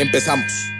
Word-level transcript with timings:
Empezamos. 0.00 0.72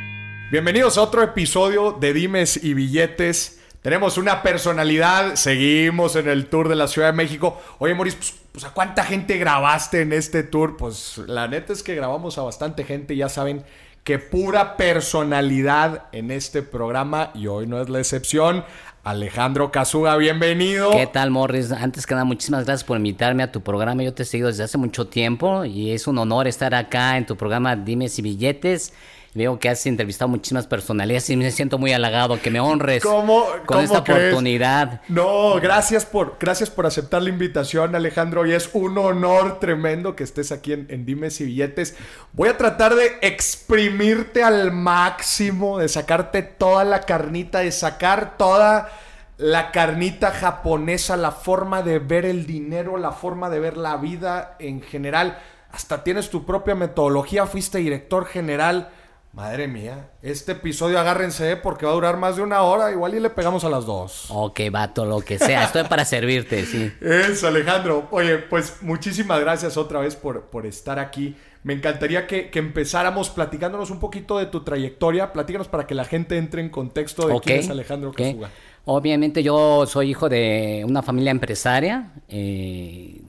Bienvenidos 0.51 0.98
a 0.98 1.02
otro 1.02 1.23
episodio 1.23 1.93
de 1.93 2.12
Dimes 2.12 2.65
y 2.65 2.75
Billetes. 2.75 3.61
Tenemos 3.80 4.19
una 4.19 4.43
personalidad, 4.43 5.37
seguimos 5.37 6.16
en 6.16 6.29
el 6.29 6.47
tour 6.47 6.69
de 6.69 6.75
la 6.75 6.88
Ciudad 6.88 7.09
de 7.09 7.12
México. 7.12 7.62
Oye, 7.79 7.95
Maurice, 7.95 8.16
pues, 8.16 8.35
pues, 8.51 8.65
¿a 8.65 8.71
cuánta 8.71 9.05
gente 9.05 9.38
grabaste 9.38 10.01
en 10.01 10.12
este 10.12 10.43
tour? 10.43 10.77
Pues 10.77 11.19
la 11.29 11.47
neta 11.47 11.73
es 11.73 11.85
que 11.85 11.95
grabamos 11.95 12.38
a 12.38 12.43
bastante 12.43 12.83
gente, 12.83 13.15
ya 13.15 13.29
saben 13.29 13.65
que 14.02 14.19
pura 14.19 14.77
personalidad 14.77 16.09
en 16.10 16.33
este 16.33 16.62
programa 16.62 17.30
y 17.35 17.46
hoy 17.46 17.69
no 17.69 17.80
es 17.80 17.88
la 17.88 18.01
excepción. 18.01 18.65
Alejandro 19.05 19.71
Casuga, 19.71 20.17
bienvenido. 20.17 20.91
¿Qué 20.91 21.07
tal, 21.07 21.31
Morris? 21.31 21.71
Antes 21.73 22.07
que 22.07 22.15
nada, 22.15 22.25
muchísimas 22.25 22.65
gracias 22.65 22.85
por 22.85 22.97
invitarme 22.97 23.43
a 23.43 23.53
tu 23.53 23.61
programa. 23.61 24.03
Yo 24.03 24.15
te 24.15 24.23
he 24.23 24.27
seguido 24.27 24.49
desde 24.49 24.65
hace 24.65 24.79
mucho 24.79 25.09
tiempo 25.09 25.67
y 25.67 25.91
es 25.91 26.07
un 26.07 26.17
honor 26.17 26.49
estar 26.49 26.75
acá 26.75 27.19
en 27.19 27.27
tu 27.27 27.37
programa 27.37 27.77
Dime 27.77 28.09
si 28.09 28.23
billetes. 28.23 28.95
Veo 29.34 29.59
que 29.59 29.69
has 29.69 29.84
entrevistado 29.87 30.29
muchísimas 30.29 30.69
personalidades 30.69 31.29
y 31.29 31.37
me 31.37 31.51
siento 31.51 31.77
muy 31.77 31.93
halagado 31.93 32.40
que 32.40 32.52
me 32.52 32.60
honres 32.60 33.02
con 33.02 33.80
esta 33.80 33.99
oportunidad. 33.99 35.01
No, 35.09 35.57
gracias 35.60 36.07
por, 36.07 36.37
gracias 36.38 36.71
por 36.71 36.87
aceptar 36.87 37.21
la 37.21 37.30
invitación, 37.30 37.96
Alejandro. 37.96 38.46
Y 38.46 38.52
es 38.52 38.71
un 38.74 38.96
honor 38.96 39.59
tremendo 39.59 40.15
que 40.15 40.23
estés 40.23 40.52
aquí 40.52 40.73
en, 40.73 40.87
en 40.88 41.05
Dimes 41.05 41.40
y 41.40 41.46
Billetes. 41.46 41.96
Voy 42.32 42.49
a 42.49 42.57
tratar 42.57 42.95
de 42.95 43.18
exprimirte 43.23 44.45
al 44.45 44.71
máximo, 44.71 45.79
de 45.79 45.88
sacarte 45.88 46.43
toda 46.43 46.85
la 46.85 47.01
carnita, 47.01 47.59
de 47.59 47.73
sacar 47.73 48.38
toda 48.38 48.88
la 49.37 49.73
carnita 49.73 50.30
japonesa, 50.30 51.16
la 51.16 51.32
forma 51.32 51.82
de 51.82 51.99
ver 51.99 52.24
el 52.24 52.46
dinero, 52.46 52.99
la 52.99 53.10
forma 53.10 53.51
de 53.51 53.59
ver 53.59 53.79
la 53.79 53.96
vida 53.96 54.55
en 54.60 54.80
general. 54.80 55.40
Hasta 55.73 56.05
tienes 56.05 56.30
tu 56.30 56.46
propia 56.46 56.77
metodología, 56.77 57.46
fuiste 57.46 57.79
director 57.79 58.27
general 58.27 58.90
Madre 59.35 59.66
mía, 59.66 60.10
este 60.23 60.52
episodio 60.52 61.01
agárrense 61.01 61.51
¿eh? 61.51 61.57
porque 61.57 61.85
va 61.85 61.90
a 61.90 61.95
durar 61.96 62.16
más 62.18 62.37
de 62.37 62.43
una 62.43 62.63
hora, 62.63 62.93
igual 62.93 63.16
y 63.16 63.21
le 63.21 63.30
pegamos 63.30 63.65
a 63.65 63.68
las 63.68 63.85
dos. 63.85 64.27
Ok, 64.28 64.60
vato, 64.71 65.04
lo 65.04 65.22
que 65.22 65.41
sea, 65.41 65.65
estoy 65.65 65.82
para 65.84 66.04
servirte, 66.04 66.65
sí. 66.65 66.93
Eso, 67.00 67.49
Alejandro. 67.49 68.06
Oye, 68.12 68.38
pues 68.38 68.77
muchísimas 68.82 69.41
gracias 69.41 69.77
otra 69.77 69.99
vez 69.99 70.15
por, 70.15 70.43
por 70.43 70.66
estar 70.66 71.00
aquí. 71.00 71.34
Me 71.65 71.72
encantaría 71.72 72.28
que, 72.28 72.49
empezáramos 72.55 73.28
platicándonos 73.28 73.91
un 73.91 73.99
poquito 73.99 74.38
de 74.38 74.47
tu 74.47 74.62
trayectoria. 74.62 75.32
Platícanos 75.32 75.66
para 75.66 75.84
que 75.88 75.97
la 75.97 76.05
gente 76.05 76.37
entre 76.37 76.60
en 76.60 76.69
contexto 76.69 77.27
de 77.27 77.41
quién 77.41 77.59
es 77.59 77.71
Alejandro 77.71 78.10
okay. 78.10 78.41
Obviamente 78.84 79.43
yo 79.43 79.84
soy 79.87 80.10
hijo 80.10 80.28
de 80.28 80.84
una 80.87 81.03
familia 81.03 81.32
empresaria. 81.32 82.12
Eh, 82.28 83.22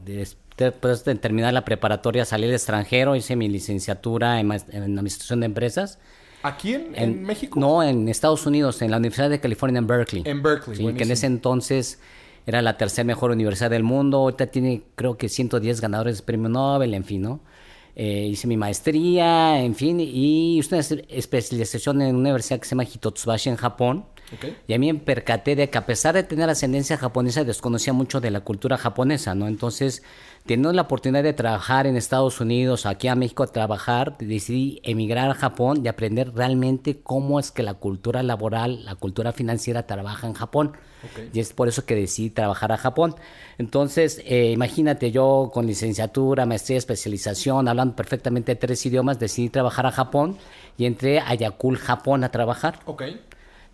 después 0.58 1.04
de 1.06 1.16
terminar 1.16 1.54
la 1.54 1.66
preparatoria 1.66 2.26
salí 2.26 2.46
al 2.46 2.54
extranjero, 2.54 3.16
hice 3.16 3.36
mi 3.36 3.48
licenciatura 3.48 4.40
en, 4.40 4.52
Administración 4.52 5.42
de 5.42 5.48
Empresas. 5.48 6.00
¿Aquí 6.44 6.74
en, 6.74 7.24
México? 7.24 7.60
No, 7.60 7.82
en 7.82 8.08
Estados 8.08 8.46
Unidos, 8.46 8.82
en 8.82 8.92
la 8.92 8.98
Universidad 8.98 9.30
de 9.30 9.40
California 9.40 9.80
en 9.80 9.88
Berkeley. 9.88 10.24
En 10.26 10.44
Berkeley, 10.44 10.78
sí, 10.78 10.94
que 10.94 11.04
en 11.04 11.12
ese 11.12 11.26
entonces 11.26 12.00
era 12.46 12.62
la 12.62 12.78
tercera 12.78 13.04
mejor 13.04 13.32
universidad 13.32 13.72
del 13.72 13.84
mundo. 13.84 14.18
Ahorita 14.18 14.48
tiene 14.48 14.84
creo 14.96 15.18
que 15.18 15.28
110 15.28 15.82
ganadores 15.82 16.18
de 16.18 16.24
premio 16.24 16.50
Nobel, 16.50 16.94
en 16.94 17.04
fin, 17.04 17.24
¿no? 17.24 17.40
Eh, 17.96 18.28
hice 18.30 18.48
mi 18.48 18.58
maestría, 18.58 19.62
en 19.62 19.74
fin, 19.74 20.00
y 20.00 20.60
hice 20.60 20.76
una 20.76 20.84
especialización 21.10 22.02
en 22.02 22.10
una 22.16 22.30
universidad 22.30 22.60
que 22.60 22.66
se 22.66 22.72
llama 22.72 22.84
Hitotsubashi 22.84 23.50
en 23.50 23.56
Japón. 23.56 24.06
Y 24.68 24.74
a 24.74 24.80
mí 24.80 24.92
me 24.92 25.00
percaté 25.00 25.56
de 25.56 25.70
que 25.70 25.78
a 25.78 25.86
pesar 25.86 26.16
de 26.16 26.24
tener 26.24 26.50
ascendencia 26.50 26.98
japonesa, 26.98 27.44
desconocía 27.44 27.94
mucho 27.94 28.20
de 28.20 28.32
la 28.32 28.42
cultura 28.42 28.78
japonesa, 28.78 29.36
¿no? 29.36 29.48
Entonces, 29.48 30.04
teniendo 30.46 30.74
la 30.74 30.84
oportunidad 30.84 31.24
de 31.24 31.34
trabajar 31.34 31.88
en 31.88 31.96
Estados 31.96 32.42
Unidos, 32.42 32.86
aquí 32.86 33.08
a 33.08 33.16
México 33.16 33.44
a 33.44 33.48
trabajar, 33.48 34.18
decidí 34.18 34.82
emigrar 34.84 35.30
a 35.30 35.36
Japón 35.36 35.82
y 35.84 35.88
aprender 35.88 36.34
realmente 36.34 37.00
cómo 37.02 37.40
es 37.40 37.52
que 37.52 37.64
la 37.64 37.76
cultura 37.76 38.24
laboral, 38.24 38.86
la 38.86 38.96
cultura 38.96 39.32
financiera 39.32 39.88
trabaja 39.88 40.28
en 40.28 40.34
Japón. 40.34 40.74
Y 41.34 41.40
es 41.40 41.54
por 41.54 41.68
eso 41.68 41.86
que 41.86 41.94
decidí 41.94 42.32
trabajar 42.32 42.72
a 42.72 42.78
Japón. 42.78 43.14
Entonces, 43.60 44.24
eh, 44.26 44.52
imagínate, 44.52 45.12
yo 45.12 45.52
con 45.54 45.68
licenciatura, 45.68 46.48
maestría, 46.48 46.80
especialización, 46.80 47.68
hablando 47.68 47.96
perfectamente 47.96 48.56
tres 48.56 48.84
idiomas, 48.88 49.20
decidí 49.20 49.50
trabajar 49.50 49.86
a 49.86 49.92
Japón 49.92 50.38
y 50.80 50.86
entré 50.86 51.20
a 51.20 51.36
Yakul, 51.36 51.78
Japón, 51.78 52.24
a 52.24 52.32
trabajar. 52.32 52.80
Okay. 52.88 53.22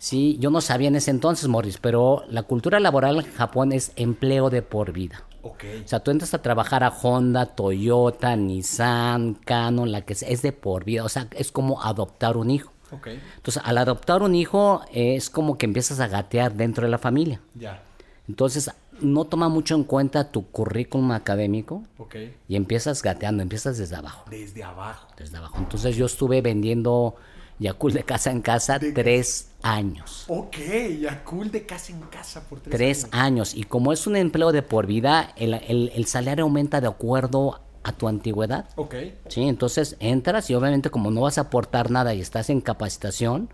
Sí, 0.02 0.36
yo 0.40 0.50
no 0.50 0.60
sabía 0.60 0.88
en 0.88 0.96
ese 0.96 1.12
entonces, 1.12 1.46
Morris, 1.46 1.78
pero 1.78 2.24
la 2.28 2.42
cultura 2.42 2.80
laboral 2.80 3.20
en 3.20 3.32
Japón 3.34 3.70
es 3.70 3.92
empleo 3.94 4.50
de 4.50 4.60
por 4.60 4.90
vida. 4.92 5.22
Okay. 5.42 5.80
O 5.84 5.86
sea, 5.86 6.00
tú 6.00 6.10
entras 6.10 6.34
a 6.34 6.42
trabajar 6.42 6.82
a 6.82 6.88
Honda, 6.88 7.46
Toyota, 7.46 8.34
Nissan, 8.34 9.34
Canon, 9.34 9.92
la 9.92 10.00
que 10.00 10.16
sea, 10.16 10.28
es 10.28 10.42
de 10.42 10.50
por 10.50 10.82
vida. 10.82 11.04
O 11.04 11.08
sea, 11.08 11.28
es 11.30 11.52
como 11.52 11.80
adoptar 11.84 12.36
un 12.36 12.50
hijo. 12.50 12.72
Okay. 12.90 13.22
Entonces, 13.36 13.62
al 13.64 13.78
adoptar 13.78 14.22
un 14.22 14.34
hijo 14.34 14.80
es 14.92 15.30
como 15.30 15.56
que 15.56 15.66
empiezas 15.66 16.00
a 16.00 16.08
gatear 16.08 16.54
dentro 16.54 16.84
de 16.84 16.90
la 16.90 16.98
familia. 16.98 17.40
Ya. 17.54 17.80
Entonces, 18.26 18.72
no 19.00 19.26
toma 19.26 19.48
mucho 19.48 19.76
en 19.76 19.84
cuenta 19.84 20.32
tu 20.32 20.48
currículum 20.48 21.12
académico. 21.12 21.84
Okay. 21.98 22.34
Y 22.48 22.56
empiezas 22.56 23.04
gateando, 23.04 23.40
empiezas 23.40 23.78
desde 23.78 23.94
abajo. 23.94 24.24
Desde 24.28 24.64
abajo. 24.64 25.06
Desde 25.16 25.36
abajo. 25.36 25.58
Entonces, 25.58 25.94
yo 25.94 26.06
estuve 26.06 26.42
vendiendo 26.42 27.14
Yakul 27.60 27.92
de 27.92 28.02
casa 28.02 28.32
en 28.32 28.42
casa 28.42 28.80
tres 28.80 29.51
años. 29.62 30.24
Ok, 30.28 30.56
Yakul 31.00 31.50
de 31.50 31.64
casa 31.64 31.92
en 31.92 32.00
casa 32.02 32.48
por 32.48 32.60
tres, 32.60 32.74
tres 32.74 33.06
años. 33.12 33.54
Y 33.54 33.64
como 33.64 33.92
es 33.92 34.06
un 34.06 34.16
empleo 34.16 34.52
de 34.52 34.62
por 34.62 34.86
vida, 34.86 35.32
el, 35.36 35.54
el, 35.54 36.06
salario 36.06 36.44
aumenta 36.44 36.80
de 36.80 36.88
acuerdo 36.88 37.60
a 37.82 37.92
tu 37.92 38.08
antigüedad. 38.08 38.68
Ok. 38.76 38.94
Sí, 39.28 39.42
entonces 39.42 39.96
entras 40.00 40.50
y 40.50 40.54
obviamente 40.54 40.90
como 40.90 41.10
no 41.10 41.22
vas 41.22 41.38
a 41.38 41.42
aportar 41.42 41.90
nada 41.90 42.14
y 42.14 42.20
estás 42.20 42.50
en 42.50 42.60
capacitación, 42.60 43.48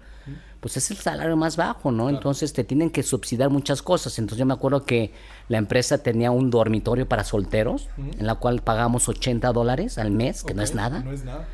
pues 0.60 0.76
es 0.76 0.90
el 0.90 0.96
salario 0.96 1.36
más 1.36 1.56
bajo, 1.56 1.92
¿no? 1.92 2.10
Entonces 2.10 2.52
te 2.52 2.64
tienen 2.64 2.90
que 2.90 3.02
subsidiar 3.02 3.48
muchas 3.48 3.80
cosas. 3.80 4.18
Entonces 4.18 4.38
yo 4.38 4.46
me 4.46 4.54
acuerdo 4.54 4.84
que 4.84 5.12
la 5.48 5.58
empresa 5.58 5.98
tenía 5.98 6.30
un 6.30 6.50
dormitorio 6.50 7.08
para 7.08 7.24
solteros, 7.24 7.88
en 7.96 8.26
la 8.26 8.34
cual 8.34 8.60
pagamos 8.62 9.08
80 9.08 9.52
dólares 9.52 9.98
al 9.98 10.10
mes, 10.10 10.42
que 10.42 10.54
no 10.54 10.62
es 10.62 10.74
nada. 10.74 11.00
No 11.00 11.12
es 11.12 11.24
nada. 11.24 11.46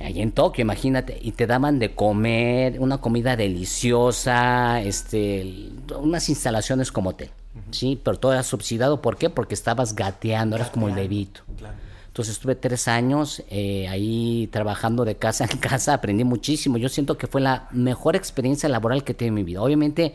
Allí 0.00 0.22
en 0.22 0.32
Tokio, 0.32 0.62
imagínate, 0.62 1.18
y 1.20 1.32
te 1.32 1.46
daban 1.46 1.78
de 1.78 1.94
comer 1.94 2.80
una 2.80 2.98
comida 2.98 3.36
deliciosa, 3.36 4.80
este, 4.80 5.70
unas 5.98 6.28
instalaciones 6.30 6.90
como 6.90 7.10
hotel, 7.10 7.30
¿sí? 7.70 8.00
Pero 8.02 8.18
todo 8.18 8.32
era 8.32 8.42
subsidiado, 8.42 9.02
¿por 9.02 9.18
qué? 9.18 9.28
Porque 9.28 9.52
estabas 9.52 9.94
gateando, 9.94 10.56
eras 10.56 10.70
como 10.70 10.88
el 10.88 10.94
bebito. 10.94 11.42
Entonces 12.08 12.34
estuve 12.34 12.54
tres 12.54 12.88
años 12.88 13.42
eh, 13.50 13.88
ahí 13.88 14.48
trabajando 14.50 15.04
de 15.04 15.16
casa 15.16 15.44
en 15.44 15.58
casa, 15.60 15.94
aprendí 15.94 16.24
muchísimo. 16.24 16.78
Yo 16.78 16.88
siento 16.88 17.18
que 17.18 17.26
fue 17.26 17.42
la 17.42 17.68
mejor 17.70 18.16
experiencia 18.16 18.68
laboral 18.68 19.04
que 19.04 19.12
he 19.12 19.14
tenido 19.14 19.30
en 19.30 19.34
mi 19.34 19.44
vida. 19.44 19.62
Obviamente 19.62 20.14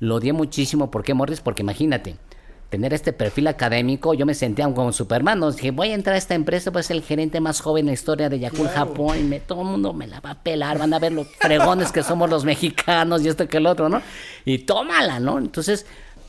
lo 0.00 0.16
odié 0.16 0.32
muchísimo, 0.32 0.90
¿por 0.90 1.04
qué, 1.04 1.12
Morris? 1.14 1.40
Porque 1.40 1.62
imagínate, 1.62 2.16
tener 2.70 2.92
este 2.92 3.12
perfil 3.12 3.46
académico, 3.46 4.14
yo 4.14 4.26
me 4.26 4.34
sentía 4.34 4.72
como 4.72 4.92
Superman. 4.92 5.40
¿no? 5.40 5.50
Dije, 5.50 5.70
voy 5.70 5.90
a 5.90 5.94
entrar 5.94 6.14
a 6.14 6.18
esta 6.18 6.34
empresa, 6.34 6.70
pues 6.70 6.90
el 6.90 7.02
gerente 7.02 7.40
más 7.40 7.60
joven 7.60 7.82
en 7.82 7.86
la 7.86 7.92
historia 7.92 8.28
de 8.28 8.38
Yakul 8.38 8.68
Japón, 8.68 9.18
y 9.18 9.22
me, 9.22 9.40
todo 9.40 9.62
el 9.62 9.68
mundo 9.68 9.92
me 9.92 10.06
la 10.06 10.20
va 10.20 10.32
a 10.32 10.42
pelar, 10.42 10.78
van 10.78 10.92
a 10.92 10.98
ver 10.98 11.12
los 11.12 11.26
fregones 11.28 11.92
que 11.92 12.02
somos 12.02 12.28
los 12.28 12.44
mexicanos 12.44 13.22
y 13.24 13.28
esto 13.28 13.48
que 13.48 13.58
el 13.58 13.66
otro, 13.66 13.88
¿no? 13.88 14.02
Y 14.44 14.58
tómala, 14.58 15.20
¿no? 15.20 15.38
Entonces, 15.38 15.86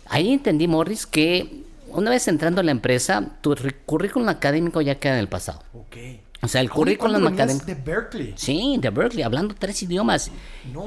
ahí 0.07 0.31
entendí, 0.31 0.68
Morris, 0.68 1.06
que 1.06 1.63
una 1.89 2.12
vez 2.12 2.27
entrando 2.27 2.62
a 2.62 2.63
la 2.63 2.71
empresa, 2.71 3.38
tu 3.42 3.56
currículum 3.85 4.30
académico 4.30 4.81
ya 4.81 4.95
queda 4.95 5.13
en 5.13 5.19
el 5.19 5.27
pasado. 5.27 5.63
Ok. 5.74 5.97
O 6.41 6.47
sea, 6.47 6.62
el 6.62 6.69
currículum 6.69 7.27
académico. 7.27 7.65
de 7.65 7.75
Berkeley. 7.75 8.33
Sí, 8.38 8.77
de 8.80 8.89
Berkeley, 8.89 9.24
hablando 9.24 9.53
tres 9.57 9.83
idiomas. 9.83 10.31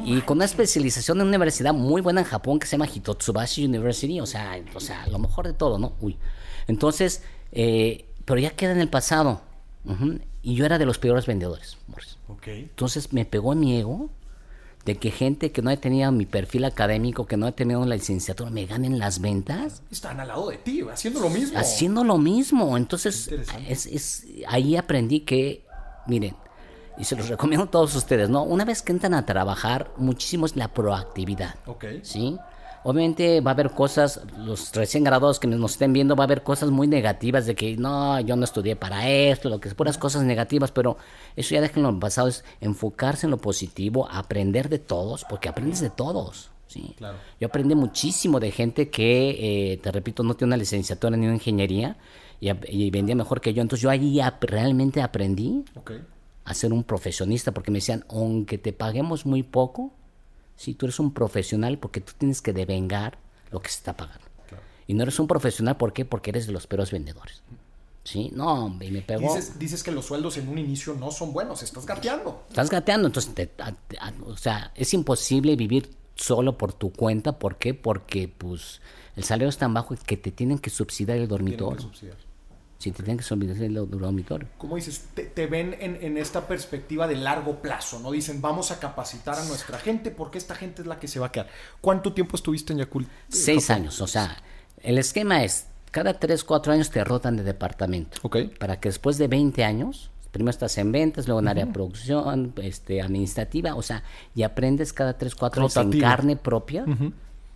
y 0.04 0.20
con 0.22 0.38
una 0.38 0.46
especialización 0.46 1.18
en 1.18 1.22
una 1.22 1.30
universidad 1.30 1.74
muy 1.74 2.00
buena 2.00 2.20
en 2.20 2.26
Japón 2.26 2.58
que 2.58 2.66
se 2.66 2.72
llama 2.72 2.86
Hitotsubashi 2.86 3.64
University. 3.64 4.20
O 4.20 4.26
sea, 4.26 4.58
o 4.74 4.80
sea 4.80 5.06
lo 5.08 5.18
mejor 5.18 5.46
de 5.46 5.52
todo, 5.52 5.78
¿no? 5.78 5.94
Uy. 6.00 6.16
Entonces, 6.68 7.22
eh, 7.52 8.06
pero 8.24 8.40
ya 8.40 8.50
queda 8.50 8.72
en 8.72 8.80
el 8.80 8.88
pasado. 8.88 9.42
Y 10.42 10.54
yo 10.54 10.64
era 10.64 10.78
de 10.78 10.86
los 10.86 10.98
peores 10.98 11.26
vendedores, 11.26 11.76
Morris. 11.88 12.16
Ok. 12.28 12.46
Entonces 12.48 13.12
me 13.12 13.24
pegó 13.24 13.52
en 13.52 13.60
mi 13.60 13.76
ego 13.76 14.10
de 14.84 14.96
que 14.96 15.10
gente 15.10 15.52
que 15.52 15.62
no 15.62 15.76
tenía 15.78 16.10
mi 16.10 16.26
perfil 16.26 16.64
académico, 16.64 17.26
que 17.26 17.36
no 17.36 17.46
ha 17.46 17.52
tenido 17.52 17.84
la 17.84 17.94
licenciatura, 17.94 18.50
me 18.50 18.66
ganen 18.66 18.98
las 18.98 19.20
ventas. 19.20 19.82
Están 19.90 20.20
al 20.20 20.28
lado 20.28 20.50
de 20.50 20.58
ti, 20.58 20.82
haciendo 20.92 21.20
lo 21.20 21.30
mismo. 21.30 21.58
Haciendo 21.58 22.04
lo 22.04 22.18
mismo. 22.18 22.76
Entonces, 22.76 23.30
es, 23.68 23.86
es, 23.86 24.26
ahí 24.48 24.76
aprendí 24.76 25.20
que, 25.20 25.64
miren, 26.06 26.34
y 26.98 27.04
se 27.04 27.16
los 27.16 27.28
recomiendo 27.28 27.64
a 27.64 27.70
todos 27.70 27.94
ustedes, 27.94 28.28
¿no? 28.28 28.42
Una 28.42 28.64
vez 28.64 28.82
que 28.82 28.92
entran 28.92 29.14
a 29.14 29.24
trabajar, 29.24 29.92
muchísimo 29.96 30.46
es 30.46 30.56
la 30.56 30.68
proactividad. 30.68 31.54
Ok. 31.66 31.84
¿Sí? 32.02 32.36
Obviamente 32.84 33.40
va 33.40 33.52
a 33.52 33.54
haber 33.54 33.70
cosas, 33.70 34.20
los 34.38 34.72
recién 34.72 35.04
graduados 35.04 35.38
que 35.38 35.46
nos 35.46 35.72
estén 35.72 35.92
viendo, 35.92 36.16
va 36.16 36.24
a 36.24 36.26
haber 36.26 36.42
cosas 36.42 36.70
muy 36.70 36.88
negativas 36.88 37.46
de 37.46 37.54
que 37.54 37.76
no, 37.76 38.18
yo 38.20 38.34
no 38.36 38.44
estudié 38.44 38.74
para 38.76 39.08
esto, 39.08 39.48
lo 39.48 39.60
que 39.60 39.68
es 39.68 39.74
puras 39.74 39.98
cosas 39.98 40.24
negativas, 40.24 40.72
pero 40.72 40.96
eso 41.36 41.54
ya 41.54 41.60
déjenlo 41.60 41.88
en 41.90 42.00
pasado, 42.00 42.28
es 42.28 42.44
enfocarse 42.60 43.26
en 43.26 43.30
lo 43.30 43.38
positivo, 43.38 44.08
aprender 44.10 44.68
de 44.68 44.78
todos, 44.80 45.24
porque 45.28 45.48
aprendes 45.48 45.80
de 45.80 45.90
todos. 45.90 46.50
¿sí? 46.66 46.94
Claro. 46.96 47.18
Yo 47.40 47.48
aprendí 47.48 47.74
muchísimo 47.74 48.40
de 48.40 48.50
gente 48.50 48.88
que, 48.90 49.72
eh, 49.72 49.76
te 49.76 49.92
repito, 49.92 50.22
no 50.22 50.34
tiene 50.34 50.48
una 50.48 50.56
licenciatura 50.56 51.16
ni 51.16 51.26
una 51.26 51.34
ingeniería 51.34 51.96
y, 52.40 52.90
vendía 52.90 53.14
mejor 53.14 53.40
que 53.40 53.54
yo. 53.54 53.62
Entonces 53.62 53.82
yo 53.82 53.90
ahí 53.90 54.18
ap- 54.20 54.42
realmente 54.42 55.00
aprendí 55.02 55.64
Ok. 55.76 55.92
a 56.44 56.54
ser 56.54 56.72
un 56.72 56.82
profesionista 56.82 57.52
porque 57.52 57.70
me 57.70 57.76
decían, 57.78 58.04
aunque 58.08 58.58
te 58.58 58.72
paguemos 58.72 59.26
muy 59.26 59.42
poco, 59.44 59.92
si 60.62 60.74
tú 60.74 60.86
eres 60.86 60.98
un 61.00 61.12
profesional 61.12 61.78
porque 61.78 62.00
tú 62.00 62.12
tienes 62.16 62.40
que 62.40 62.52
devengar 62.52 63.18
lo 63.50 63.60
que 63.60 63.68
se 63.68 63.76
está 63.78 63.96
pagando. 63.96 64.24
Y 64.86 64.94
no 64.94 65.02
eres 65.04 65.18
un 65.18 65.26
profesional, 65.26 65.76
¿por 65.76 65.92
qué? 65.92 66.04
Porque 66.04 66.30
eres 66.30 66.46
de 66.46 66.52
los 66.52 66.66
peores 66.66 66.90
vendedores. 66.90 67.42
¿Sí? 68.04 68.30
No, 68.34 68.64
hombre, 68.66 68.88
y 68.88 68.90
me 68.90 69.00
pegó. 69.02 69.32
Dices, 69.34 69.58
dices 69.58 69.82
que 69.84 69.92
los 69.92 70.04
sueldos 70.06 70.36
en 70.36 70.48
un 70.48 70.58
inicio 70.58 70.94
no 70.94 71.10
son 71.12 71.32
buenos, 71.32 71.62
estás 71.62 71.86
gateando. 71.86 72.44
Estás 72.48 72.68
gateando, 72.68 73.06
entonces, 73.06 73.32
te- 73.34 73.50
a- 73.62 73.68
a- 74.00 74.12
o 74.26 74.36
sea, 74.36 74.72
es 74.74 74.92
imposible 74.92 75.54
vivir 75.54 75.90
solo 76.16 76.58
por 76.58 76.72
tu 76.72 76.92
cuenta. 76.92 77.38
¿Por 77.38 77.56
qué? 77.58 77.74
Porque, 77.74 78.26
pues, 78.28 78.80
el 79.16 79.22
salario 79.24 79.48
es 79.48 79.56
tan 79.58 79.72
bajo 79.72 79.94
que 80.04 80.16
te 80.16 80.32
tienen 80.32 80.58
que 80.58 80.70
subsidiar 80.70 81.18
el 81.18 81.28
dormitorio. 81.28 81.90
Subsidiar. 82.82 82.82
Sí, 82.82 82.90
te 82.92 83.02
tienen 83.02 83.18
que 83.18 83.24
subsidiar 83.24 83.56
el 83.62 83.74
dormitorio. 83.74 84.48
Como 84.58 84.76
dices, 84.76 85.06
te, 85.14 85.24
te 85.24 85.46
ven 85.46 85.76
en, 85.78 85.98
en 86.00 86.18
esta 86.18 86.46
perspectiva 86.46 87.06
de 87.06 87.16
largo 87.16 87.62
plazo, 87.62 88.00
¿no? 88.00 88.10
Dicen, 88.10 88.40
vamos 88.40 88.70
a 88.70 88.80
capacitar 88.80 89.38
a 89.38 89.44
nuestra 89.44 89.78
gente 89.78 90.10
porque 90.10 90.38
esta 90.38 90.54
gente 90.54 90.82
es 90.82 90.88
la 90.88 90.98
que 90.98 91.08
se 91.08 91.20
va 91.20 91.26
a 91.26 91.32
quedar. 91.32 91.48
¿Cuánto 91.80 92.12
tiempo 92.12 92.36
estuviste 92.36 92.72
en 92.72 92.80
Yakult? 92.80 93.08
Seis 93.28 93.66
Japón? 93.66 93.82
años, 93.82 94.00
o 94.00 94.06
sea, 94.06 94.36
el 94.82 94.98
esquema 94.98 95.44
es, 95.44 95.66
cada 95.90 96.18
tres, 96.18 96.44
cuatro 96.44 96.72
años 96.72 96.90
te 96.90 97.04
rotan 97.04 97.36
de 97.36 97.42
departamento. 97.42 98.18
Ok. 98.22 98.38
Para 98.58 98.80
que 98.80 98.88
después 98.88 99.18
de 99.18 99.28
20 99.28 99.62
años, 99.64 100.10
primero 100.32 100.50
estás 100.50 100.76
en 100.78 100.90
ventas, 100.90 101.26
luego 101.28 101.40
en 101.40 101.48
área 101.48 101.66
de 101.66 101.72
producción, 101.72 102.54
este, 102.56 103.02
administrativa, 103.02 103.74
o 103.74 103.82
sea, 103.82 104.02
y 104.34 104.42
aprendes 104.42 104.92
cada 104.92 105.18
tres, 105.18 105.34
cuatro 105.34 105.62
años 105.62 105.76
en 105.76 106.00
carne 106.00 106.36
propia 106.36 106.84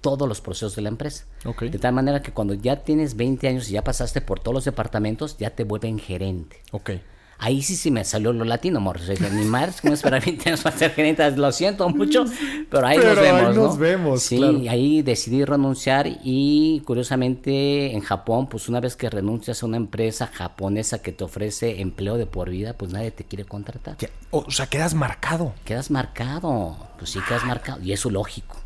todos 0.07 0.29
los 0.29 0.41
procesos 0.41 0.77
de 0.77 0.83
la 0.83 0.89
empresa. 0.89 1.25
De 1.61 1.79
tal 1.81 1.93
manera 1.93 2.23
que 2.23 2.31
cuando 2.33 2.55
ya 2.55 2.77
tienes 2.85 3.17
20 3.17 3.49
años 3.49 3.69
y 3.69 3.73
ya 3.73 3.83
pasaste 3.83 4.21
por 4.21 4.39
todos 4.39 4.55
los 4.55 4.65
departamentos, 4.65 5.37
ya 5.37 5.51
te 5.51 5.65
vuelven 5.65 5.99
gerente. 5.99 6.61
Ok. 6.71 6.91
Ahí 7.39 7.61
sí 7.61 7.77
sí 7.77 7.91
me 7.91 8.03
salió 8.05 8.33
lo 8.33 8.45
latino. 8.45 8.81
Dije, 9.07 9.29
Ni 9.31 9.45
madre, 9.45 9.73
¿cómo 9.83 9.93
esperar 9.93 10.25
20 10.25 10.49
años 10.49 10.63
para 10.63 10.79
ser 10.79 10.93
gerente? 10.93 11.29
Lo 11.33 11.51
siento 11.53 11.89
mucho, 11.91 12.25
pero 12.71 12.87
ahí 12.87 12.97
Pero 12.99 13.15
nos 13.15 13.21
vemos, 13.23 13.41
ahí 13.51 13.55
¿no? 13.57 13.63
nos 13.67 13.79
vemos, 13.79 14.23
Sí, 14.23 14.37
claro. 14.39 14.63
ahí 14.71 15.03
decidí 15.03 15.45
renunciar 15.45 16.07
y 16.25 16.81
curiosamente 16.87 17.93
en 17.93 18.01
Japón, 18.01 18.49
pues 18.49 18.69
una 18.71 18.81
vez 18.81 18.97
que 18.97 19.11
renuncias 19.11 19.63
a 19.63 19.67
una 19.67 19.77
empresa 19.77 20.29
japonesa 20.29 21.03
que 21.03 21.13
te 21.13 21.25
ofrece 21.25 21.83
empleo 21.83 22.17
de 22.17 22.27
por 22.27 22.49
vida, 22.49 22.73
pues 22.73 22.93
nadie 22.93 23.11
te 23.11 23.25
quiere 23.25 23.45
contratar. 23.45 23.97
O 24.31 24.51
sea, 24.51 24.67
quedas 24.69 24.95
marcado. 24.95 25.53
Quedas 25.67 25.91
marcado, 25.91 26.77
pues 26.99 27.11
sí 27.11 27.19
quedas 27.29 27.45
marcado 27.45 27.83
y 27.83 27.93
eso 27.93 28.09
lógico. 28.09 28.57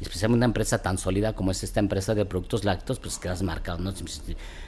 Y 0.00 0.04
especialmente 0.04 0.38
una 0.38 0.46
empresa 0.46 0.80
tan 0.80 0.98
sólida 0.98 1.32
como 1.32 1.50
es 1.50 1.64
esta 1.64 1.80
empresa 1.80 2.14
de 2.14 2.24
productos 2.24 2.64
lácteos, 2.64 3.00
pues 3.00 3.18
quedas 3.18 3.42
marcado. 3.42 3.78
¿no? 3.78 3.92
Si, 3.92 4.04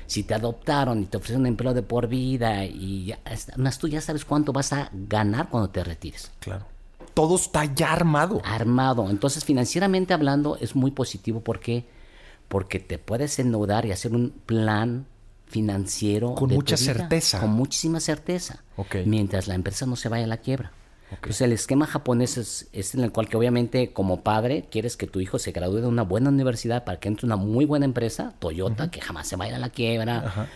si 0.06 0.22
te 0.24 0.34
adoptaron 0.34 1.02
y 1.02 1.06
te 1.06 1.16
ofrecen 1.16 1.40
un 1.40 1.46
empleo 1.46 1.72
de 1.72 1.82
por 1.82 2.08
vida 2.08 2.64
y 2.64 3.06
ya, 3.06 3.18
más 3.56 3.78
tú 3.78 3.88
ya 3.88 4.00
sabes 4.00 4.24
cuánto 4.24 4.52
vas 4.52 4.72
a 4.72 4.90
ganar 4.92 5.48
cuando 5.48 5.70
te 5.70 5.84
retires. 5.84 6.30
Claro. 6.40 6.66
Todo 7.14 7.36
está 7.36 7.64
ya 7.64 7.92
armado. 7.92 8.40
Armado. 8.44 9.10
Entonces, 9.10 9.44
financieramente 9.44 10.14
hablando, 10.14 10.56
es 10.60 10.74
muy 10.74 10.90
positivo. 10.90 11.40
¿Por 11.40 11.60
qué? 11.60 11.86
Porque 12.48 12.80
te 12.80 12.98
puedes 12.98 13.38
endeudar 13.38 13.86
y 13.86 13.92
hacer 13.92 14.12
un 14.12 14.30
plan 14.30 15.06
financiero. 15.46 16.34
Con 16.34 16.48
de 16.48 16.54
tu 16.54 16.60
mucha 16.60 16.76
vida, 16.76 16.94
certeza. 16.94 17.40
Con 17.40 17.50
muchísima 17.50 18.00
certeza. 18.00 18.62
Ok. 18.76 18.96
Mientras 19.04 19.48
la 19.48 19.54
empresa 19.54 19.86
no 19.86 19.96
se 19.96 20.08
vaya 20.08 20.24
a 20.24 20.28
la 20.28 20.38
quiebra. 20.38 20.72
Entonces, 21.10 21.40
el 21.40 21.52
esquema 21.52 21.86
japonés 21.86 22.36
es, 22.36 22.68
es 22.72 22.94
en 22.94 23.02
el 23.02 23.12
cual 23.12 23.28
que 23.28 23.36
obviamente 23.36 23.92
como 23.92 24.22
padre 24.22 24.66
quieres 24.70 24.96
que 24.96 25.06
tu 25.06 25.20
hijo 25.20 25.38
se 25.38 25.52
gradúe 25.52 25.80
de 25.80 25.86
una 25.86 26.02
buena 26.02 26.30
universidad 26.30 26.84
para 26.84 27.00
que 27.00 27.08
entre 27.08 27.26
una 27.26 27.36
muy 27.36 27.64
buena 27.64 27.84
empresa, 27.84 28.34
Toyota, 28.38 28.90
que 28.90 29.00
jamás 29.00 29.26
se 29.26 29.36
vaya 29.36 29.56
a 29.56 29.58
la 29.58 29.70
quiebra, 29.70 30.48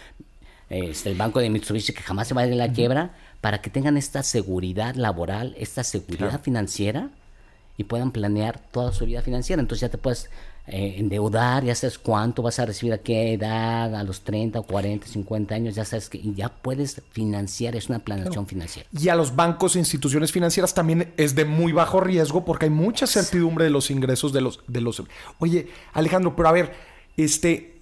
este, 0.70 1.10
el 1.10 1.16
banco 1.16 1.40
de 1.40 1.50
Mitsubishi, 1.50 1.92
que 1.92 2.02
jamás 2.02 2.28
se 2.28 2.34
vaya 2.34 2.52
a 2.52 2.56
la 2.56 2.72
quiebra, 2.72 3.14
para 3.40 3.60
que 3.60 3.70
tengan 3.70 3.96
esta 3.96 4.22
seguridad 4.22 4.94
laboral, 4.94 5.54
esta 5.58 5.84
seguridad 5.84 6.40
financiera 6.40 7.10
y 7.76 7.84
puedan 7.84 8.12
planear 8.12 8.58
toda 8.58 8.92
su 8.92 9.04
vida 9.06 9.22
financiera. 9.22 9.60
Entonces 9.60 9.82
ya 9.82 9.88
te 9.88 9.98
puedes 9.98 10.30
eh, 10.66 10.94
endeudar, 10.96 11.62
ya 11.62 11.74
sabes 11.74 11.98
cuánto 11.98 12.40
vas 12.40 12.58
a 12.58 12.64
recibir 12.64 12.94
a 12.94 12.98
qué 12.98 13.34
edad, 13.34 13.94
a 13.94 14.02
los 14.02 14.22
30, 14.22 14.62
40, 14.62 15.06
50 15.06 15.54
años, 15.54 15.74
ya 15.74 15.84
sabes 15.84 16.08
que 16.08 16.22
ya 16.34 16.48
puedes 16.48 17.02
financiar, 17.10 17.76
es 17.76 17.90
una 17.90 17.98
planeación 17.98 18.46
financiera. 18.46 18.88
Y 18.98 19.10
a 19.10 19.14
los 19.14 19.36
bancos 19.36 19.76
e 19.76 19.80
instituciones 19.80 20.32
financieras 20.32 20.72
también 20.72 21.12
es 21.18 21.34
de 21.34 21.44
muy 21.44 21.72
bajo 21.72 22.00
riesgo 22.00 22.46
porque 22.46 22.64
hay 22.64 22.70
mucha 22.70 23.06
certidumbre 23.06 23.64
de 23.64 23.70
los 23.70 23.90
ingresos 23.90 24.32
de 24.32 24.40
los, 24.40 24.60
de 24.66 24.80
los. 24.80 25.02
Oye, 25.38 25.68
Alejandro, 25.92 26.34
pero 26.34 26.48
a 26.48 26.52
ver, 26.52 26.72
este. 27.18 27.72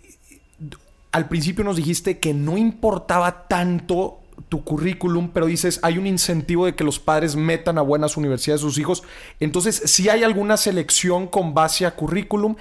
Al 1.12 1.28
principio 1.28 1.62
nos 1.62 1.76
dijiste 1.76 2.18
que 2.18 2.32
no 2.32 2.56
importaba 2.56 3.46
tanto 3.46 4.21
tu 4.52 4.64
currículum, 4.64 5.30
pero 5.32 5.46
dices, 5.46 5.80
hay 5.82 5.96
un 5.96 6.06
incentivo 6.06 6.66
de 6.66 6.74
que 6.74 6.84
los 6.84 6.98
padres 6.98 7.36
metan 7.36 7.78
a 7.78 7.80
buenas 7.80 8.18
universidades 8.18 8.60
a 8.60 8.66
sus 8.66 8.76
hijos. 8.76 9.02
Entonces, 9.40 9.80
sí 9.86 10.10
hay 10.10 10.24
alguna 10.24 10.58
selección 10.58 11.26
con 11.26 11.54
base 11.54 11.86
a 11.86 11.92
currículum, 11.92 12.56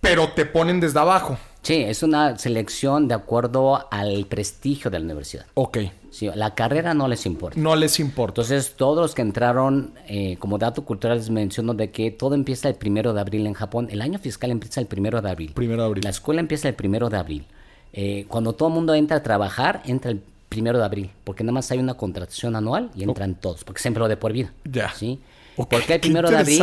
pero 0.00 0.32
te 0.32 0.44
ponen 0.44 0.80
desde 0.80 0.98
abajo. 0.98 1.38
Sí, 1.62 1.74
es 1.74 2.02
una 2.02 2.36
selección 2.36 3.06
de 3.06 3.14
acuerdo 3.14 3.86
al 3.92 4.26
prestigio 4.26 4.90
de 4.90 4.98
la 4.98 5.04
universidad. 5.04 5.46
Ok. 5.54 5.78
Sí, 6.10 6.28
la 6.34 6.56
carrera 6.56 6.94
no 6.94 7.06
les 7.06 7.24
importa. 7.26 7.60
No 7.60 7.76
les 7.76 8.00
importa. 8.00 8.40
Entonces, 8.40 8.74
todos 8.74 9.00
los 9.00 9.14
que 9.14 9.22
entraron, 9.22 9.94
eh, 10.08 10.36
como 10.40 10.58
dato 10.58 10.84
cultural, 10.84 11.18
les 11.18 11.30
menciono 11.30 11.74
de 11.74 11.92
que 11.92 12.10
todo 12.10 12.34
empieza 12.34 12.68
el 12.68 12.74
primero 12.74 13.14
de 13.14 13.20
abril 13.20 13.46
en 13.46 13.54
Japón. 13.54 13.86
El 13.92 14.02
año 14.02 14.18
fiscal 14.18 14.50
empieza 14.50 14.80
el 14.80 14.88
primero 14.88 15.22
de 15.22 15.30
abril. 15.30 15.52
Primero 15.54 15.82
de 15.82 15.86
abril. 15.86 16.02
La 16.02 16.10
escuela 16.10 16.40
empieza 16.40 16.66
el 16.66 16.74
primero 16.74 17.08
de 17.08 17.18
abril. 17.18 17.46
Eh, 17.92 18.24
cuando 18.26 18.52
todo 18.52 18.68
el 18.68 18.74
mundo 18.74 18.94
entra 18.94 19.18
a 19.18 19.22
trabajar, 19.22 19.82
entra 19.84 20.10
el 20.10 20.22
primero 20.50 20.78
de 20.78 20.84
abril, 20.84 21.10
porque 21.24 21.42
nada 21.44 21.52
más 21.54 21.70
hay 21.70 21.78
una 21.78 21.94
contratación 21.94 22.56
anual 22.56 22.90
y 22.94 23.04
entran 23.04 23.34
todos, 23.36 23.64
porque 23.64 23.78
es 23.80 23.86
empleo 23.86 24.08
de 24.08 24.18
por 24.18 24.32
vida. 24.34 24.52
Ya. 24.64 24.92
¿sí? 24.92 25.18
Ok, 25.56 25.70
¿Por 25.70 25.82
qué 25.84 25.94
el 25.94 26.00
primero 26.00 26.28
de 26.30 26.36
abril? 26.36 26.62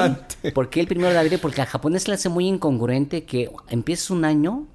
¿Por 0.53 0.69
qué 0.69 0.79
el 0.81 0.87
primero 0.87 1.09
de 1.11 1.17
abril? 1.17 1.39
Porque 1.41 1.61
al 1.61 1.67
japonés 1.67 2.07
le 2.07 2.13
hace 2.13 2.29
muy 2.29 2.47
incongruente 2.47 3.23
que 3.23 3.49
empieza 3.69 4.13
un 4.13 4.25
año 4.25 4.65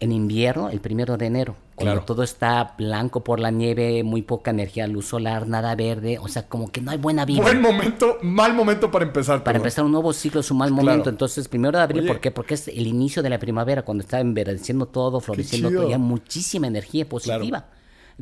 en 0.00 0.10
invierno, 0.12 0.68
el 0.68 0.80
primero 0.80 1.16
de 1.16 1.26
enero, 1.26 1.54
cuando 1.76 1.92
Claro. 1.94 2.04
todo 2.06 2.22
está 2.24 2.74
blanco 2.76 3.22
por 3.22 3.38
la 3.38 3.50
nieve, 3.52 4.02
muy 4.02 4.20
poca 4.22 4.50
energía, 4.50 4.86
luz 4.88 5.06
solar, 5.06 5.46
nada 5.46 5.74
verde, 5.76 6.18
o 6.18 6.26
sea, 6.26 6.48
como 6.48 6.72
que 6.72 6.80
no 6.80 6.90
hay 6.90 6.98
buena 6.98 7.24
vida. 7.24 7.40
Buen 7.40 7.60
momento, 7.62 8.18
mal 8.20 8.52
momento 8.52 8.90
para 8.90 9.04
empezar. 9.04 9.44
Para 9.44 9.58
empezar 9.58 9.84
un 9.84 9.92
nuevo 9.92 10.12
ciclo 10.12 10.40
es 10.40 10.50
un 10.50 10.58
mal 10.58 10.70
Claro. 10.70 10.82
momento. 10.84 11.08
Entonces, 11.08 11.46
primero 11.46 11.78
de 11.78 11.84
abril, 11.84 12.00
Oye. 12.00 12.08
¿por 12.08 12.20
qué? 12.20 12.30
Porque 12.32 12.54
es 12.54 12.66
el 12.68 12.86
inicio 12.86 13.22
de 13.22 13.30
la 13.30 13.38
primavera, 13.38 13.82
cuando 13.82 14.02
está 14.02 14.18
enverdeciendo 14.18 14.86
todo, 14.86 15.20
floreciendo 15.20 15.70
todo, 15.70 15.88
ya 15.88 15.98
muchísima 15.98 16.66
energía 16.66 17.08
positiva. 17.08 17.66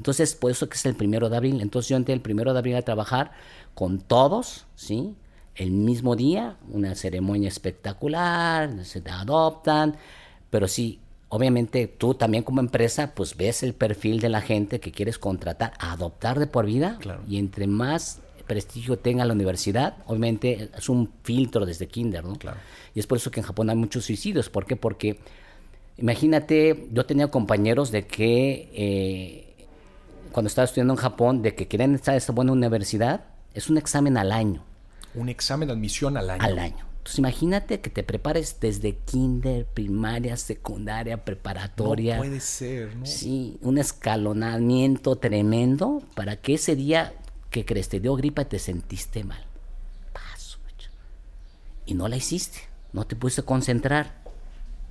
Entonces, 0.01 0.35
por 0.35 0.51
eso 0.51 0.67
que 0.67 0.77
es 0.77 0.87
el 0.87 0.95
primero 0.95 1.29
de 1.29 1.37
abril. 1.37 1.61
Entonces, 1.61 1.91
yo 1.91 1.97
entré 1.99 2.15
el 2.15 2.23
primero 2.23 2.55
de 2.55 2.59
abril 2.59 2.75
a 2.77 2.81
trabajar 2.81 3.33
con 3.75 3.99
todos, 4.01 4.65
¿sí? 4.75 5.15
El 5.55 5.73
mismo 5.73 6.17
día, 6.17 6.57
una 6.71 6.95
ceremonia 6.95 7.49
espectacular, 7.49 8.83
se 8.87 9.03
te 9.03 9.11
adoptan, 9.11 9.97
pero 10.49 10.69
sí, 10.69 11.01
obviamente 11.29 11.87
tú 11.87 12.15
también 12.15 12.45
como 12.45 12.61
empresa, 12.61 13.13
pues 13.15 13.37
ves 13.37 13.63
el 13.63 13.75
perfil 13.75 14.21
de 14.21 14.31
la 14.31 14.41
gente 14.41 14.81
que 14.81 14.91
quieres 14.91 15.19
contratar, 15.19 15.75
adoptar 15.79 16.39
de 16.39 16.47
por 16.47 16.65
vida, 16.65 16.97
Claro. 16.99 17.21
y 17.29 17.37
entre 17.37 17.67
más 17.67 18.21
prestigio 18.47 18.99
tenga 18.99 19.27
la 19.27 19.35
universidad, 19.35 19.99
obviamente 20.07 20.71
es 20.79 20.89
un 20.89 21.11
filtro 21.25 21.67
desde 21.67 21.89
kinder, 21.89 22.25
¿no? 22.25 22.37
Claro. 22.37 22.57
Y 22.95 23.01
es 23.01 23.07
por 23.07 23.19
eso 23.19 23.31
que 23.31 23.41
en 23.41 23.47
Japón 23.47 23.69
hay 23.69 23.77
muchos 23.77 24.07
suicidios. 24.07 24.49
¿Por 24.49 24.65
qué? 24.65 24.77
Porque 24.77 25.19
imagínate, 25.99 26.89
yo 26.91 27.05
tenía 27.05 27.29
compañeros 27.29 27.91
de 27.91 28.07
que 28.07 28.71
eh, 28.73 29.50
cuando 30.31 30.49
estaba 30.49 30.65
estudiando 30.65 30.95
en 30.95 30.99
Japón, 30.99 31.43
de 31.43 31.55
que 31.55 31.69
querían 31.69 31.95
estar 31.95 32.15
en 32.15 32.19
esta 32.19 32.33
buena 32.33 32.53
universidad, 32.53 33.25
es 33.55 33.69
un 33.71 33.79
examen 33.79 34.17
al 34.17 34.33
año, 34.33 34.63
Un 35.15 35.29
examen 35.29 35.69
de 35.69 35.75
admisión 35.75 36.17
al 36.17 36.31
año. 36.31 36.43
al 36.45 36.59
año. 36.59 36.87
Entonces 36.99 37.19
imagínate 37.19 37.81
que 37.81 37.89
te 37.91 38.03
prepares 38.05 38.59
desde 38.61 38.97
kinder, 38.99 39.65
primaria, 39.67 40.37
secundaria, 40.37 41.25
preparatoria. 41.25 42.17
No 42.17 42.23
puede 42.23 42.41
ser, 42.41 42.95
¿no? 42.95 43.07
Sí, 43.07 43.59
un 43.63 43.79
escalonamiento 43.79 45.17
tremendo 45.17 46.03
para 46.15 46.37
que 46.37 46.55
ese 46.55 46.77
día 46.77 47.15
que 47.51 47.65
crees 47.65 47.89
te 47.89 48.01
dio 48.01 48.15
gripa 48.17 48.43
y 48.43 48.45
te 48.45 48.59
sentiste 48.59 49.25
mal. 49.25 49.45
Paso. 50.13 50.59
Y 51.87 51.95
no 51.95 52.07
la 52.07 52.17
hiciste, 52.17 52.61
no 52.93 53.05
te 53.07 53.17
pudiste 53.17 53.43
concentrar. 53.43 54.21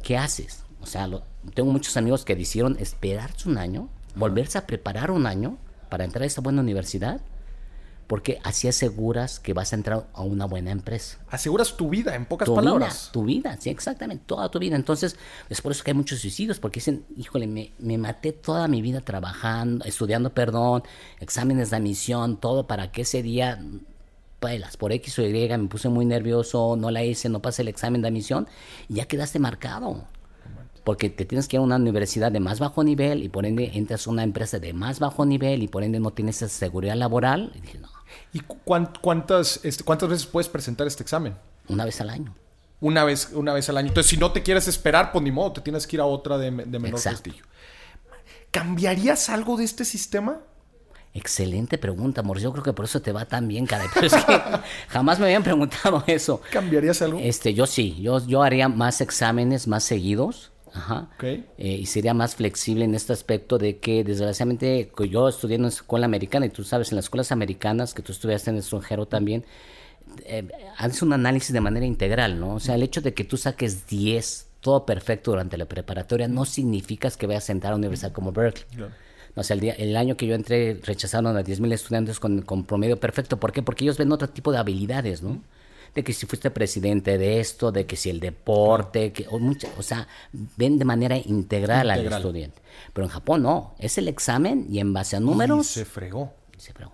¿Qué 0.03 0.17
haces? 0.17 0.63
O 0.81 0.86
sea, 0.86 1.08
lo- 1.08 1.24
tengo 1.53 1.72
muchos 1.72 1.96
amigos 1.96 2.25
que 2.25 2.36
decidieron 2.36 2.75
esperarse 2.79 3.48
un 3.48 3.58
año, 3.58 3.88
volverse 4.16 4.58
a 4.58 4.68
preparar 4.68 5.12
un 5.12 5.25
año 5.25 5.58
para 5.89 6.04
entrar 6.04 6.24
a 6.24 6.25
esta 6.25 6.42
buena 6.42 6.62
universidad, 6.62 7.22
porque 8.08 8.39
así 8.44 8.68
aseguras 8.68 9.39
que 9.39 9.54
vas 9.54 9.72
a 9.72 9.75
entrar 9.75 10.08
a 10.13 10.22
una 10.24 10.46
buena 10.46 10.72
empresa. 10.72 11.20
Aseguras 11.30 11.78
tu 11.78 11.89
vida, 11.89 12.16
en 12.16 12.25
pocas 12.25 12.48
tu 12.48 12.56
palabras. 12.56 13.04
Vida, 13.04 13.12
tu 13.12 13.24
vida, 13.24 13.58
sí, 13.60 13.70
exactamente, 13.70 14.24
toda 14.25 14.50
tu 14.50 14.58
vida. 14.58 14.75
Entonces, 14.75 15.16
es 15.48 15.62
por 15.62 15.72
eso 15.72 15.84
que 15.84 15.92
hay 15.92 15.96
muchos 15.96 16.20
suicidios, 16.20 16.60
porque 16.60 16.80
dicen, 16.80 17.06
híjole, 17.16 17.46
me, 17.46 17.72
me 17.78 18.00
maté 18.00 18.32
toda 18.32 18.68
mi 18.68 18.82
vida 18.82 19.01
trabajando, 19.01 19.86
estudiando, 19.86 20.34
perdón, 20.34 20.82
exámenes 21.20 21.70
de 21.70 21.75
admisión, 21.75 22.38
todo 22.38 22.66
para 22.66 22.92
que 22.92 23.04
ese 23.04 23.22
día, 23.22 23.63
bailas, 24.42 24.75
por 24.75 24.92
X 24.92 25.20
o 25.20 25.22
Y, 25.22 25.48
me 25.50 25.68
puse 25.68 25.89
muy 25.89 26.06
nervioso, 26.06 26.75
no 26.75 26.89
la 26.89 27.04
hice, 27.04 27.30
no 27.30 27.44
pasé 27.44 27.62
el 27.62 27.68
examen 27.68 28.01
de 28.01 28.08
admisión, 28.08 28.48
y 28.88 28.96
ya 28.96 29.06
quedaste 29.06 29.38
marcado 29.38 30.04
porque 30.89 31.12
te 31.12 31.24
tienes 31.24 31.48
que 31.48 31.55
ir 31.55 31.60
a 31.60 31.62
una 31.62 31.75
universidad 31.75 32.31
de 32.31 32.39
más 32.39 32.60
bajo 32.60 32.84
nivel 32.84 33.22
y 33.22 33.29
por 33.29 33.46
ende 33.46 33.69
entras 33.75 34.08
a 34.08 34.10
una 34.10 34.24
empresa 34.24 34.58
de 34.58 34.74
más 34.74 35.00
bajo 35.00 35.24
nivel 35.24 35.62
y 35.62 35.67
por 35.67 35.84
ende 35.84 36.00
no 36.00 36.10
tienes 36.10 36.41
esa 36.41 36.50
seguridad 36.50 36.96
laboral. 36.96 37.51
Y 37.53 37.62
dije, 37.62 37.77
no. 37.77 37.89
¿Y 38.34 38.39
cuántas, 38.39 39.60
este, 39.62 39.84
cuántas 39.84 40.10
veces 40.10 40.25
puedes 40.25 40.50
presentar 40.50 40.88
este 40.88 41.03
examen? 41.03 41.38
Una 41.67 41.86
vez 41.86 42.01
al 42.01 42.10
año. 42.10 42.34
Una 42.81 43.03
vez, 43.03 43.29
una 43.34 43.53
vez 43.53 43.69
al 43.69 43.77
año. 43.77 43.89
Entonces, 43.89 44.10
si 44.10 44.17
no 44.17 44.31
te 44.31 44.41
quieres 44.41 44.67
esperar, 44.67 45.12
pues 45.12 45.24
ni 45.24 45.31
modo, 45.31 45.51
te 45.51 45.62
tienes 45.62 45.86
que 45.86 45.98
ir 45.98 46.01
a 46.01 46.05
otra 46.05 46.39
de, 46.39 46.50
de 46.50 46.79
menor 46.79 47.00
prestigio. 47.00 47.46
¿Cambiarías 48.50 49.29
algo 49.29 49.58
de 49.58 49.65
este 49.65 49.86
sistema? 49.86 50.39
Excelente 51.13 51.79
pregunta, 51.79 52.22
amor. 52.22 52.39
Yo 52.39 52.51
creo 52.51 52.63
que 52.63 52.74
por 52.74 52.86
eso 52.86 53.01
te 53.01 53.12
va 53.12 53.25
tan 53.25 53.48
bien, 53.48 53.65
cara. 53.65 53.86
Pero 53.93 54.08
es 54.08 54.13
que 54.13 54.41
jamás 54.89 55.19
me 55.19 55.25
habían 55.25 55.43
preguntado 55.43 56.03
eso. 56.05 56.41
¿Cambiarías 56.51 57.01
algo? 57.01 57.19
Este, 57.19 57.53
yo 57.53 57.65
sí. 57.65 57.98
Yo, 58.00 58.25
yo 58.25 58.43
haría 58.43 58.69
más 58.69 59.01
exámenes 59.01 59.67
más 59.67 59.84
seguidos. 59.84 60.51
Ajá. 60.74 61.10
Eh, 61.22 61.46
y 61.58 61.86
sería 61.86 62.14
más 62.14 62.36
flexible 62.36 62.86
en 62.86 62.96
este 62.96 63.14
aspecto 63.14 63.58
de 63.58 63.78
que, 63.80 64.04
desgraciadamente, 64.04 64.92
yo 65.10 65.28
estudié 65.28 65.56
en 65.56 65.62
una 65.62 65.70
escuela 65.70 66.06
americana 66.06 66.46
y 66.46 66.50
tú 66.50 66.64
sabes, 66.64 66.92
en 66.92 66.98
las 66.98 67.06
escuelas 67.06 67.32
americanas, 67.32 67.94
que 67.94 68.02
tú 68.02 68.12
estudiaste 68.12 68.50
en 68.50 68.58
el 68.58 68.62
extranjero 68.62 69.08
también, 69.08 69.46
eh, 70.26 70.48
haces 70.78 71.02
un 71.02 71.14
análisis 71.14 71.54
de 71.54 71.62
manera 71.62 71.86
integral, 71.86 72.40
¿no? 72.40 72.56
O 72.56 72.60
sea, 72.60 72.76
el 72.76 72.84
hecho 72.84 73.02
de 73.02 73.14
que 73.14 73.24
tú 73.24 73.38
saques 73.38 73.88
10, 73.88 74.48
todo 74.62 74.86
perfecto 74.86 75.32
durante 75.32 75.58
la 75.58 75.66
preparatoria, 75.66 76.28
no 76.28 76.46
significa 76.46 77.10
que 77.12 77.28
vayas 77.28 77.50
a 77.50 77.52
entrar 77.52 77.74
a 77.74 77.76
una 77.76 77.88
universidad 77.88 78.12
como 78.12 78.32
Berkeley. 78.32 78.90
O 79.36 79.44
sea, 79.44 79.54
el, 79.54 79.60
día, 79.62 79.74
el, 79.74 79.96
año 79.96 80.18
que 80.18 80.28
yo 80.28 80.36
entré 80.36 80.80
rechazaron 80.84 81.38
a 81.38 81.42
10.000 81.42 81.74
estudiantes 81.74 82.20
con, 82.20 82.42
con, 82.42 82.66
promedio 82.66 83.00
perfecto. 83.00 83.40
¿Por 83.40 83.52
qué? 83.52 83.62
Porque 83.62 83.86
ellos 83.86 83.98
ven 83.98 84.12
otro 84.12 84.28
tipo 84.30 84.52
de 84.52 84.58
habilidades, 84.58 85.22
¿no? 85.22 85.42
De 85.96 86.03
que 86.03 86.13
si 86.13 86.25
fuiste 86.25 86.51
presidente 86.51 87.17
de 87.17 87.39
esto, 87.39 87.72
de 87.72 87.86
que 87.86 87.96
si 87.96 88.10
el 88.10 88.19
deporte, 88.19 89.12
que, 89.12 89.25
o, 89.29 89.39
mucha, 89.39 89.67
o 89.77 89.84
sea, 89.84 90.08
ven 90.31 90.77
de 90.77 90.86
manera 90.86 91.17
integral, 91.17 91.89
al 91.91 92.05
estudiante. 92.05 92.62
Pero 92.93 93.05
en 93.05 93.12
Japón 93.12 93.43
no, 93.43 93.74
es 93.79 93.98
el 93.98 94.08
examen 94.08 94.67
y 94.69 94.79
en 94.79 94.93
base 94.93 95.15
a 95.15 95.19
números... 95.19 95.67
se 95.67 95.86
fregó. 95.86 96.34
Se 96.58 96.74
fregó. 96.74 96.93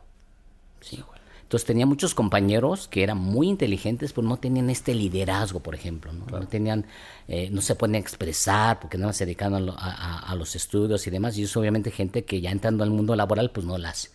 Sí. 0.82 1.04
Entonces 1.46 1.68
tenía 1.68 1.86
muchos 1.86 2.16
compañeros 2.16 2.88
que 2.88 3.04
eran 3.04 3.20
muy 3.20 3.48
inteligentes, 3.48 4.14
pero 4.14 4.28
no 4.28 4.38
tenían 4.38 4.72
este 4.72 4.96
liderazgo, 4.96 5.60
por 5.60 5.76
ejemplo. 5.76 6.12
No, 6.12 6.48
tenían, 6.48 6.88
eh, 7.28 7.50
no 7.52 7.62
se 7.62 7.76
pueden 7.76 7.94
expresar 7.94 8.80
porque 8.80 8.98
no 8.98 9.14
se 9.14 9.28
dedican 9.28 9.54
a, 9.54 10.36
los 10.36 10.56
estudios 10.56 11.06
y 11.06 11.12
demás. 11.12 11.38
Y 11.38 11.44
eso 11.44 11.60
obviamente 11.60 11.92
gente 11.92 12.26
que 12.26 12.42
ya 12.42 12.50
entrando 12.50 12.84
al 12.84 12.90
mundo 12.90 13.16
laboral, 13.16 13.52
pues 13.52 13.64
no 13.64 13.78
las. 13.78 14.12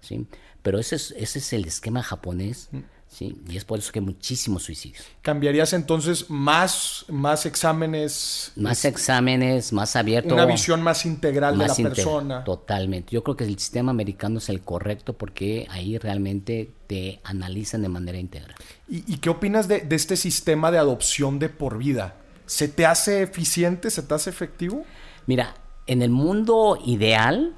¿sí? 0.00 0.26
Pero 0.62 0.78
ese 0.78 0.96
es, 0.96 1.14
ese 1.18 1.40
es 1.40 1.52
el 1.52 1.66
esquema 1.66 2.02
japonés. 2.02 2.70
¿Sí? 3.12 3.36
Y 3.48 3.56
es 3.56 3.64
por 3.64 3.78
eso 3.78 3.92
que 3.92 3.98
hay 3.98 4.04
muchísimos 4.04 4.62
suicidios. 4.62 5.04
¿Cambiarías 5.20 5.72
entonces 5.74 6.30
más, 6.30 7.04
más 7.08 7.44
exámenes? 7.44 8.52
Más 8.56 8.84
exámenes, 8.84 9.72
más 9.72 9.94
abierto. 9.96 10.34
Una 10.34 10.46
visión 10.46 10.82
más 10.82 11.04
integral 11.04 11.58
de 11.58 11.68
la 11.68 11.74
persona. 11.74 12.42
Totalmente. 12.44 13.12
Yo 13.12 13.22
creo 13.22 13.36
que 13.36 13.44
el 13.44 13.58
sistema 13.58 13.90
americano 13.90 14.38
es 14.38 14.48
el 14.48 14.62
correcto 14.62 15.12
porque 15.12 15.66
ahí 15.70 15.98
realmente 15.98 16.70
te 16.86 17.20
analizan 17.24 17.82
de 17.82 17.88
manera 17.88 18.18
integral. 18.18 18.54
¿Y, 18.88 19.18
qué 19.18 19.30
opinas 19.30 19.68
de, 19.68 19.86
este 19.90 20.16
sistema 20.16 20.70
de 20.70 20.78
adopción 20.78 21.38
de 21.38 21.50
por 21.50 21.78
vida? 21.78 22.16
¿Se 22.46 22.68
te 22.68 22.86
hace 22.86 23.22
eficiente? 23.22 23.90
¿Se 23.90 24.02
te 24.02 24.14
hace 24.14 24.30
efectivo? 24.30 24.84
Mira, 25.26 25.54
en 25.86 26.02
el 26.02 26.10
mundo 26.10 26.78
ideal, 26.84 27.54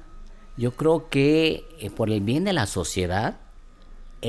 yo 0.57 0.71
creo 0.75 1.09
que 1.09 1.65
eh, 1.79 1.89
por 1.89 2.09
el 2.09 2.21
bien 2.21 2.43
de 2.43 2.53
la 2.53 2.67
sociedad, 2.67 3.39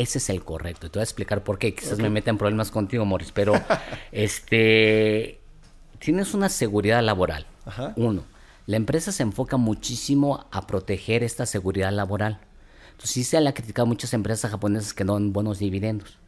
ese 0.02 0.18
es 0.18 0.30
el 0.30 0.44
correcto. 0.44 0.90
te 0.90 0.98
voy 0.98 1.02
a 1.02 1.04
explicar 1.04 1.42
por 1.42 1.58
qué. 1.58 1.74
Quizás 1.74 1.98
me 1.98 2.10
meta 2.10 2.30
en 2.30 2.38
problemas 2.38 2.70
contigo, 2.70 3.04
Morris, 3.04 3.32
pero 3.32 3.54
este 4.12 5.40
tienes 5.98 6.34
una 6.34 6.48
seguridad 6.48 7.02
laboral. 7.02 7.46
Uno, 7.96 8.24
la 8.66 8.76
empresa 8.76 9.12
se 9.12 9.22
enfoca 9.22 9.56
muchísimo 9.56 10.46
a 10.52 10.66
proteger 10.66 11.24
esta 11.24 11.46
seguridad 11.46 11.92
laboral. 11.92 12.40
Entonces 12.90 13.10
sí 13.10 13.24
se 13.24 13.40
le 13.40 13.48
ha 13.48 13.54
criticado 13.54 13.84
a 13.84 13.88
muchas 13.88 14.14
empresas 14.14 14.50
japonesas 14.50 14.94
que 14.94 15.04
no 15.04 15.14
dan 15.14 15.32
buenos 15.32 15.58
dividendos. 15.58 16.18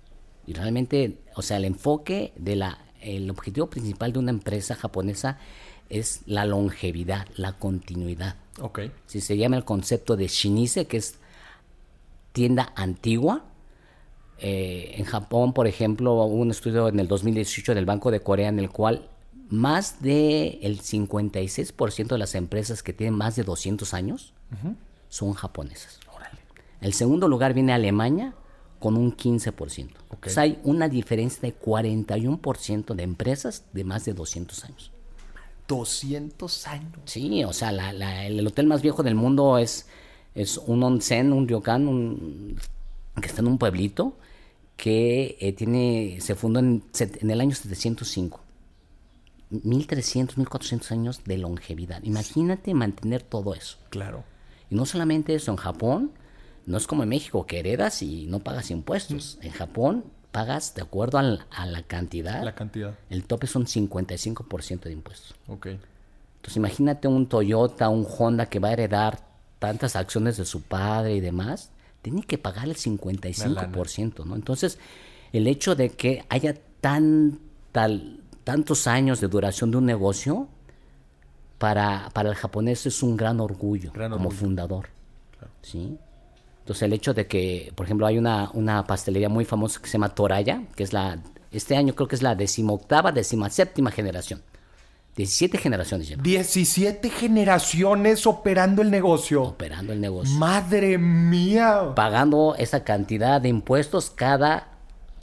Y 0.46 0.54
realmente, 0.54 1.18
o 1.34 1.42
sea, 1.42 1.58
el 1.58 1.64
enfoque 1.64 2.32
de 2.36 2.56
la, 2.56 2.78
el 3.00 3.30
objetivo 3.30 3.68
principal 3.68 4.12
de 4.12 4.18
una 4.18 4.30
empresa 4.30 4.74
japonesa 4.74 5.38
es 5.88 6.22
la 6.26 6.44
longevidad, 6.44 7.26
la 7.36 7.52
continuidad. 7.52 8.36
Okay. 8.60 8.90
Si 9.06 9.20
se 9.20 9.36
llama 9.36 9.56
el 9.56 9.64
concepto 9.64 10.16
de 10.16 10.26
shinise, 10.26 10.86
que 10.86 10.96
es 10.96 11.18
tienda 12.32 12.72
antigua. 12.76 13.44
Eh, 14.40 14.94
en 14.96 15.04
Japón, 15.04 15.52
por 15.52 15.66
ejemplo, 15.66 16.14
hubo 16.14 16.26
un 16.26 16.50
estudio 16.50 16.88
en 16.88 17.00
el 17.00 17.08
2018 17.08 17.74
del 17.74 17.86
Banco 17.86 18.10
de 18.10 18.20
Corea 18.20 18.48
en 18.48 18.58
el 18.58 18.70
cual 18.70 19.08
más 19.50 20.00
del 20.02 20.58
el 20.62 20.80
56% 20.80 22.08
de 22.08 22.18
las 22.18 22.34
empresas 22.34 22.82
que 22.82 22.92
tienen 22.92 23.14
más 23.14 23.36
de 23.36 23.44
200 23.44 23.94
años 23.94 24.34
son 25.08 25.32
japonesas. 25.32 25.98
El 26.80 26.92
segundo 26.92 27.26
lugar 27.26 27.54
viene 27.54 27.72
Alemania 27.72 28.34
con 28.78 28.96
un 28.96 29.16
15%. 29.16 29.90
O 30.10 30.28
sea, 30.28 30.44
hay 30.44 30.60
una 30.62 30.88
diferencia 30.88 31.40
de 31.40 31.58
41% 31.58 32.94
de 32.94 33.02
empresas 33.02 33.64
de 33.72 33.82
más 33.82 34.04
de 34.04 34.14
200 34.14 34.64
años. 34.64 34.92
200 35.66 36.66
años. 36.68 36.92
Sí, 37.04 37.42
o 37.42 37.52
sea, 37.52 37.70
el 37.70 38.46
hotel 38.46 38.66
más 38.68 38.82
viejo 38.82 39.02
del 39.02 39.16
mundo 39.16 39.58
es 39.58 39.86
es 40.38 40.56
un 40.56 40.82
onsen, 40.84 41.32
un 41.32 41.48
ryokan, 41.48 42.56
que 43.20 43.26
está 43.26 43.40
en 43.40 43.48
un 43.48 43.58
pueblito 43.58 44.16
que 44.78 45.36
eh, 45.40 45.52
tiene, 45.52 46.18
se 46.20 46.36
fundó 46.36 46.60
en, 46.60 46.84
en, 46.98 47.30
el 47.30 47.40
año 47.40 47.54
705. 47.54 48.40
1300, 49.50 50.38
1400 50.38 50.92
años 50.92 51.24
de 51.24 51.36
longevidad. 51.36 52.00
Imagínate 52.04 52.72
mantener 52.74 53.22
todo 53.22 53.54
eso. 53.54 53.76
Claro. 53.90 54.22
Y 54.70 54.76
no 54.76 54.86
solamente 54.86 55.34
eso, 55.34 55.50
en 55.50 55.56
Japón, 55.56 56.12
no 56.64 56.76
es 56.76 56.86
como 56.86 57.02
en 57.02 57.08
México 57.08 57.44
que 57.44 57.58
heredas 57.58 58.02
y 58.02 58.26
no 58.26 58.38
pagas 58.38 58.70
impuestos. 58.70 59.38
Mm. 59.42 59.46
En 59.46 59.52
Japón 59.52 60.04
pagas 60.30 60.76
de 60.76 60.82
acuerdo 60.82 61.18
a 61.18 61.22
la, 61.22 61.82
cantidad. 61.82 62.44
La 62.44 62.54
cantidad. 62.54 62.94
El 63.10 63.24
tope 63.24 63.48
son 63.48 63.66
55% 63.66 64.82
de 64.82 64.92
impuestos. 64.92 65.34
Ok. 65.48 65.66
Entonces 65.66 66.56
imagínate 66.56 67.08
un 67.08 67.26
Toyota, 67.26 67.88
un 67.88 68.06
Honda 68.06 68.46
que 68.46 68.60
va 68.60 68.68
a 68.68 68.74
heredar 68.74 69.26
tantas 69.58 69.96
acciones 69.96 70.36
de 70.36 70.44
su 70.44 70.62
padre 70.62 71.16
y 71.16 71.20
demás, 71.20 71.72
tiene 72.02 72.22
que 72.22 72.38
pagar 72.38 72.68
el 72.68 72.76
55%, 72.76 74.24
¿no? 74.24 74.34
Entonces, 74.34 74.78
el 75.32 75.46
hecho 75.46 75.74
de 75.74 75.90
que 75.90 76.24
haya 76.28 76.54
tan, 76.80 77.38
tal, 77.72 78.20
tantos 78.44 78.86
años 78.86 79.20
de 79.20 79.28
duración 79.28 79.70
de 79.70 79.78
un 79.78 79.86
negocio, 79.86 80.48
para, 81.58 82.08
para 82.12 82.30
el 82.30 82.36
japonés 82.36 82.86
es 82.86 83.02
un 83.02 83.16
gran 83.16 83.40
orgullo 83.40 83.92
como 83.92 84.30
fundador. 84.30 84.88
¿sí? 85.62 85.98
Entonces, 86.60 86.82
el 86.82 86.92
hecho 86.92 87.14
de 87.14 87.26
que, 87.26 87.72
por 87.74 87.86
ejemplo, 87.86 88.06
hay 88.06 88.18
una, 88.18 88.50
una 88.54 88.86
pastelería 88.86 89.28
muy 89.28 89.44
famosa 89.44 89.80
que 89.80 89.86
se 89.86 89.94
llama 89.94 90.14
Toraya, 90.14 90.62
que 90.76 90.84
es 90.84 90.92
la, 90.92 91.18
este 91.50 91.76
año 91.76 91.94
creo 91.94 92.08
que 92.08 92.16
es 92.16 92.22
la 92.22 92.34
decimoctava, 92.34 93.12
decimaséptima 93.12 93.90
generación. 93.90 94.42
17 95.18 95.58
generaciones 95.58 96.08
lleva. 96.08 96.22
17 96.22 97.10
generaciones 97.10 98.24
operando 98.24 98.82
el 98.82 98.90
negocio. 98.92 99.42
Operando 99.42 99.92
el 99.92 100.00
negocio. 100.00 100.32
Madre 100.38 100.96
mía. 100.96 101.92
Pagando 101.96 102.54
esa 102.56 102.84
cantidad 102.84 103.40
de 103.40 103.48
impuestos 103.48 104.10
cada 104.10 104.68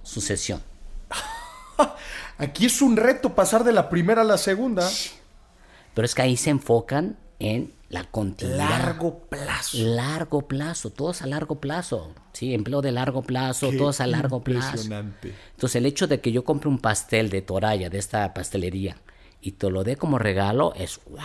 sucesión. 0.04 0.62
Aquí 2.38 2.66
es 2.66 2.82
un 2.82 2.98
reto 2.98 3.36
pasar 3.36 3.64
de 3.64 3.72
la 3.72 3.90
primera 3.90 4.24
a 4.24 4.26
la 4.26 4.38
segunda. 4.38 4.86
Pero 5.94 6.06
es 6.06 6.14
que 6.14 6.24
ahí 6.24 6.36
se 6.36 6.50
enfocan 6.50 7.18
en 7.40 7.74
la 7.88 8.04
continuidad. 8.04 8.68
Largo 8.68 9.20
plazo. 9.30 9.78
Largo 9.78 10.42
plazo, 10.42 10.90
todos 10.90 11.22
a 11.22 11.28
largo 11.28 11.62
plazo. 11.62 12.14
Sí, 12.34 12.54
empleo 12.54 12.82
de 12.82 12.92
largo 12.92 13.22
plazo, 13.22 13.72
todos 13.72 14.02
a 14.02 14.08
largo 14.08 14.44
plazo. 14.44 14.72
Impresionante. 14.72 15.34
Entonces, 15.52 15.78
el 15.78 15.86
hecho 15.86 16.06
de 16.08 16.20
que 16.20 16.34
yo 16.34 16.44
compre 16.44 16.68
un 16.68 16.80
pastel 16.80 17.30
de 17.30 17.42
Toraya, 17.42 17.90
de 17.90 17.98
esta 17.98 18.34
pastelería, 18.34 18.98
y 19.46 19.52
te 19.52 19.70
lo 19.70 19.84
dé 19.84 19.96
como 19.96 20.18
regalo, 20.18 20.74
es 20.76 21.00
wow. 21.08 21.20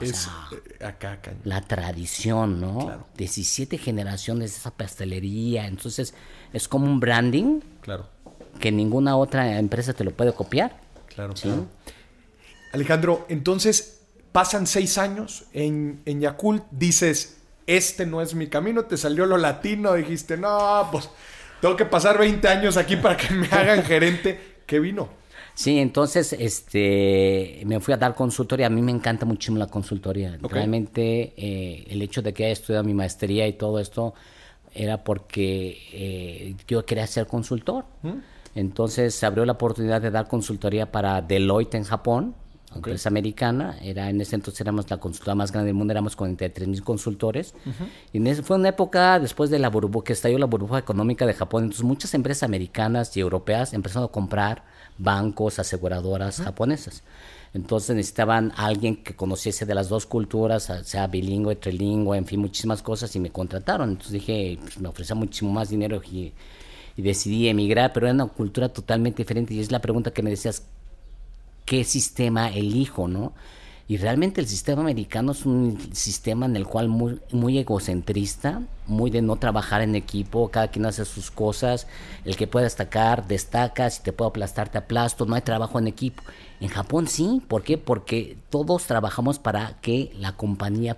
Es 0.00 0.28
eh, 0.52 0.84
acá, 0.84 1.18
La 1.44 1.62
tradición, 1.62 2.60
¿no? 2.60 3.06
17 3.16 3.78
generaciones 3.78 4.50
de 4.50 4.58
esa 4.58 4.70
pastelería. 4.70 5.66
Entonces, 5.66 6.12
es 6.52 6.68
como 6.68 6.84
un 6.84 7.00
branding. 7.00 7.60
Claro. 7.80 8.08
Que 8.60 8.70
ninguna 8.70 9.16
otra 9.16 9.58
empresa 9.58 9.94
te 9.94 10.04
lo 10.04 10.10
puede 10.10 10.34
copiar. 10.34 10.78
Claro, 11.06 11.34
¿sí? 11.36 11.48
Alejandro, 12.72 13.24
entonces 13.30 14.02
pasan 14.30 14.66
seis 14.66 14.98
años 14.98 15.44
en, 15.54 16.02
en 16.04 16.20
Yakult, 16.20 16.64
dices, 16.70 17.38
este 17.66 18.04
no 18.04 18.20
es 18.20 18.34
mi 18.34 18.48
camino, 18.48 18.84
te 18.84 18.98
salió 18.98 19.24
lo 19.24 19.38
latino, 19.38 19.94
dijiste, 19.94 20.36
no, 20.36 20.86
pues 20.92 21.08
tengo 21.62 21.76
que 21.76 21.86
pasar 21.86 22.18
20 22.18 22.46
años 22.46 22.76
aquí 22.76 22.96
para 22.96 23.16
que 23.16 23.32
me 23.32 23.46
hagan 23.46 23.84
gerente. 23.84 24.56
¿Qué 24.66 24.80
vino? 24.80 25.23
Sí, 25.54 25.78
entonces 25.78 26.32
este 26.32 27.62
me 27.64 27.78
fui 27.80 27.94
a 27.94 27.96
dar 27.96 28.14
consultoría. 28.14 28.66
A 28.66 28.70
mí 28.70 28.82
me 28.82 28.90
encanta 28.90 29.24
muchísimo 29.24 29.58
la 29.58 29.68
consultoría. 29.68 30.36
Realmente 30.42 31.32
eh, 31.36 31.86
el 31.88 32.02
hecho 32.02 32.22
de 32.22 32.32
que 32.32 32.44
haya 32.44 32.52
estudiado 32.52 32.84
mi 32.84 32.94
maestría 32.94 33.46
y 33.46 33.52
todo 33.52 33.78
esto 33.78 34.14
era 34.74 35.04
porque 35.04 35.78
eh, 35.92 36.56
yo 36.66 36.84
quería 36.84 37.06
ser 37.06 37.26
consultor. 37.26 37.84
¿Mm? 38.02 38.18
Entonces 38.56 39.14
se 39.14 39.26
abrió 39.26 39.44
la 39.44 39.52
oportunidad 39.52 40.00
de 40.00 40.10
dar 40.10 40.28
consultoría 40.28 40.90
para 40.90 41.22
Deloitte 41.22 41.74
en 41.74 41.84
Japón, 41.84 42.34
empresa 42.74 43.08
americana. 43.08 43.76
Era, 43.82 44.10
en 44.10 44.20
ese 44.20 44.36
entonces 44.36 44.60
éramos 44.60 44.90
la 44.90 44.98
consultora 44.98 45.34
más 45.34 45.52
grande 45.52 45.68
del 45.68 45.74
mundo, 45.74 45.92
éramos 45.92 46.16
43 46.16 46.68
mil 46.68 46.82
consultores. 46.82 47.54
Y 48.12 48.18
en 48.18 48.44
fue 48.44 48.56
una 48.56 48.70
época 48.70 49.18
después 49.20 49.50
de 49.50 49.58
la 49.58 49.70
burbuja, 49.70 50.04
que 50.04 50.12
estalló 50.12 50.38
la 50.38 50.46
burbuja 50.46 50.78
económica 50.78 51.26
de 51.26 51.34
Japón. 51.34 51.64
Entonces 51.64 51.84
muchas 51.84 52.14
empresas 52.14 52.44
americanas 52.44 53.16
y 53.16 53.20
europeas 53.20 53.72
empezaron 53.72 54.08
a 54.08 54.12
comprar 54.12 54.64
bancos, 54.98 55.58
aseguradoras 55.58 56.40
japonesas. 56.40 57.02
Entonces 57.54 57.94
necesitaban 57.94 58.52
alguien 58.56 58.96
que 58.96 59.14
conociese 59.14 59.64
de 59.64 59.74
las 59.74 59.88
dos 59.88 60.06
culturas, 60.06 60.72
sea 60.84 61.06
bilingüe, 61.06 61.54
trilingüe, 61.54 62.18
en 62.18 62.26
fin, 62.26 62.40
muchísimas 62.40 62.82
cosas 62.82 63.14
y 63.14 63.20
me 63.20 63.30
contrataron. 63.30 63.90
Entonces 63.90 64.12
dije, 64.12 64.58
pues, 64.60 64.80
me 64.80 64.88
ofrecía 64.88 65.14
muchísimo 65.14 65.52
más 65.52 65.68
dinero 65.68 66.02
y, 66.04 66.32
y, 66.96 67.02
decidí 67.02 67.48
emigrar, 67.48 67.92
pero 67.92 68.06
era 68.06 68.14
una 68.14 68.26
cultura 68.26 68.68
totalmente 68.70 69.18
diferente 69.18 69.54
y 69.54 69.60
es 69.60 69.70
la 69.70 69.80
pregunta 69.80 70.10
que 70.12 70.22
me 70.22 70.30
decías, 70.30 70.64
¿qué 71.64 71.84
sistema 71.84 72.48
elijo, 72.48 73.06
no? 73.06 73.32
Y 73.86 73.98
realmente 73.98 74.40
el 74.40 74.46
sistema 74.46 74.80
americano 74.80 75.32
es 75.32 75.44
un 75.44 75.78
sistema 75.92 76.46
en 76.46 76.56
el 76.56 76.66
cual 76.66 76.88
muy, 76.88 77.20
muy 77.32 77.58
egocentrista, 77.58 78.62
muy 78.86 79.10
de 79.10 79.20
no 79.20 79.36
trabajar 79.36 79.82
en 79.82 79.94
equipo, 79.94 80.50
cada 80.50 80.68
quien 80.68 80.86
hace 80.86 81.04
sus 81.04 81.30
cosas, 81.30 81.86
el 82.24 82.36
que 82.36 82.46
puede 82.46 82.64
destacar, 82.64 83.26
destaca, 83.28 83.90
si 83.90 84.02
te 84.02 84.12
puedo 84.12 84.30
aplastar, 84.30 84.70
te 84.70 84.78
aplasto, 84.78 85.26
no 85.26 85.34
hay 85.34 85.42
trabajo 85.42 85.78
en 85.78 85.86
equipo. 85.86 86.22
En 86.60 86.68
Japón 86.68 87.08
sí, 87.08 87.42
¿por 87.46 87.62
qué? 87.62 87.76
Porque 87.76 88.38
todos 88.48 88.84
trabajamos 88.84 89.38
para 89.38 89.78
que 89.82 90.12
la 90.18 90.32
compañía 90.32 90.96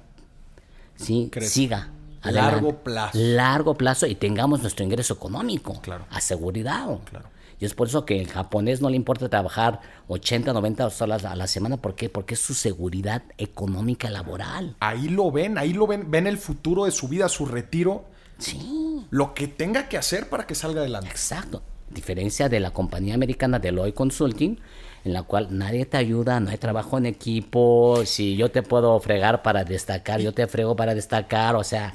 sí, 0.95 1.31
siga. 1.41 1.91
A 2.23 2.31
largo 2.31 2.79
plazo. 2.79 3.19
Largo 3.19 3.75
plazo 3.75 4.07
y 4.07 4.15
tengamos 4.15 4.61
nuestro 4.61 4.85
ingreso 4.85 5.15
económico. 5.15 5.81
Claro. 5.81 6.07
Asegurado. 6.11 7.01
Claro. 7.11 7.29
Y 7.59 7.65
es 7.65 7.75
por 7.75 7.89
eso 7.89 8.05
que 8.05 8.21
el 8.21 8.29
japonés 8.29 8.83
no 8.83 8.91
le 8.91 8.97
importa 8.97 9.29
trabajar 9.29 9.81
80, 10.09 10.53
90 10.53 10.87
horas 11.01 11.25
a 11.25 11.37
la 11.37 11.47
semana. 11.47 11.79
¿Por 11.79 11.95
qué? 11.95 12.09
Porque 12.09 12.35
es 12.35 12.41
su 12.41 12.55
seguridad 12.55 13.23
económica 13.39 14.11
laboral. 14.11 14.77
Ahí 14.81 15.09
lo 15.09 15.31
ven, 15.31 15.57
ahí 15.57 15.73
lo 15.73 15.87
ven, 15.87 16.11
ven 16.11 16.27
el 16.27 16.39
futuro 16.39 16.85
de 16.85 16.91
su 16.91 17.09
vida, 17.09 17.29
su 17.29 17.47
retiro. 17.47 18.05
Sí. 18.39 19.07
Lo 19.11 19.33
que 19.33 19.49
tenga 19.49 19.89
que 19.89 19.97
hacer 19.97 20.29
para 20.29 20.47
que 20.47 20.55
salga 20.55 20.81
adelante. 20.81 21.09
Exacto. 21.09 21.63
Diferencia 21.89 22.49
de 22.49 22.61
la 22.61 22.73
compañía 22.73 23.15
americana 23.15 23.59
Deloitte 23.59 23.95
Consulting, 23.95 24.59
en 25.05 25.13
la 25.13 25.23
cual 25.23 25.57
nadie 25.57 25.87
te 25.87 25.97
ayuda, 25.97 26.41
no 26.41 26.51
hay 26.51 26.59
trabajo 26.59 26.99
en 26.99 27.07
equipo. 27.07 28.03
Si 28.05 28.37
yo 28.37 28.51
te 28.51 28.63
puedo 28.63 28.99
fregar 29.01 29.43
para 29.43 29.65
destacar, 29.65 30.21
yo 30.21 30.35
te 30.35 30.47
frego 30.47 30.77
para 30.77 30.95
destacar. 30.95 31.55
O 31.55 31.65
sea, 31.65 31.95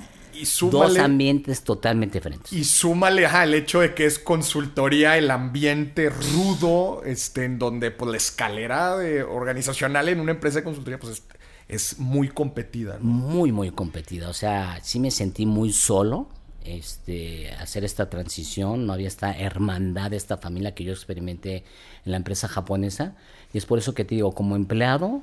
dos 0.69 0.97
ambientes 0.97 1.63
totalmente 1.63 2.19
diferentes. 2.19 2.51
Y 2.53 2.63
súmale 2.63 3.25
el 3.25 3.53
hecho 3.53 3.81
de 3.81 3.93
que 3.93 4.05
es 4.05 4.19
consultoría, 4.19 5.17
el 5.17 5.31
ambiente 5.31 6.09
rudo, 6.09 7.03
este, 7.05 7.45
en 7.45 7.59
donde 7.59 7.91
pues, 7.91 8.11
la 8.11 8.17
escalera 8.17 8.97
de, 8.97 9.23
organizacional 9.23 10.09
en 10.09 10.19
una 10.19 10.31
empresa 10.31 10.59
de 10.59 10.63
consultoría 10.63 10.99
pues, 10.99 11.23
es, 11.67 11.99
muy 11.99 12.27
competida. 12.27 12.97
Muy, 13.01 13.51
muy 13.51 13.71
competida. 13.71 14.29
O 14.29 14.33
sea, 14.33 14.79
sí 14.83 14.99
me 14.99 15.11
sentí 15.11 15.45
muy 15.45 15.71
solo 15.71 16.29
este, 16.63 17.51
hacer 17.53 17.83
esta 17.83 18.09
transición. 18.09 18.85
No 18.85 18.93
había 18.93 19.07
esta 19.07 19.37
hermandad, 19.37 20.13
esta 20.13 20.37
familia 20.37 20.73
que 20.75 20.83
yo 20.83 20.93
experimenté 20.93 21.63
en 22.05 22.11
la 22.11 22.17
empresa 22.17 22.47
japonesa. 22.47 23.15
Y 23.53 23.57
es 23.57 23.65
por 23.65 23.79
eso 23.79 23.93
que 23.93 24.05
te 24.05 24.15
digo, 24.15 24.33
como 24.33 24.55
empleado, 24.55 25.21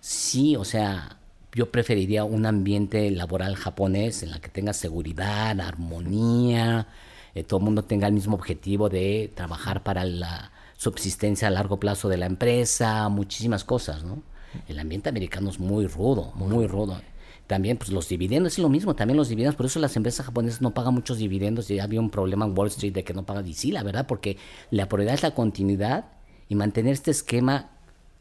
sí, 0.00 0.56
o 0.56 0.64
sea, 0.64 1.17
yo 1.58 1.72
preferiría 1.72 2.22
un 2.22 2.46
ambiente 2.46 3.10
laboral 3.10 3.56
japonés 3.56 4.22
en 4.22 4.30
la 4.30 4.40
que 4.40 4.48
tenga 4.48 4.72
seguridad, 4.72 5.60
armonía, 5.60 6.86
eh, 7.34 7.42
todo 7.42 7.58
el 7.58 7.64
mundo 7.64 7.82
tenga 7.82 8.06
el 8.06 8.12
mismo 8.12 8.36
objetivo 8.36 8.88
de 8.88 9.32
trabajar 9.34 9.82
para 9.82 10.04
la 10.04 10.52
subsistencia 10.76 11.48
a 11.48 11.50
largo 11.50 11.80
plazo 11.80 12.08
de 12.08 12.16
la 12.16 12.26
empresa, 12.26 13.08
muchísimas 13.08 13.64
cosas, 13.64 14.04
¿no? 14.04 14.22
El 14.68 14.78
ambiente 14.78 15.08
americano 15.08 15.50
es 15.50 15.58
muy 15.58 15.88
rudo, 15.88 16.30
muy 16.36 16.68
rudo. 16.68 17.00
También, 17.48 17.76
pues 17.76 17.90
los 17.90 18.08
dividendos 18.08 18.52
es 18.52 18.58
lo 18.60 18.68
mismo, 18.68 18.94
también 18.94 19.16
los 19.16 19.28
dividendos, 19.28 19.56
por 19.56 19.66
eso 19.66 19.80
las 19.80 19.96
empresas 19.96 20.26
japonesas 20.26 20.62
no 20.62 20.74
pagan 20.74 20.94
muchos 20.94 21.18
dividendos, 21.18 21.66
ya 21.66 21.82
había 21.82 21.98
un 21.98 22.10
problema 22.10 22.46
en 22.46 22.56
Wall 22.56 22.68
Street 22.68 22.92
de 22.92 23.02
que 23.02 23.14
no 23.14 23.26
pagan, 23.26 23.48
y 23.48 23.54
sí, 23.54 23.72
la 23.72 23.82
verdad, 23.82 24.06
porque 24.06 24.36
la 24.70 24.88
prioridad 24.88 25.14
es 25.14 25.24
la 25.24 25.34
continuidad 25.34 26.04
y 26.48 26.54
mantener 26.54 26.92
este 26.92 27.10
esquema 27.10 27.70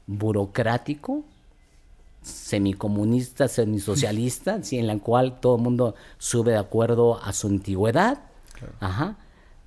burocrático 0.07 1.23
semicomunista, 2.27 3.47
semisocialista, 3.47 4.61
¿sí? 4.63 4.77
en 4.77 4.87
la 4.87 4.97
cual 4.99 5.39
todo 5.39 5.55
el 5.55 5.61
mundo 5.61 5.95
sube 6.17 6.51
de 6.51 6.57
acuerdo 6.57 7.21
a 7.23 7.33
su 7.33 7.47
antigüedad. 7.47 8.21
Ajá. 8.79 9.17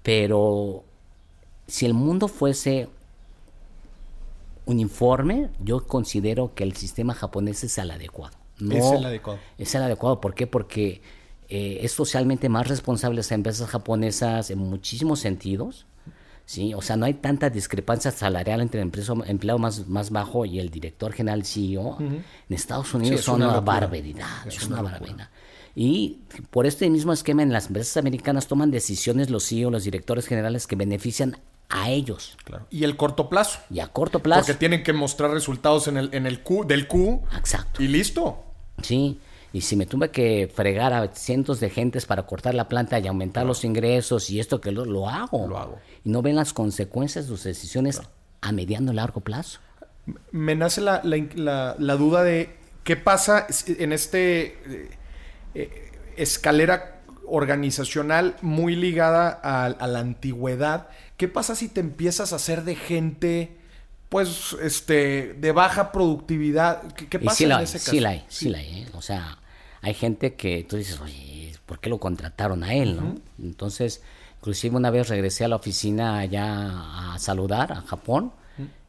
Pero 0.02 0.84
si 1.66 1.86
el 1.86 1.94
mundo 1.94 2.28
fuese 2.28 2.88
uniforme, 4.66 5.50
yo 5.62 5.86
considero 5.86 6.54
que 6.54 6.64
el 6.64 6.76
sistema 6.76 7.14
japonés 7.14 7.64
es 7.64 7.78
el 7.78 7.90
adecuado. 7.90 8.36
es 8.70 8.92
el 8.92 9.04
adecuado. 9.04 9.38
Es 9.58 9.74
el 9.74 9.82
adecuado. 9.82 10.20
¿Por 10.20 10.34
qué? 10.34 10.46
Porque 10.46 11.02
eh, 11.48 11.80
es 11.82 11.92
socialmente 11.92 12.48
más 12.48 12.68
responsable 12.68 13.16
las 13.16 13.32
empresas 13.32 13.68
japonesas 13.68 14.50
en 14.50 14.58
muchísimos 14.58 15.20
sentidos. 15.20 15.86
¿Sí? 16.50 16.74
O 16.74 16.82
sea, 16.82 16.96
no 16.96 17.06
hay 17.06 17.14
tanta 17.14 17.48
discrepancia 17.48 18.10
salarial 18.10 18.60
entre 18.60 18.82
el 18.82 18.90
empleado 19.26 19.58
más, 19.60 19.86
más 19.86 20.10
bajo 20.10 20.44
y 20.44 20.58
el 20.58 20.68
director 20.68 21.12
general 21.12 21.44
CEO. 21.44 21.96
En 22.00 22.24
Estados 22.48 22.92
Unidos 22.92 23.20
son 23.20 23.36
una, 23.40 23.60
barbaridad, 23.60 24.26
es, 24.44 24.66
una, 24.66 24.82
barbaridad. 24.82 25.28
Y 25.76 26.22
por 26.50 26.66
este 26.66 26.90
mismo 26.90 27.12
esquema 27.12 27.44
en 27.44 27.52
las 27.52 27.68
empresas 27.68 27.96
americanas 27.98 28.48
toman 28.48 28.72
decisiones 28.72 29.30
los 29.30 29.48
CEO, 29.48 29.70
los 29.70 29.84
directores 29.84 30.26
generales 30.26 30.66
que 30.66 30.74
benefician 30.74 31.38
a 31.68 31.88
ellos. 31.88 32.36
Claro. 32.42 32.66
Y 32.68 32.82
el 32.82 32.96
corto 32.96 33.28
plazo. 33.28 33.60
Y 33.70 33.78
a 33.78 33.86
corto 33.86 34.18
plazo. 34.18 34.40
Porque 34.40 34.58
tienen 34.58 34.82
que 34.82 34.92
mostrar 34.92 35.30
resultados 35.30 35.86
en 35.86 35.98
el, 35.98 36.10
en 36.12 36.26
el 36.26 36.42
Q, 36.42 36.64
del 36.66 36.88
Q. 36.88 37.22
Exacto. 37.38 37.80
Y 37.80 37.86
listo. 37.86 38.42
Sí. 38.82 39.20
Y 39.52 39.62
si 39.62 39.74
me 39.76 39.86
tuve 39.86 40.10
que 40.10 40.50
fregar 40.52 40.92
a 40.92 41.12
cientos 41.14 41.58
de 41.58 41.70
gentes 41.70 42.06
para 42.06 42.24
cortar 42.24 42.54
la 42.54 42.68
planta 42.68 42.98
y 42.98 43.06
aumentar 43.08 43.44
los 43.44 43.64
ingresos 43.64 44.30
y 44.30 44.38
esto 44.38 44.60
que 44.60 44.70
lo, 44.70 44.84
lo 44.84 45.08
hago. 45.08 45.46
Lo 45.48 45.58
hago. 45.58 45.78
Y 46.04 46.10
no 46.10 46.22
ven 46.22 46.36
las 46.36 46.52
consecuencias 46.52 47.24
de 47.24 47.28
sus 47.28 47.44
decisiones 47.44 48.00
a 48.40 48.52
mediano 48.52 48.92
y 48.92 48.94
largo 48.94 49.20
plazo. 49.20 49.60
Me 50.30 50.54
nace 50.54 50.80
la, 50.80 51.02
la, 51.04 51.96
duda 51.96 52.22
de 52.22 52.56
qué 52.84 52.96
pasa 52.96 53.46
en 53.66 53.92
este 53.92 54.42
eh, 54.44 54.90
eh, 55.54 55.92
escalera 56.16 57.02
organizacional 57.26 58.36
muy 58.40 58.76
ligada 58.76 59.40
a, 59.42 59.66
a, 59.66 59.86
la 59.86 60.00
antigüedad. 60.00 60.88
¿Qué 61.16 61.28
pasa 61.28 61.54
si 61.54 61.68
te 61.68 61.80
empiezas 61.80 62.32
a 62.32 62.36
hacer 62.36 62.64
de 62.64 62.74
gente, 62.74 63.59
pues, 64.10 64.54
este, 64.60 65.34
de 65.34 65.52
baja 65.52 65.92
productividad? 65.92 66.92
¿Qué, 66.92 67.18
pasa 67.18 67.44
en 67.44 67.52
ese 67.52 67.78
caso? 67.78 67.90
Sí 67.92 68.00
la 68.00 68.10
hay, 68.10 68.24
sí, 68.28 68.48
la 68.50 68.58
hay. 68.58 68.80
¿eh? 68.80 68.86
O 68.94 69.00
sea, 69.00 69.38
hay 69.80 69.94
gente 69.94 70.34
que 70.34 70.66
tú 70.68 70.76
dices, 70.76 71.00
oye, 71.00 71.54
¿por 71.64 71.78
qué 71.78 71.88
lo 71.88 71.98
contrataron 71.98 72.62
a 72.64 72.74
él? 72.74 72.96
¿no? 72.96 73.14
Entonces, 73.38 74.02
inclusive 74.38 74.76
una 74.76 74.90
vez 74.90 75.08
regresé 75.08 75.44
a 75.44 75.48
la 75.48 75.56
oficina 75.56 76.18
allá 76.18 77.14
a 77.14 77.18
saludar 77.18 77.72
a 77.72 77.82
Japón 77.82 78.32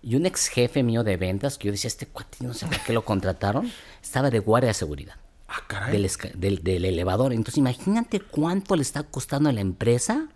y 0.04 0.16
un 0.16 0.26
ex 0.26 0.48
jefe 0.48 0.82
mío 0.82 1.04
de 1.04 1.16
ventas, 1.16 1.60
que 1.60 1.68
yo 1.68 1.72
decía, 1.72 1.88
este 1.88 2.08
cuate, 2.08 2.38
no 2.42 2.56
sé 2.56 2.66
por 2.66 2.80
qué 2.80 2.92
lo 2.92 3.06
contrataron, 3.06 3.72
estaba 4.02 4.32
de 4.32 4.40
guardia 4.40 4.70
de 4.70 4.74
seguridad. 4.74 5.16
Ah, 5.48 5.62
caray. 5.68 5.92
Del, 6.36 6.64
del, 6.64 6.86
elevador. 6.86 7.34
Entonces, 7.34 7.60
imagínate 7.60 8.20
cuánto 8.20 8.76
le 8.76 8.82
está 8.82 9.04
costando 9.04 9.50
a 9.50 9.54
la 9.54 9.62
empresa 9.62 10.30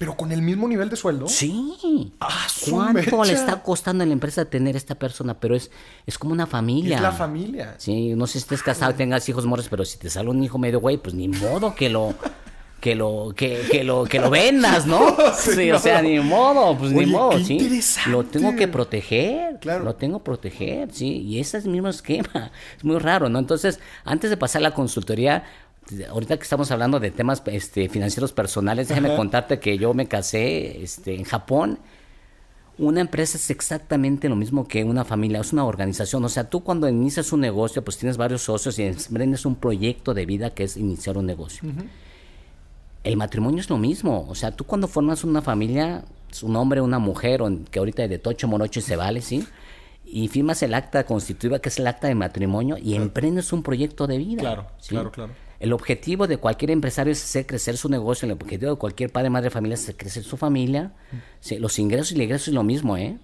pero 0.00 0.16
con 0.16 0.32
el 0.32 0.40
mismo 0.40 0.66
nivel 0.66 0.88
de 0.88 0.96
sueldo. 0.96 1.28
Sí. 1.28 2.10
Ah, 2.20 2.46
¿Cuánto 2.70 3.22
le 3.22 3.34
está 3.34 3.62
costando 3.62 4.02
a 4.02 4.06
la 4.06 4.14
empresa 4.14 4.46
tener 4.46 4.74
esta 4.74 4.94
persona? 4.94 5.38
Pero 5.38 5.54
es, 5.54 5.70
es 6.06 6.16
como 6.16 6.32
una 6.32 6.46
familia. 6.46 6.96
Es 6.96 7.02
la 7.02 7.12
familia. 7.12 7.74
Sí, 7.76 8.14
no 8.14 8.26
sé 8.26 8.32
si 8.32 8.38
estés 8.38 8.62
casado, 8.62 8.94
tengas 8.94 9.28
hijos 9.28 9.44
morros, 9.44 9.68
pero 9.68 9.84
si 9.84 9.98
te 9.98 10.08
sale 10.08 10.30
un 10.30 10.42
hijo 10.42 10.56
medio 10.56 10.80
güey, 10.80 10.96
pues 10.96 11.14
ni 11.14 11.28
modo 11.28 11.74
que 11.74 11.90
lo 11.90 12.14
que 12.80 12.94
lo 12.94 13.34
que, 13.36 13.60
que 13.70 13.84
lo 13.84 14.04
que 14.04 14.20
lo 14.20 14.30
vendas, 14.30 14.86
¿no? 14.86 15.14
sí, 15.36 15.70
o 15.70 15.78
sea, 15.78 16.00
ni 16.00 16.18
modo, 16.18 16.78
pues 16.78 16.92
ni 16.92 17.04
modo, 17.04 17.38
sí. 17.38 17.82
Lo 18.06 18.24
tengo 18.24 18.56
que 18.56 18.68
proteger, 18.68 19.58
claro. 19.60 19.84
Lo 19.84 19.96
tengo 19.96 20.20
que 20.20 20.24
proteger, 20.24 20.90
sí, 20.94 21.18
y 21.26 21.40
ese 21.40 21.58
es 21.58 21.66
el 21.66 21.72
mismo 21.72 21.88
esquema. 21.88 22.50
Es 22.78 22.84
muy 22.84 22.96
raro, 22.98 23.28
¿no? 23.28 23.38
Entonces, 23.38 23.78
antes 24.04 24.30
de 24.30 24.38
pasar 24.38 24.62
la 24.62 24.72
consultoría, 24.72 25.44
ahorita 26.08 26.36
que 26.36 26.42
estamos 26.42 26.70
hablando 26.70 27.00
de 27.00 27.10
temas 27.10 27.42
este, 27.46 27.88
financieros 27.88 28.32
personales, 28.32 28.88
déjame 28.88 29.14
contarte 29.16 29.58
que 29.58 29.78
yo 29.78 29.94
me 29.94 30.06
casé 30.06 30.82
este, 30.82 31.14
en 31.14 31.24
Japón. 31.24 31.78
Una 32.78 33.00
empresa 33.02 33.36
es 33.36 33.50
exactamente 33.50 34.28
lo 34.28 34.36
mismo 34.36 34.66
que 34.66 34.84
una 34.84 35.04
familia, 35.04 35.40
es 35.40 35.52
una 35.52 35.64
organización. 35.64 36.24
O 36.24 36.28
sea, 36.28 36.48
tú 36.48 36.62
cuando 36.64 36.88
inicias 36.88 37.32
un 37.32 37.40
negocio, 37.40 37.84
pues 37.84 37.98
tienes 37.98 38.16
varios 38.16 38.42
socios 38.42 38.78
y 38.78 38.84
emprendes 38.84 39.44
un 39.44 39.54
proyecto 39.54 40.14
de 40.14 40.24
vida 40.24 40.50
que 40.50 40.64
es 40.64 40.76
iniciar 40.76 41.18
un 41.18 41.26
negocio. 41.26 41.68
El 43.04 43.16
matrimonio 43.16 43.60
es 43.60 43.68
lo 43.68 43.76
mismo. 43.76 44.26
O 44.28 44.34
sea, 44.34 44.52
tú 44.52 44.64
cuando 44.64 44.88
formas 44.88 45.24
una 45.24 45.42
familia, 45.42 46.04
un 46.42 46.56
hombre, 46.56 46.80
una 46.80 46.98
mujer, 46.98 47.42
o 47.42 47.50
que 47.70 47.78
ahorita 47.78 48.08
de 48.08 48.18
tocho 48.18 48.48
morocho 48.48 48.80
y 48.80 48.82
se 48.82 48.96
vale, 48.96 49.20
¿sí? 49.20 49.46
Y 50.04 50.28
firmas 50.28 50.62
el 50.62 50.74
acta 50.74 51.04
constitutiva, 51.04 51.58
que 51.58 51.68
es 51.68 51.78
el 51.78 51.86
acta 51.86 52.08
de 52.08 52.14
matrimonio, 52.14 52.76
y 52.78 52.94
emprendes 52.94 53.52
un 53.52 53.62
proyecto 53.62 54.06
de 54.06 54.18
vida. 54.18 54.40
Claro, 54.40 54.66
¿sí? 54.78 54.88
claro, 54.88 55.12
claro. 55.12 55.32
El 55.60 55.72
objetivo 55.72 56.26
de 56.26 56.38
cualquier 56.38 56.70
empresario 56.70 57.12
es 57.12 57.22
hacer 57.22 57.46
crecer 57.46 57.76
su 57.76 57.88
negocio. 57.88 58.26
El 58.26 58.32
objetivo 58.32 58.72
de 58.72 58.78
cualquier 58.78 59.12
padre, 59.12 59.30
madre, 59.30 59.50
familia 59.50 59.74
es 59.74 59.82
hacer 59.82 59.96
crecer 59.96 60.24
su 60.24 60.36
familia. 60.36 60.92
Sí, 61.38 61.58
los 61.58 61.78
ingresos 61.78 62.12
y 62.12 62.14
el 62.16 62.22
egreso 62.22 62.50
es 62.50 62.54
lo 62.54 62.62
mismo, 62.62 62.96
¿eh? 62.96 63.18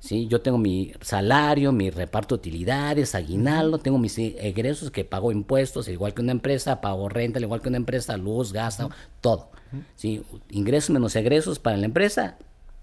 Sí, 0.00 0.26
yo 0.28 0.40
tengo 0.42 0.58
mi 0.58 0.92
salario, 1.00 1.72
mi 1.72 1.90
reparto 1.90 2.36
de 2.36 2.40
utilidades, 2.40 3.14
aguinaldo, 3.14 3.78
tengo 3.78 3.98
mis 3.98 4.18
egresos 4.18 4.90
que 4.90 5.04
pago 5.04 5.32
impuestos, 5.32 5.88
igual 5.88 6.12
que 6.12 6.20
una 6.22 6.32
empresa, 6.32 6.80
pago 6.80 7.08
renta, 7.08 7.40
igual 7.40 7.62
que 7.62 7.68
una 7.68 7.78
empresa, 7.78 8.16
luz, 8.16 8.52
gasto, 8.52 8.90
todo. 9.20 9.50
Sí, 9.96 10.22
ingresos 10.50 10.90
menos 10.90 11.16
egresos 11.16 11.58
para 11.58 11.76
la 11.76 11.86
empresa, 11.86 12.36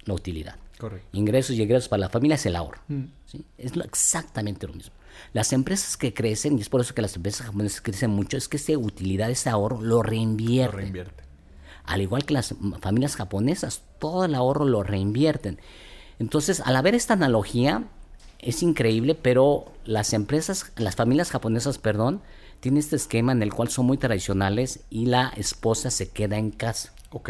la 0.05 0.13
utilidad. 0.15 0.55
Correcto. 0.79 1.07
Ingresos 1.13 1.55
y 1.55 1.61
egresos 1.61 1.87
para 1.87 2.01
la 2.01 2.09
familia 2.09 2.35
es 2.35 2.45
el 2.45 2.55
ahorro. 2.55 2.81
¿sí? 3.25 3.45
Es 3.57 3.75
lo- 3.75 3.83
exactamente 3.85 4.65
lo 4.67 4.73
mismo. 4.73 4.93
Las 5.31 5.53
empresas 5.53 5.95
que 5.97 6.13
crecen, 6.13 6.57
y 6.57 6.61
es 6.61 6.69
por 6.69 6.81
eso 6.81 6.93
que 6.93 7.01
las 7.01 7.15
empresas 7.15 7.45
japonesas 7.47 7.81
crecen 7.81 8.11
mucho, 8.11 8.37
es 8.37 8.47
que 8.47 8.57
esa 8.57 8.77
utilidad, 8.77 9.29
ese 9.31 9.49
ahorro, 9.49 9.77
lo 9.81 9.87
Lo 9.97 10.03
reinvierten. 10.03 10.79
reinvierte. 10.79 11.23
Al 11.85 12.01
igual 12.01 12.25
que 12.25 12.33
las 12.33 12.53
familias 12.81 13.15
japonesas, 13.15 13.81
todo 13.99 14.25
el 14.25 14.35
ahorro 14.35 14.65
lo 14.65 14.83
reinvierten. 14.83 15.59
Entonces, 16.19 16.61
al 16.61 16.75
haber 16.75 16.95
esta 16.95 17.13
analogía, 17.13 17.83
es 18.39 18.61
increíble, 18.63 19.15
pero 19.15 19.65
las 19.85 20.13
empresas, 20.13 20.71
las 20.77 20.95
familias 20.95 21.31
japonesas, 21.31 21.77
perdón, 21.79 22.21
tienen 22.59 22.79
este 22.79 22.95
esquema 22.95 23.31
en 23.31 23.41
el 23.43 23.53
cual 23.53 23.69
son 23.69 23.85
muy 23.85 23.97
tradicionales 23.97 24.81
y 24.89 25.07
la 25.07 25.33
esposa 25.35 25.89
se 25.91 26.09
queda 26.09 26.37
en 26.37 26.51
casa. 26.51 26.93
Ok. 27.11 27.29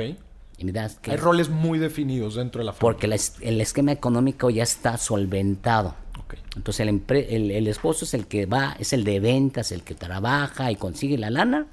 Y 0.58 0.66
mira, 0.66 0.90
que- 1.02 1.12
Hay 1.12 1.18
roles 1.18 1.50
muy 1.50 1.80
definidos 1.80 2.36
dentro 2.36 2.60
de 2.60 2.66
la 2.66 2.74
familia. 2.74 2.82
porque 2.82 3.08
la 3.08 3.18
el 3.42 3.60
esquema 3.62 3.92
económico 3.92 4.50
ya 4.52 4.62
está 4.64 4.98
solventado. 4.98 5.96
Entonces 6.56 6.82
el, 6.82 6.90
empre- 6.90 7.26
el, 7.30 7.52
el 7.52 7.68
esposo 7.68 8.06
es 8.06 8.14
el 8.14 8.28
que 8.28 8.46
va, 8.46 8.76
es 8.80 8.94
el 8.94 9.04
de 9.04 9.20
ventas, 9.20 9.72
el 9.72 9.84
que 9.84 9.96
trabaja 9.96 10.72
y 10.72 10.76
consigue 10.76 11.18
la 11.18 11.30
lana, 11.30 11.68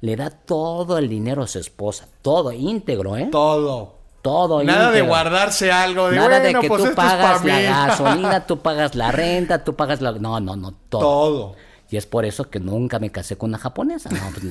le 0.00 0.16
da 0.16 0.30
todo 0.30 0.98
el 0.98 1.08
dinero 1.08 1.42
a 1.42 1.46
su 1.46 1.58
esposa, 1.58 2.06
todo 2.22 2.52
íntegro, 2.52 3.16
¿eh? 3.16 3.28
Todo. 3.30 3.94
Todo 4.22 4.62
Nada 4.62 4.90
de 4.90 5.00
guardarse 5.00 5.72
algo. 5.72 6.10
De, 6.10 6.16
Nada 6.16 6.28
bueno, 6.40 6.44
de 6.44 6.54
que 6.60 6.68
pues 6.68 6.84
tú 6.84 6.94
pagas 6.94 7.40
pa' 7.40 7.46
la 7.46 7.60
gasolina, 7.60 8.46
tú 8.46 8.58
pagas 8.58 8.94
la 8.94 9.10
renta, 9.12 9.64
tú 9.64 9.74
pagas 9.74 10.02
la... 10.02 10.12
No, 10.12 10.38
no, 10.40 10.56
no, 10.56 10.74
todo. 10.90 11.00
Todo. 11.00 11.56
Y 11.90 11.96
es 11.96 12.06
por 12.06 12.24
eso 12.24 12.48
que 12.48 12.60
nunca 12.60 12.98
me 13.00 13.10
casé 13.10 13.36
con 13.36 13.50
una 13.50 13.58
japonesa. 13.58 14.10
No, 14.10 14.18
pues, 14.32 14.44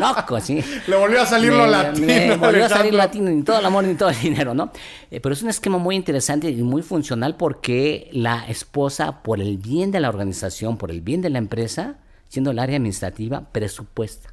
loco, 0.00 0.40
sí. 0.40 0.60
Le 0.88 0.96
volvió 0.96 1.22
a 1.22 1.26
salir 1.26 1.52
Me- 1.52 1.58
lo 1.58 1.66
latino. 1.68 2.38
volvió 2.38 2.64
a 2.64 2.68
salir 2.68 2.94
latino, 2.94 3.30
ni 3.30 3.42
todo 3.42 3.60
el 3.60 3.66
amor 3.66 3.84
ni 3.84 3.94
todo 3.94 4.08
el 4.10 4.18
dinero, 4.20 4.54
¿no? 4.54 4.72
Eh, 5.10 5.20
pero 5.20 5.32
es 5.34 5.42
un 5.42 5.50
esquema 5.50 5.78
muy 5.78 5.94
interesante 5.94 6.50
y 6.50 6.62
muy 6.62 6.82
funcional 6.82 7.36
porque 7.36 8.08
la 8.12 8.44
esposa, 8.48 9.22
por 9.22 9.40
el 9.40 9.56
bien 9.58 9.92
de 9.92 10.00
la 10.00 10.08
organización, 10.08 10.76
por 10.76 10.90
el 10.90 11.00
bien 11.00 11.22
de 11.22 11.30
la 11.30 11.38
empresa, 11.38 11.94
siendo 12.28 12.50
el 12.50 12.58
área 12.58 12.76
administrativa, 12.76 13.42
presupuesta 13.52 14.30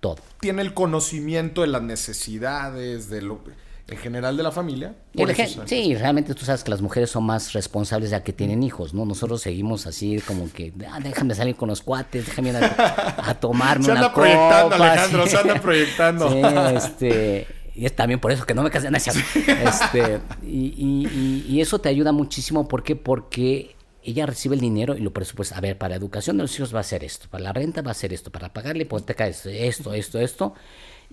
todo. 0.00 0.16
Tiene 0.40 0.60
el 0.60 0.74
conocimiento 0.74 1.62
de 1.62 1.68
las 1.68 1.80
necesidades, 1.82 3.08
de 3.08 3.22
lo 3.22 3.40
en 3.88 3.96
general 3.98 4.36
de 4.36 4.42
la 4.42 4.50
familia. 4.50 4.94
Por 5.14 5.30
eso 5.30 5.62
sí, 5.66 5.94
realmente 5.94 6.34
tú 6.34 6.44
sabes 6.44 6.64
que 6.64 6.70
las 6.70 6.80
mujeres 6.82 7.08
son 7.10 7.24
más 7.24 7.52
responsables 7.52 8.10
ya 8.10 8.22
que 8.24 8.32
tienen 8.32 8.62
hijos, 8.64 8.92
¿no? 8.94 9.04
Nosotros 9.04 9.40
seguimos 9.42 9.86
así 9.86 10.20
como 10.26 10.50
que, 10.52 10.72
"Ah, 10.90 10.98
déjame 11.00 11.34
salir 11.36 11.54
con 11.54 11.68
los 11.68 11.82
cuates, 11.82 12.26
déjame 12.26 12.48
ir 12.50 12.56
a, 12.56 13.14
a 13.30 13.34
tomarme 13.38 13.84
Se 13.84 13.90
una 13.92 14.00
anda 14.00 14.14
proyectando, 14.14 14.70
copa", 14.76 14.90
Alejandro, 14.92 15.24
sí. 15.24 15.30
se 15.30 15.36
anda 15.38 15.60
proyectando. 15.60 16.30
Sí, 16.30 16.40
este, 16.76 17.46
y 17.76 17.86
es 17.86 17.94
también 17.94 18.18
por 18.18 18.32
eso 18.32 18.44
que 18.44 18.54
no 18.54 18.62
me 18.64 18.70
casé, 18.70 18.88
cierto. 18.98 19.20
Este, 19.68 20.20
y, 20.42 20.74
y- 20.76 21.06
y- 21.06 21.46
y 21.54 21.60
eso 21.60 21.78
te 21.78 21.88
ayuda 21.88 22.10
muchísimo, 22.10 22.66
¿por 22.66 22.82
qué? 22.82 22.96
Porque 22.96 23.76
ella 24.02 24.24
recibe 24.26 24.54
el 24.54 24.60
dinero 24.60 24.96
y 24.96 25.00
lo 25.00 25.12
presupuesta. 25.12 25.56
A 25.56 25.60
ver, 25.60 25.76
para 25.78 25.90
la 25.90 25.96
educación 25.96 26.36
de 26.38 26.42
los 26.44 26.54
hijos 26.56 26.74
va 26.74 26.80
a 26.80 26.84
ser 26.84 27.04
esto, 27.04 27.26
para 27.30 27.44
la 27.44 27.52
renta 27.52 27.82
va 27.82 27.90
a 27.90 27.94
ser 27.94 28.12
esto, 28.12 28.30
para 28.32 28.52
pagar 28.52 28.76
la 28.76 28.82
hipoteca 28.82 29.26
es 29.28 29.46
esto, 29.46 29.92
esto, 29.94 30.20
esto. 30.20 30.54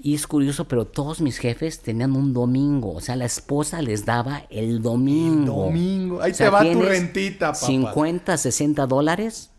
Y 0.02 0.16
es 0.16 0.28
curioso, 0.28 0.68
pero 0.68 0.86
todos 0.86 1.22
mis 1.22 1.38
jefes 1.38 1.80
tenían 1.80 2.16
un 2.16 2.34
domingo, 2.34 2.94
o 2.94 3.02
sea, 3.02 3.16
la 3.16 3.26
esposa 3.26 3.82
les 3.82 4.06
daba 4.06 4.44
el 4.50 4.82
domingo. 4.82 5.66
domingo. 5.66 6.22
Ahí 6.22 6.32
O 6.32 6.36
sea, 6.36 6.48
te 6.48 6.52
va 6.52 6.72
tu 6.72 6.82
rentita, 6.82 7.54
papá. 7.54 7.66
50, 7.66 8.38
60 8.38 8.88
dólares 8.88 9.52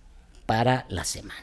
para 0.46 0.86
la 0.88 1.04
semana. 1.04 1.40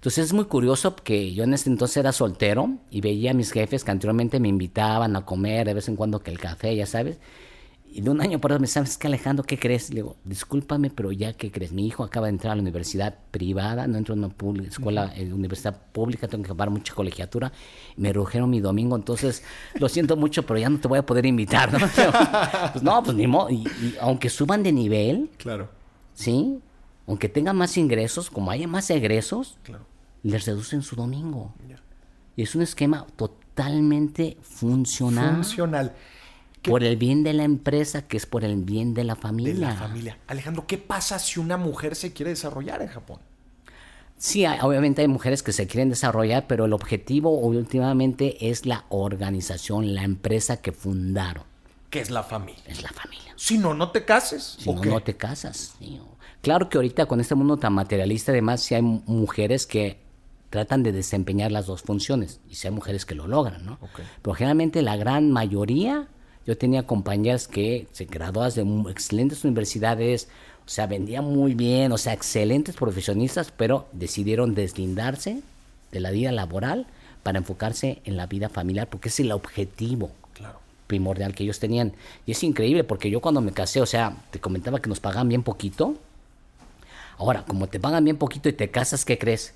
Entonces 0.00 0.26
es 0.26 0.32
muy 0.32 0.46
curioso 0.46 0.96
que 0.96 1.34
yo 1.34 1.44
en 1.44 1.52
este 1.52 1.68
entonces 1.68 1.98
era 1.98 2.12
soltero 2.12 2.70
y 2.90 3.02
veía 3.02 3.32
a 3.32 3.34
mis 3.34 3.52
jefes 3.52 3.84
que 3.84 3.90
anteriormente 3.90 4.40
me 4.40 4.48
invitaban 4.48 5.14
a 5.14 5.26
comer 5.26 5.66
de 5.66 5.74
vez 5.74 5.88
en 5.88 5.96
cuando 5.96 6.22
que 6.22 6.30
el 6.30 6.38
café, 6.38 6.74
ya 6.74 6.86
sabes. 6.86 7.18
Y 7.92 8.02
de 8.02 8.10
un 8.10 8.20
año 8.20 8.40
para 8.40 8.54
otro 8.54 8.60
me 8.60 8.66
sabes 8.68 8.96
que 8.96 9.08
Alejandro, 9.08 9.44
¿qué 9.44 9.58
crees? 9.58 9.90
Le 9.90 9.96
digo, 9.96 10.16
discúlpame, 10.24 10.90
pero 10.90 11.10
ya, 11.10 11.32
¿qué 11.32 11.50
crees? 11.50 11.72
Mi 11.72 11.86
hijo 11.86 12.04
acaba 12.04 12.26
de 12.28 12.32
entrar 12.32 12.52
a 12.52 12.54
la 12.56 12.62
universidad 12.62 13.18
privada, 13.30 13.86
no 13.88 13.98
entro 13.98 14.14
en 14.14 14.20
una 14.20 14.28
pública, 14.28 14.68
escuela, 14.68 15.12
en 15.16 15.32
universidad 15.32 15.76
pública, 15.92 16.28
tengo 16.28 16.44
que 16.44 16.50
pagar 16.54 16.70
mucha 16.70 16.94
colegiatura. 16.94 17.52
Me 17.96 18.12
redujeron 18.12 18.48
mi 18.48 18.60
domingo, 18.60 18.94
entonces 18.94 19.42
lo 19.74 19.88
siento 19.88 20.16
mucho, 20.16 20.46
pero 20.46 20.60
ya 20.60 20.68
no 20.68 20.78
te 20.78 20.86
voy 20.86 20.98
a 20.98 21.06
poder 21.06 21.26
invitar, 21.26 21.72
¿no? 21.72 21.78
pues 22.72 22.82
no, 22.82 23.02
pues 23.02 23.16
ni 23.16 23.26
modo. 23.26 23.50
Y, 23.50 23.66
y 23.66 23.96
aunque 24.00 24.30
suban 24.30 24.62
de 24.62 24.72
nivel, 24.72 25.30
Claro, 25.36 25.68
¿sí? 26.14 26.60
Aunque 27.06 27.28
tengan 27.28 27.56
más 27.56 27.76
ingresos, 27.76 28.30
como 28.30 28.52
haya 28.52 28.68
más 28.68 28.88
egresos, 28.90 29.58
claro. 29.64 29.84
les 30.22 30.46
reducen 30.46 30.82
su 30.82 30.94
domingo. 30.94 31.52
Y 32.36 32.42
es 32.42 32.54
un 32.54 32.62
esquema 32.62 33.04
totalmente 33.16 34.38
funcional 34.42 35.34
Funcional. 35.34 35.92
Por 36.62 36.84
el 36.84 36.96
bien 36.96 37.22
de 37.22 37.32
la 37.32 37.44
empresa, 37.44 38.06
que 38.06 38.16
es 38.16 38.26
por 38.26 38.44
el 38.44 38.56
bien 38.62 38.92
de 38.94 39.04
la 39.04 39.16
familia. 39.16 39.54
De 39.54 39.60
la 39.60 39.74
familia. 39.74 40.18
Alejandro, 40.26 40.66
¿qué 40.66 40.78
pasa 40.78 41.18
si 41.18 41.40
una 41.40 41.56
mujer 41.56 41.94
se 41.96 42.12
quiere 42.12 42.30
desarrollar 42.30 42.82
en 42.82 42.88
Japón? 42.88 43.18
Sí, 44.16 44.44
hay- 44.44 44.58
obviamente 44.60 45.00
hay 45.00 45.08
mujeres 45.08 45.42
que 45.42 45.52
se 45.52 45.66
quieren 45.66 45.88
desarrollar, 45.88 46.46
pero 46.46 46.66
el 46.66 46.72
objetivo 46.74 47.30
últimamente 47.38 48.50
es 48.50 48.66
la 48.66 48.84
organización, 48.90 49.94
la 49.94 50.02
empresa 50.04 50.58
que 50.60 50.72
fundaron. 50.72 51.44
¿Qué 51.88 52.00
es 52.00 52.10
la 52.10 52.22
familia? 52.22 52.62
Es 52.66 52.82
la 52.82 52.90
familia. 52.90 53.32
Si 53.36 53.56
no, 53.58 53.72
no 53.74 53.90
te 53.90 54.04
cases. 54.04 54.56
Si 54.58 54.68
¿o 54.68 54.74
no, 54.74 54.80
qué? 54.82 54.90
no 54.90 55.00
te 55.02 55.16
casas. 55.16 55.74
Claro 56.42 56.68
que 56.68 56.76
ahorita 56.78 57.06
con 57.06 57.20
este 57.20 57.34
mundo 57.34 57.56
tan 57.56 57.72
materialista, 57.72 58.32
además, 58.32 58.60
sí 58.62 58.74
hay 58.74 58.82
mu- 58.82 59.02
mujeres 59.06 59.66
que 59.66 59.98
tratan 60.50 60.82
de 60.82 60.92
desempeñar 60.92 61.50
las 61.50 61.66
dos 61.66 61.82
funciones. 61.82 62.40
Y 62.48 62.54
sí 62.56 62.66
hay 62.68 62.74
mujeres 62.74 63.06
que 63.06 63.14
lo 63.14 63.26
logran, 63.26 63.64
¿no? 63.64 63.78
Ok. 63.80 64.00
Pero 64.22 64.34
generalmente 64.34 64.82
la 64.82 64.96
gran 64.96 65.30
mayoría, 65.32 66.08
yo 66.50 66.58
tenía 66.58 66.82
compañeras 66.82 67.46
que 67.46 67.86
se 67.92 68.06
graduadas 68.06 68.56
de 68.56 68.62
excelentes 68.90 69.44
universidades, 69.44 70.26
o 70.66 70.68
sea, 70.68 70.88
vendían 70.88 71.24
muy 71.24 71.54
bien, 71.54 71.92
o 71.92 71.98
sea, 71.98 72.12
excelentes 72.12 72.74
profesionistas, 72.74 73.52
pero 73.56 73.86
decidieron 73.92 74.56
deslindarse 74.56 75.42
de 75.92 76.00
la 76.00 76.10
vida 76.10 76.32
laboral 76.32 76.86
para 77.22 77.38
enfocarse 77.38 78.00
en 78.04 78.16
la 78.16 78.26
vida 78.26 78.48
familiar, 78.48 78.88
porque 78.88 79.10
es 79.10 79.20
el 79.20 79.30
objetivo 79.30 80.10
Claro. 80.34 80.58
primordial 80.88 81.34
que 81.36 81.44
ellos 81.44 81.60
tenían. 81.60 81.92
Y 82.26 82.32
es 82.32 82.42
increíble 82.42 82.82
porque 82.82 83.10
yo 83.10 83.20
cuando 83.20 83.40
me 83.40 83.52
casé, 83.52 83.80
o 83.80 83.86
sea, 83.86 84.16
te 84.32 84.40
comentaba 84.40 84.80
que 84.80 84.88
nos 84.88 84.98
pagaban 84.98 85.28
bien 85.28 85.44
poquito. 85.44 85.94
Ahora, 87.16 87.44
como 87.46 87.68
te 87.68 87.78
pagan 87.78 88.04
bien 88.04 88.16
poquito 88.16 88.48
y 88.48 88.54
te 88.54 88.70
casas, 88.72 89.04
¿qué 89.04 89.18
crees? 89.18 89.54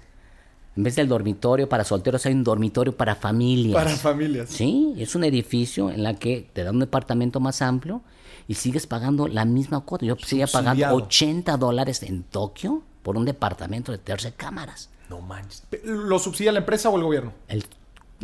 En 0.77 0.83
vez 0.83 0.97
del 0.97 1.09
dormitorio 1.09 1.69
para 1.69 1.85
solteros 1.85 2.27
hay 2.27 2.33
un 2.33 2.43
dormitorio 2.45 2.97
para 2.97 3.15
familias. 3.15 3.75
Para 3.85 3.97
familias. 3.97 4.51
Sí, 4.51 4.95
es 4.99 5.15
un 5.15 5.25
edificio 5.25 5.91
en 5.91 6.03
la 6.03 6.15
que 6.15 6.49
te 6.53 6.65
dan 6.65 6.75
un 6.75 6.81
departamento 6.81 7.39
más 7.41 7.63
amplio 7.63 8.03
y 8.49 8.55
sigues 8.55 8.87
pagando 8.87 9.29
la 9.29 9.45
misma 9.45 9.81
cuota. 9.81 10.05
Yo 10.05 10.17
seguía 10.17 10.47
pagando 10.47 10.71
Subsidiado. 10.73 10.97
80 10.97 11.57
dólares 11.59 12.03
en 12.03 12.25
Tokio 12.25 12.83
por 13.03 13.17
un 13.17 13.25
departamento 13.25 13.93
de 13.93 13.99
13 13.99 14.33
cámaras. 14.33 14.91
No 15.09 15.21
manches. 15.21 15.63
¿Lo 15.85 16.19
subsidia 16.19 16.51
la 16.51 16.61
empresa 16.61 16.89
o 16.91 16.97
el 16.97 17.03
gobierno? 17.05 17.33
El- 17.49 17.65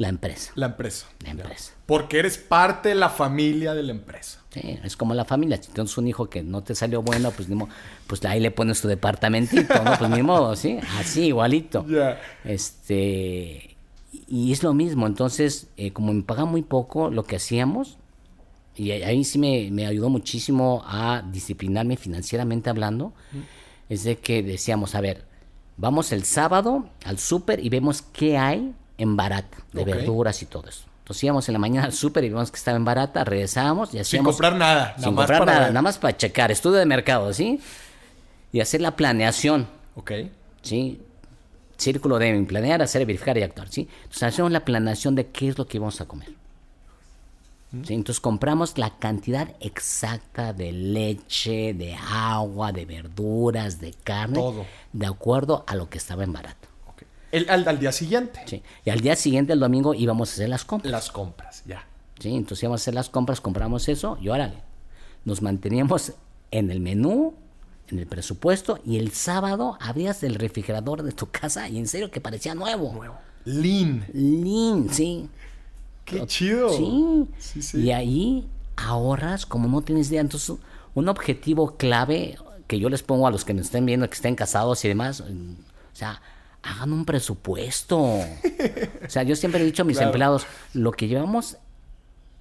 la 0.00 0.08
empresa. 0.08 0.52
La 0.54 0.66
empresa. 0.66 1.06
La 1.20 1.26
Ya. 1.26 1.30
empresa. 1.42 1.72
Porque 1.86 2.18
eres 2.18 2.38
parte 2.38 2.88
de 2.90 2.94
la 2.94 3.10
familia 3.10 3.74
de 3.74 3.82
la 3.82 3.90
empresa. 3.92 4.40
Sí, 4.52 4.78
es 4.82 4.96
como 4.96 5.12
la 5.14 5.24
familia. 5.24 5.62
Si 5.62 5.70
tienes 5.70 5.96
un 5.98 6.08
hijo 6.08 6.28
que 6.30 6.42
no 6.42 6.62
te 6.62 6.74
salió 6.74 7.02
bueno, 7.02 7.30
pues, 7.32 7.48
ni 7.48 7.54
mo- 7.54 7.68
pues 8.06 8.24
ahí 8.24 8.40
le 8.40 8.50
pones 8.50 8.80
tu 8.80 8.88
departamentito, 8.88 9.74
¿no? 9.84 9.96
Pues 9.98 10.10
ni 10.10 10.22
modo, 10.22 10.56
¿sí? 10.56 10.78
Así, 10.98 11.26
igualito. 11.26 11.84
Ya. 11.88 12.18
Este, 12.44 13.76
y 14.28 14.52
es 14.52 14.62
lo 14.62 14.72
mismo. 14.74 15.06
Entonces, 15.06 15.68
eh, 15.76 15.92
como 15.92 16.12
me 16.12 16.22
pagan 16.22 16.48
muy 16.48 16.62
poco, 16.62 17.10
lo 17.10 17.24
que 17.24 17.36
hacíamos, 17.36 17.98
y 18.76 18.92
ahí 18.92 19.02
ahí 19.02 19.24
sí 19.24 19.38
me, 19.38 19.68
me 19.70 19.86
ayudó 19.86 20.08
muchísimo 20.08 20.82
a 20.86 21.22
disciplinarme 21.30 21.96
financieramente 21.96 22.70
hablando, 22.70 23.12
es 23.88 24.04
de 24.04 24.16
que 24.16 24.42
decíamos, 24.42 24.94
a 24.94 25.00
ver, 25.00 25.24
vamos 25.76 26.12
el 26.12 26.24
sábado 26.24 26.88
al 27.04 27.18
súper 27.18 27.64
y 27.64 27.68
vemos 27.68 28.02
qué 28.02 28.38
hay 28.38 28.72
en 29.00 29.16
barata, 29.16 29.58
de 29.72 29.84
verduras 29.84 30.42
y 30.42 30.46
todo 30.46 30.68
eso. 30.68 30.84
Entonces 31.02 31.24
íbamos 31.24 31.48
en 31.48 31.52
la 31.54 31.58
mañana 31.58 31.86
al 31.86 31.92
súper 31.92 32.22
y 32.24 32.28
vimos 32.28 32.50
que 32.50 32.56
estaba 32.56 32.76
en 32.76 32.84
barata, 32.84 33.24
regresábamos 33.24 33.88
y 33.88 33.92
Sin 33.92 34.00
hacíamos... 34.02 34.34
comprar 34.34 34.54
nada. 34.54 34.94
Sin 34.96 35.02
nada 35.02 35.10
más 35.12 35.16
comprar 35.16 35.38
para 35.40 35.52
nada, 35.52 35.64
ver. 35.64 35.72
nada 35.74 35.82
más 35.82 35.98
para 35.98 36.16
checar, 36.16 36.50
estudio 36.52 36.76
de 36.78 36.86
mercado, 36.86 37.32
¿sí? 37.32 37.60
Y 38.52 38.60
hacer 38.60 38.80
la 38.80 38.94
planeación, 38.96 39.66
Ok. 39.96 40.12
¿sí? 40.62 41.00
Círculo 41.76 42.18
de 42.18 42.40
planear, 42.46 42.82
hacer, 42.82 43.04
verificar 43.06 43.36
y 43.38 43.42
actuar, 43.42 43.68
¿sí? 43.70 43.88
Entonces 44.02 44.22
hacemos 44.22 44.52
la 44.52 44.60
planeación 44.64 45.14
de 45.14 45.26
qué 45.28 45.48
es 45.48 45.58
lo 45.58 45.66
que 45.66 45.78
vamos 45.78 46.00
a 46.00 46.04
comer. 46.06 46.28
¿sí? 47.84 47.94
Entonces 47.94 48.20
compramos 48.20 48.76
la 48.78 48.90
cantidad 48.98 49.48
exacta 49.60 50.52
de 50.52 50.72
leche, 50.72 51.72
de 51.74 51.94
agua, 51.96 52.72
de 52.72 52.84
verduras, 52.84 53.80
de 53.80 53.94
carne, 54.04 54.34
Todo. 54.34 54.66
de 54.92 55.06
acuerdo 55.06 55.64
a 55.66 55.74
lo 55.74 55.88
que 55.88 55.98
estaba 55.98 56.22
en 56.24 56.32
barato. 56.32 56.68
El, 57.32 57.48
al, 57.48 57.66
al 57.66 57.78
día 57.78 57.92
siguiente. 57.92 58.40
¿sí? 58.46 58.62
Y 58.84 58.90
al 58.90 59.00
día 59.00 59.16
siguiente, 59.16 59.52
el 59.52 59.60
domingo, 59.60 59.94
íbamos 59.94 60.30
a 60.30 60.32
hacer 60.32 60.48
las 60.48 60.64
compras. 60.64 60.90
Las 60.90 61.10
compras, 61.10 61.62
ya. 61.66 61.86
¿sí? 62.18 62.34
Entonces 62.34 62.62
íbamos 62.62 62.80
a 62.80 62.82
hacer 62.82 62.94
las 62.94 63.08
compras, 63.08 63.40
compramos 63.40 63.88
eso 63.88 64.18
y 64.20 64.28
órale. 64.28 64.62
Nos 65.24 65.42
manteníamos 65.42 66.12
en 66.50 66.70
el 66.70 66.80
menú, 66.80 67.34
en 67.88 67.98
el 67.98 68.06
presupuesto 68.06 68.78
y 68.84 68.98
el 68.98 69.12
sábado 69.12 69.76
abrías 69.80 70.22
el 70.22 70.34
refrigerador 70.34 71.02
de 71.02 71.12
tu 71.12 71.30
casa 71.30 71.68
y 71.68 71.78
en 71.78 71.86
serio 71.86 72.10
que 72.10 72.20
parecía 72.20 72.54
nuevo. 72.54 72.92
Nuevo. 72.92 73.18
Lean. 73.44 74.06
Lean, 74.12 74.88
sí. 74.90 75.28
Qué 76.04 76.26
chido. 76.26 76.70
Sí. 76.70 77.26
Sí, 77.38 77.62
sí. 77.62 77.80
Y 77.80 77.92
ahí 77.92 78.48
ahorras 78.76 79.46
como 79.46 79.68
no 79.68 79.82
tienes 79.82 80.10
idea. 80.10 80.20
Entonces, 80.20 80.56
un 80.94 81.08
objetivo 81.08 81.76
clave 81.76 82.36
que 82.66 82.78
yo 82.78 82.88
les 82.88 83.02
pongo 83.02 83.26
a 83.26 83.30
los 83.30 83.44
que 83.44 83.54
me 83.54 83.60
estén 83.60 83.86
viendo, 83.86 84.08
que 84.08 84.14
estén 84.14 84.36
casados 84.36 84.84
y 84.84 84.88
demás, 84.88 85.22
mm, 85.28 85.52
o 85.52 85.96
sea, 85.96 86.20
hagan 86.62 86.92
un 86.92 87.04
presupuesto. 87.04 87.98
O 87.98 88.24
sea, 89.08 89.22
yo 89.22 89.34
siempre 89.36 89.60
he 89.60 89.64
dicho 89.64 89.82
a 89.82 89.84
mis 89.86 89.96
Claro. 89.96 90.10
empleados, 90.10 90.46
lo 90.74 90.92
que 90.92 91.08
llevamos 91.08 91.56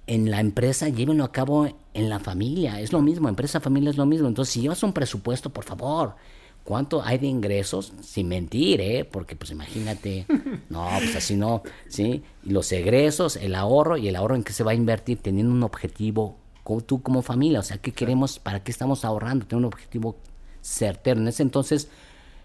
en 0.06 0.30
la 0.30 0.40
empresa, 0.40 0.88
llévenlo 0.88 1.24
a 1.24 1.32
cabo 1.32 1.68
en 1.94 2.08
la 2.08 2.18
familia. 2.18 2.80
Es 2.80 2.92
lo 2.92 3.00
mismo, 3.00 3.28
empresa, 3.28 3.60
familia 3.60 3.90
es 3.90 3.96
lo 3.96 4.06
mismo. 4.06 4.28
Entonces, 4.28 4.52
si 4.52 4.60
llevas 4.62 4.82
un 4.82 4.92
presupuesto, 4.92 5.50
por 5.50 5.64
favor, 5.64 6.16
¿cuánto 6.64 7.02
hay 7.02 7.18
de 7.18 7.26
ingresos? 7.28 7.92
Sin 8.02 8.28
mentir, 8.28 8.80
¿eh? 8.80 9.04
Porque, 9.04 9.36
pues, 9.36 9.50
imagínate. 9.52 10.26
No, 10.68 10.88
pues 10.98 11.16
así 11.16 11.34
no, 11.36 11.62
¿sí? 11.88 12.22
Y 12.44 12.50
los 12.50 12.70
egresos, 12.72 13.36
el 13.36 13.54
ahorro 13.56 13.96
y 13.96 14.06
el 14.08 14.14
ahorro 14.16 14.36
en 14.36 14.44
qué 14.44 14.52
se 14.52 14.62
va 14.64 14.70
a 14.70 14.74
invertir 14.74 15.18
teniendo 15.18 15.52
un 15.52 15.62
objetivo, 15.64 16.36
como 16.62 16.80
tú 16.82 17.02
como 17.02 17.22
familia. 17.22 17.58
O 17.60 17.62
sea, 17.64 17.78
¿qué 17.78 17.92
queremos? 17.92 18.38
¿Para 18.38 18.62
qué 18.62 18.70
estamos 18.70 19.04
ahorrando? 19.04 19.46
Tener 19.46 19.58
un 19.58 19.64
objetivo 19.64 20.16
certero. 20.60 21.20
En 21.20 21.26
ese 21.28 21.42
entonces, 21.42 21.88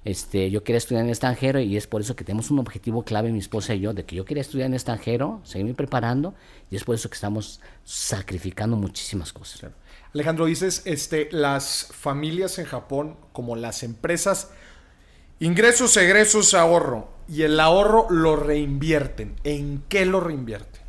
este, 0.06 0.52
yo 0.52 0.63
quería 0.63 0.78
estudiar 0.78 1.02
en 1.02 1.08
el 1.08 1.13
extranjero 1.13 1.60
y 1.60 1.76
es 1.76 1.88
por 1.88 2.00
eso 2.00 2.15
que 2.15 2.24
tenemos 2.24 2.52
un 2.52 2.60
objetivo 2.60 3.04
clave, 3.04 3.32
mi 3.32 3.39
esposa 3.39 3.74
y 3.74 3.80
yo, 3.82 3.94
de 3.94 4.06
que 4.06 4.15
yo 4.15 4.24
quería 4.24 4.41
estudiar 4.41 4.68
en 4.68 4.74
el 4.74 4.78
extranjero, 4.78 5.41
seguirme 5.44 5.74
preparando 5.74 6.36
y 6.70 6.76
es 6.76 6.84
por 6.84 6.94
eso 6.96 7.10
que 7.10 7.15
estamos 7.15 7.60
sacrificando 7.84 8.78
muchísimas 8.78 9.34
cosas. 9.34 9.72
Alejandro, 10.13 10.46
dices, 10.46 10.84
este, 10.86 11.28
las 11.32 11.89
familias 11.91 12.60
en 12.60 12.65
Japón, 12.65 13.18
como 13.34 13.56
las 13.56 13.84
empresas, 13.84 14.52
ingresos, 15.39 15.98
egresos, 15.98 16.54
ahorro. 16.54 17.10
Y 17.28 17.41
el 17.41 17.60
ahorro 17.60 18.08
lo 18.10 18.36
reinvierten. 18.36 19.36
¿En 19.44 19.84
qué 19.89 20.06
lo 20.06 20.20
reinvierten? 20.20 20.82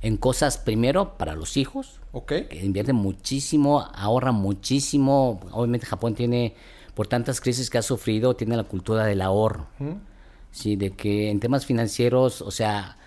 En 0.00 0.16
cosas, 0.16 0.58
primero, 0.58 1.18
para 1.18 1.34
los 1.34 1.56
hijos, 1.56 2.00
¿Ok? 2.12 2.32
que 2.48 2.62
invierten 2.64 2.96
muchísimo, 2.96 3.88
ahorran 3.94 4.36
muchísimo. 4.36 5.40
Obviamente 5.52 5.86
Japón 5.86 6.14
tiene, 6.14 6.54
por 6.98 7.06
tantas 7.06 7.40
crisis 7.40 7.70
que 7.70 7.78
ha 7.78 7.82
sufrido, 7.82 8.34
tiene 8.34 8.56
la 8.56 8.64
cultura 8.64 9.06
del 9.06 9.22
ahorro. 9.22 9.68
Sí, 10.50 10.74
de 10.74 10.90
que 10.90 11.30
en 11.30 11.38
temas 11.38 11.64
financieros, 11.64 12.42
o 12.42 12.50
sea, 12.50 12.98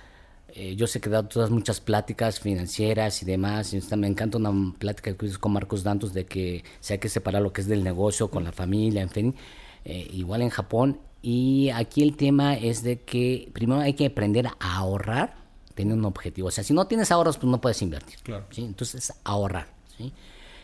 eh, 0.47 0.77
yo 0.77 0.87
sé 0.87 1.01
que 1.01 1.09
he 1.09 1.11
dado 1.11 1.27
todas 1.27 1.49
muchas 1.49 1.81
pláticas 1.81 2.39
financieras 2.39 3.21
y 3.21 3.25
demás, 3.25 3.73
y 3.73 3.81
me 3.97 4.07
encanta 4.07 4.37
una 4.37 4.73
plática 4.79 5.13
que 5.13 5.25
hice 5.25 5.37
con 5.37 5.51
Marcos 5.51 5.83
Dantos 5.83 6.13
de 6.13 6.25
que 6.25 6.63
se 6.79 6.93
hay 6.93 6.99
que 6.99 7.09
separar 7.09 7.41
lo 7.41 7.51
que 7.51 7.59
es 7.59 7.67
del 7.67 7.83
negocio 7.83 8.29
con 8.29 8.45
la 8.45 8.53
familia, 8.53 9.01
en 9.01 9.09
fin, 9.09 9.35
eh, 9.83 10.07
igual 10.13 10.41
en 10.41 10.51
Japón. 10.51 11.01
Y 11.21 11.69
aquí 11.71 12.01
el 12.01 12.15
tema 12.15 12.53
es 12.55 12.83
de 12.83 13.01
que 13.01 13.49
primero 13.51 13.81
hay 13.81 13.95
que 13.95 14.05
aprender 14.05 14.47
a 14.47 14.77
ahorrar, 14.77 15.35
tener 15.75 15.97
un 15.97 16.05
objetivo. 16.05 16.47
O 16.47 16.51
sea, 16.51 16.63
si 16.63 16.73
no 16.73 16.87
tienes 16.87 17.11
ahorros, 17.11 17.37
pues 17.37 17.51
no 17.51 17.59
puedes 17.59 17.81
invertir. 17.81 18.19
Claro. 18.23 18.45
¿sí? 18.51 18.63
Entonces, 18.63 19.11
ahorrar. 19.25 19.67
¿sí? 19.97 20.13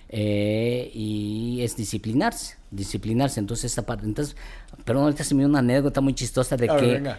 Eh, 0.09 0.89
y 0.93 1.61
es 1.61 1.75
disciplinarse, 1.75 2.55
disciplinarse. 2.71 3.39
Entonces, 3.39 3.65
esta 3.65 3.85
parte. 3.85 4.05
Entonces, 4.05 4.35
pero 4.85 5.01
ahorita 5.01 5.23
se 5.23 5.35
me 5.35 5.41
dio 5.41 5.49
una 5.49 5.59
anécdota 5.59 6.01
muy 6.01 6.13
chistosa 6.13 6.55
de 6.55 6.69
A 6.69 6.77
que 6.77 7.15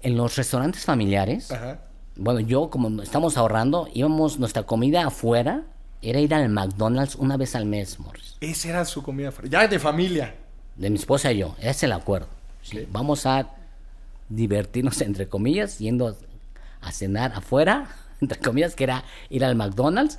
en 0.00 0.16
los 0.16 0.36
restaurantes 0.36 0.84
familiares, 0.84 1.50
Ajá. 1.50 1.80
bueno, 2.16 2.40
yo 2.40 2.70
como 2.70 3.02
estamos 3.02 3.36
ahorrando, 3.36 3.88
íbamos, 3.92 4.38
nuestra 4.38 4.62
comida 4.62 5.06
afuera 5.06 5.64
era 6.02 6.20
ir 6.20 6.32
al 6.34 6.48
McDonald's 6.48 7.16
una 7.16 7.36
vez 7.36 7.54
al 7.56 7.66
mes, 7.66 7.98
Morris. 7.98 8.36
Esa 8.40 8.68
era 8.68 8.84
su 8.84 9.02
comida. 9.02 9.32
Ya 9.48 9.66
de 9.66 9.78
familia. 9.78 10.34
De 10.76 10.90
mi 10.90 10.96
esposa 10.96 11.32
y 11.32 11.38
yo, 11.38 11.56
ese 11.58 11.70
es 11.70 11.82
el 11.84 11.92
acuerdo. 11.92 12.28
¿sí? 12.62 12.86
Vamos 12.92 13.26
a 13.26 13.50
divertirnos, 14.28 15.00
entre 15.00 15.28
comillas, 15.28 15.78
yendo 15.78 16.16
a 16.80 16.92
cenar 16.92 17.32
afuera, 17.34 17.88
entre 18.20 18.38
comillas, 18.38 18.76
que 18.76 18.84
era 18.84 19.04
ir 19.30 19.44
al 19.44 19.56
McDonald's, 19.56 20.18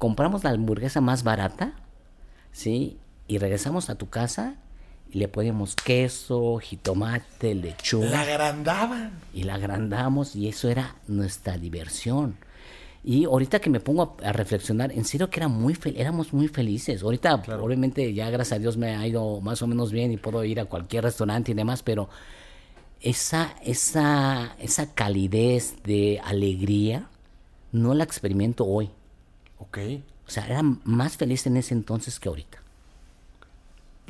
compramos 0.00 0.42
la 0.44 0.50
hamburguesa 0.50 1.02
más 1.02 1.24
barata, 1.24 1.74
¿sí? 2.52 2.96
Y 3.28 3.36
regresamos 3.36 3.90
a 3.90 3.96
tu 3.96 4.08
casa 4.08 4.54
y 5.12 5.18
le 5.18 5.28
ponemos 5.28 5.76
queso, 5.76 6.56
jitomate, 6.56 7.54
lechuga 7.54 8.08
La 8.08 8.20
agrandaban. 8.22 9.12
y 9.34 9.42
la 9.42 9.56
agrandamos 9.56 10.34
y 10.34 10.48
eso 10.48 10.70
era 10.70 10.96
nuestra 11.06 11.58
diversión. 11.58 12.38
Y 13.04 13.26
ahorita 13.26 13.60
que 13.60 13.68
me 13.68 13.80
pongo 13.80 14.16
a, 14.22 14.28
a 14.28 14.32
reflexionar, 14.32 14.90
en 14.90 15.04
serio 15.04 15.28
que 15.28 15.38
era 15.38 15.48
muy 15.48 15.76
éramos 15.94 16.32
muy 16.32 16.48
felices. 16.48 17.02
Ahorita, 17.02 17.34
obviamente, 17.60 18.14
ya 18.14 18.30
gracias 18.30 18.56
a 18.56 18.58
Dios 18.58 18.78
me 18.78 18.96
ha 18.96 19.06
ido 19.06 19.42
más 19.42 19.60
o 19.60 19.66
menos 19.66 19.92
bien 19.92 20.12
y 20.12 20.16
puedo 20.16 20.42
ir 20.44 20.60
a 20.60 20.64
cualquier 20.64 21.04
restaurante 21.04 21.52
y 21.52 21.54
demás, 21.54 21.82
pero 21.82 22.08
esa, 23.02 23.54
esa, 23.62 24.56
esa 24.58 24.94
calidez 24.94 25.76
de 25.84 26.20
alegría 26.24 27.08
no 27.72 27.92
la 27.92 28.04
experimento 28.04 28.64
hoy. 28.64 28.90
Ok. 29.60 29.78
O 30.26 30.30
sea, 30.30 30.46
era 30.46 30.62
más 30.62 31.16
feliz 31.16 31.46
en 31.46 31.56
ese 31.56 31.74
entonces 31.74 32.18
que 32.18 32.28
ahorita. 32.28 32.58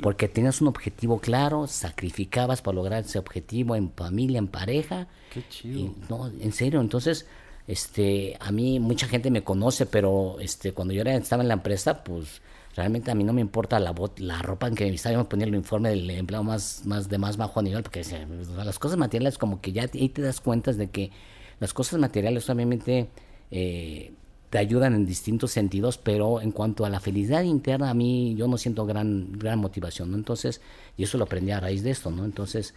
Porque 0.01 0.27
tenías 0.27 0.61
un 0.61 0.67
objetivo 0.67 1.19
claro, 1.19 1.67
sacrificabas 1.67 2.61
para 2.61 2.75
lograr 2.75 3.03
ese 3.03 3.19
objetivo 3.19 3.75
en 3.75 3.91
familia, 3.91 4.39
en 4.39 4.47
pareja. 4.47 5.07
Qué 5.31 5.43
chido. 5.47 5.79
Y, 5.79 5.95
no, 6.09 6.27
en 6.27 6.51
serio, 6.53 6.81
entonces, 6.81 7.27
este, 7.67 8.35
a 8.39 8.51
mí 8.51 8.79
mucha 8.79 9.07
gente 9.07 9.29
me 9.29 9.43
conoce, 9.43 9.85
pero 9.85 10.37
este, 10.39 10.73
cuando 10.73 10.93
yo 10.93 11.01
era- 11.01 11.15
estaba 11.15 11.43
en 11.43 11.49
la 11.49 11.53
empresa, 11.53 12.03
pues 12.03 12.41
realmente 12.75 13.11
a 13.11 13.15
mí 13.15 13.23
no 13.23 13.33
me 13.33 13.41
importa 13.41 13.79
la, 13.79 13.93
bot- 13.93 14.17
la 14.17 14.41
ropa 14.41 14.67
en 14.67 14.73
que 14.75 14.85
me 14.85 14.91
estaba 14.95 15.23
poner 15.29 15.49
el 15.49 15.55
uniforme 15.55 15.89
del 15.89 16.09
empleado 16.09 16.43
más, 16.43 16.81
más 16.85 17.07
de 17.07 17.17
más 17.19 17.37
bajo 17.37 17.61
nivel, 17.61 17.83
porque 17.83 18.01
o 18.01 18.03
sea, 18.03 18.25
las 18.65 18.79
cosas 18.79 18.97
materiales 18.97 19.37
como 19.37 19.61
que 19.61 19.71
ya 19.71 19.83
ahí 19.93 20.09
te 20.09 20.21
das 20.23 20.41
cuenta 20.41 20.71
de 20.73 20.89
que 20.89 21.11
las 21.59 21.73
cosas 21.73 21.99
materiales 21.99 22.49
obviamente 22.49 23.09
eh, 23.51 24.13
te 24.51 24.57
ayudan 24.57 24.93
en 24.93 25.05
distintos 25.05 25.51
sentidos, 25.51 25.97
pero 25.97 26.41
en 26.41 26.51
cuanto 26.51 26.83
a 26.83 26.89
la 26.89 26.99
felicidad 26.99 27.41
interna, 27.43 27.89
a 27.89 27.93
mí 27.93 28.35
yo 28.35 28.49
no 28.49 28.57
siento 28.57 28.85
gran, 28.85 29.31
gran 29.31 29.59
motivación, 29.59 30.11
¿no? 30.11 30.17
Entonces, 30.17 30.59
y 30.97 31.03
eso 31.03 31.17
lo 31.17 31.23
aprendí 31.23 31.51
a 31.51 31.61
raíz 31.61 31.83
de 31.83 31.91
esto, 31.91 32.11
¿no? 32.11 32.25
Entonces, 32.25 32.75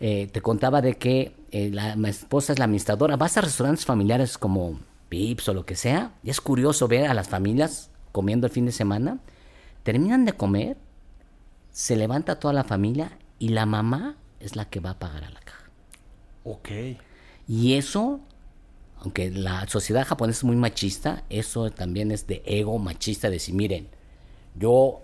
eh, 0.00 0.30
te 0.32 0.40
contaba 0.40 0.80
de 0.80 0.94
que 0.94 1.36
eh, 1.50 1.68
la, 1.70 1.96
mi 1.96 2.08
esposa 2.08 2.54
es 2.54 2.58
la 2.58 2.64
administradora, 2.64 3.18
vas 3.18 3.36
a 3.36 3.42
restaurantes 3.42 3.84
familiares 3.84 4.38
como 4.38 4.80
Pips 5.10 5.50
o 5.50 5.54
lo 5.54 5.66
que 5.66 5.76
sea, 5.76 6.14
y 6.22 6.30
es 6.30 6.40
curioso 6.40 6.88
ver 6.88 7.06
a 7.06 7.12
las 7.12 7.28
familias 7.28 7.90
comiendo 8.10 8.46
el 8.46 8.52
fin 8.52 8.64
de 8.64 8.72
semana, 8.72 9.18
terminan 9.82 10.24
de 10.24 10.32
comer, 10.32 10.78
se 11.72 11.94
levanta 11.94 12.40
toda 12.40 12.54
la 12.54 12.64
familia 12.64 13.18
y 13.38 13.48
la 13.48 13.66
mamá 13.66 14.16
es 14.40 14.56
la 14.56 14.64
que 14.70 14.80
va 14.80 14.92
a 14.92 14.98
pagar 14.98 15.24
a 15.24 15.30
la 15.30 15.40
caja. 15.40 15.68
Ok. 16.44 16.70
Y 17.46 17.74
eso, 17.74 18.20
aunque 19.02 19.30
la 19.30 19.66
sociedad 19.68 20.06
japonesa 20.06 20.38
es 20.38 20.44
muy 20.44 20.56
machista, 20.56 21.24
eso 21.28 21.70
también 21.70 22.10
es 22.12 22.26
de 22.26 22.42
ego 22.46 22.78
machista, 22.78 23.28
de 23.28 23.34
decir, 23.34 23.54
miren, 23.54 23.88
yo 24.54 25.02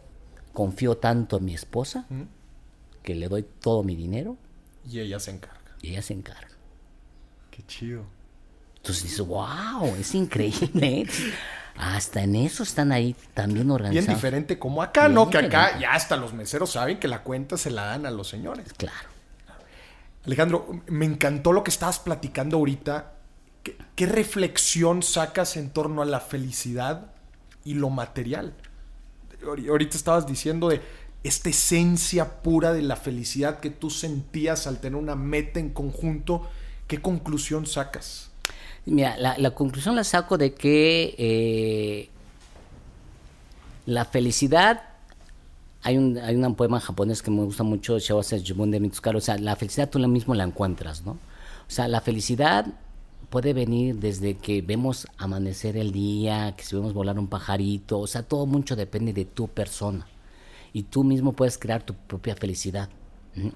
confío 0.53 0.97
tanto 0.97 1.39
en 1.39 1.45
mi 1.45 1.55
esposa 1.55 2.07
que 3.03 3.15
le 3.15 3.29
doy 3.29 3.45
todo 3.61 3.83
mi 3.83 3.95
dinero 3.97 4.37
Y 4.89 5.01
ella 5.01 5.19
se 5.21 5.33
encarga. 5.33 5.59
y 5.83 5.91
ella 5.91 6.03
se 6.03 6.13
encarga. 6.15 6.49
Qué 7.51 7.65
chido. 7.67 8.05
Entonces 8.77 9.03
dices, 9.03 9.21
wow, 9.27 9.95
es 9.99 10.15
increíble. 10.15 11.01
¿eh? 11.01 11.07
Hasta 11.77 12.23
en 12.23 12.37
eso 12.37 12.63
están 12.63 12.93
ahí 12.93 13.15
también 13.35 13.67
Bien 13.67 13.71
organizados. 13.73 14.17
diferente 14.17 14.59
como 14.59 14.83
acá, 14.83 15.03
Bien 15.03 15.15
¿no? 15.15 15.29
Que 15.31 15.39
acá 15.39 15.79
ya 15.79 15.93
hasta 15.95 16.17
los 16.17 16.33
meseros 16.33 16.71
saben 16.73 16.99
que 16.99 17.09
la 17.09 17.23
cuenta 17.25 17.57
se 17.57 17.71
la 17.71 17.85
dan 17.87 18.07
a 18.07 18.11
los 18.11 18.29
señores. 18.29 18.73
Claro. 18.75 19.09
Alejandro, 20.25 20.83
me 20.87 21.05
encantó 21.07 21.53
lo 21.53 21.65
que 21.65 21.71
estabas 21.71 21.99
platicando 21.99 22.57
ahorita. 22.59 23.15
¿Qué, 23.95 24.07
reflexión 24.07 25.03
sacas 25.03 25.57
en 25.57 25.71
torno 25.71 26.03
a 26.03 26.05
la 26.05 26.21
felicidad 26.21 27.13
y 27.65 27.75
lo 27.75 27.91
material? 27.91 28.55
Ahori- 29.43 29.69
Ahorita 29.69 29.97
estabas 29.97 30.27
diciendo 30.27 30.69
de 30.69 30.81
esta 31.25 31.51
esencia 31.51 32.43
pura 32.43 32.73
de 32.73 32.83
la 32.83 32.97
felicidad 32.97 33.61
que 33.61 33.71
tú 33.71 33.91
sentías 33.91 34.67
al 34.67 34.81
tener 34.81 34.97
una 34.97 35.17
meta 35.17 35.61
en 35.61 35.71
conjunto. 35.71 36.49
¿Qué 36.87 37.01
conclusión 37.03 37.67
sacas? 37.67 38.31
Mira, 38.87 39.17
la, 39.19 39.51
conclusión 39.51 39.97
la 39.97 40.05
saco 40.05 40.39
de 40.39 40.55
que 40.55 41.15
eh, 41.19 42.09
la 43.85 44.05
felicidad, 44.05 44.83
hay 45.83 45.99
un, 45.99 46.17
hay 46.19 46.37
un 46.37 46.55
poema 46.55 46.81
japonés 46.81 47.23
que 47.23 47.31
me 47.31 47.43
gusta 47.43 47.63
mucho, 47.65 47.95
de 47.95 48.01
o 49.19 49.21
sea, 49.21 49.37
la 49.39 49.57
felicidad 49.57 49.91
tú 49.91 49.99
mismo 50.09 50.35
la 50.35 50.45
encuentras, 50.45 51.05
¿no? 51.05 51.13
O 51.13 51.71
sea, 51.71 51.89
la 51.89 52.01
felicidad 52.01 52.67
puede 53.31 53.53
venir 53.53 53.97
desde 53.97 54.35
que 54.35 54.63
vemos 54.63 55.07
amanecer 55.19 55.77
el 55.77 55.93
día, 55.93 56.55
que 56.57 56.65
si 56.65 56.77
vemos 56.77 56.95
volar 56.95 57.19
un 57.19 57.29
pajarito, 57.29 57.99
o 57.99 58.07
sea, 58.07 58.23
todo 58.23 58.47
mucho 58.47 58.77
depende 58.77 59.13
de 59.13 59.25
tu 59.25 59.49
persona. 59.49 60.07
Y 60.73 60.85
tú 60.85 61.05
mismo 61.05 61.33
puedes 61.33 61.59
crear 61.59 61.83
tu 61.83 61.95
propia 61.95 62.37
felicidad. 62.37 62.89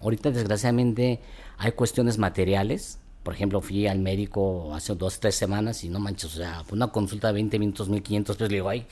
Ahorita, 0.00 0.30
desgraciadamente, 0.30 1.20
hay 1.58 1.72
cuestiones 1.72 2.18
materiales. 2.18 2.98
Por 3.22 3.35
ejemplo, 3.35 3.61
fui 3.61 3.87
al 3.87 3.98
médico 3.98 4.74
hace 4.74 4.94
dos, 4.94 5.20
tres 5.20 5.35
semanas 5.35 5.85
y 5.85 5.88
no 5.88 6.00
manches, 6.00 6.35
o 6.35 6.37
sea, 6.37 6.62
una 6.70 6.88
consulta 6.88 7.28
de 7.28 7.35
20 7.35 7.58
minutos, 7.58 7.88
1500 7.88 8.37
pues 8.37 8.50
le 8.50 8.56
digo, 8.56 8.68
ay, 8.68 8.87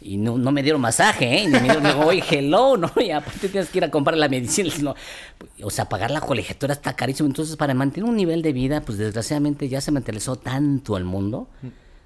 y 0.00 0.16
no, 0.16 0.38
no 0.38 0.52
me 0.52 0.62
dieron 0.62 0.80
masaje, 0.80 1.38
¿eh? 1.38 1.42
Y 1.44 1.48
me 1.48 1.60
dieron, 1.60 1.82
digo, 1.82 2.06
oye, 2.06 2.22
hello, 2.30 2.76
¿no? 2.78 2.90
Y 3.00 3.10
aparte 3.10 3.48
tienes 3.48 3.68
que 3.68 3.78
ir 3.78 3.84
a 3.84 3.90
comprar 3.90 4.16
la 4.16 4.28
medicina. 4.28 4.70
No. 4.82 4.94
O 5.62 5.70
sea, 5.70 5.88
pagar 5.88 6.10
la 6.10 6.20
colegiatura 6.20 6.72
está 6.72 6.94
carísimo. 6.94 7.26
Entonces, 7.26 7.56
para 7.56 7.74
mantener 7.74 8.08
un 8.08 8.16
nivel 8.16 8.42
de 8.42 8.52
vida, 8.52 8.80
pues 8.80 8.98
desgraciadamente 8.98 9.68
ya 9.68 9.80
se 9.80 9.90
materializó 9.90 10.36
tanto 10.36 10.94
al 10.94 11.04
mundo, 11.04 11.48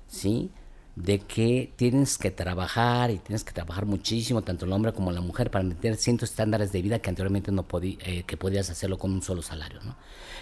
¿sí? 0.09 0.51
De 0.97 1.19
que 1.19 1.73
tienes 1.77 2.17
que 2.19 2.31
trabajar 2.31 3.11
y 3.11 3.19
tienes 3.19 3.45
que 3.45 3.53
trabajar 3.53 3.85
muchísimo, 3.85 4.43
tanto 4.43 4.65
el 4.65 4.73
hombre 4.73 4.93
como 4.93 5.13
la 5.13 5.21
mujer, 5.21 5.51
para 5.51 5.65
meter 5.65 5.97
cientos 5.97 6.31
estándares 6.31 6.73
de 6.73 6.81
vida 6.81 6.99
que 6.99 7.11
anteriormente 7.11 7.53
no 7.53 7.65
podía, 7.65 7.97
eh, 8.05 8.25
que 8.27 8.37
podías 8.37 8.71
hacerlo 8.71 8.99
con 8.99 9.13
un 9.13 9.23
solo 9.23 9.43
salario, 9.43 9.81
¿no? 9.83 9.97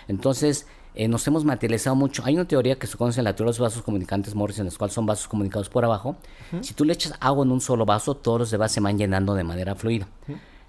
Entonces, 0.06 0.66
eh, 0.94 1.08
nos 1.08 1.26
hemos 1.26 1.44
materializado 1.44 1.96
mucho. 1.96 2.22
Hay 2.24 2.34
una 2.34 2.46
teoría 2.46 2.78
que 2.78 2.86
se 2.86 2.96
conoce 2.96 3.20
en 3.20 3.24
la 3.24 3.34
teoría 3.34 3.52
de 3.52 3.58
los 3.58 3.58
vasos 3.58 3.82
comunicantes 3.82 4.34
Morrison, 4.34 4.62
en 4.62 4.66
los 4.66 4.78
cuales 4.78 4.94
son 4.94 5.06
vasos 5.06 5.28
comunicados 5.28 5.68
por 5.68 5.84
abajo. 5.84 6.16
Si 6.60 6.74
tú 6.74 6.84
le 6.84 6.92
echas 6.92 7.14
agua 7.20 7.44
en 7.44 7.52
un 7.52 7.60
solo 7.60 7.86
vaso, 7.86 8.14
todos 8.14 8.40
los 8.40 8.50
demás 8.50 8.72
se 8.72 8.80
van 8.80 8.98
llenando 8.98 9.34
de 9.34 9.44
manera 9.44 9.74
fluida. 9.74 10.08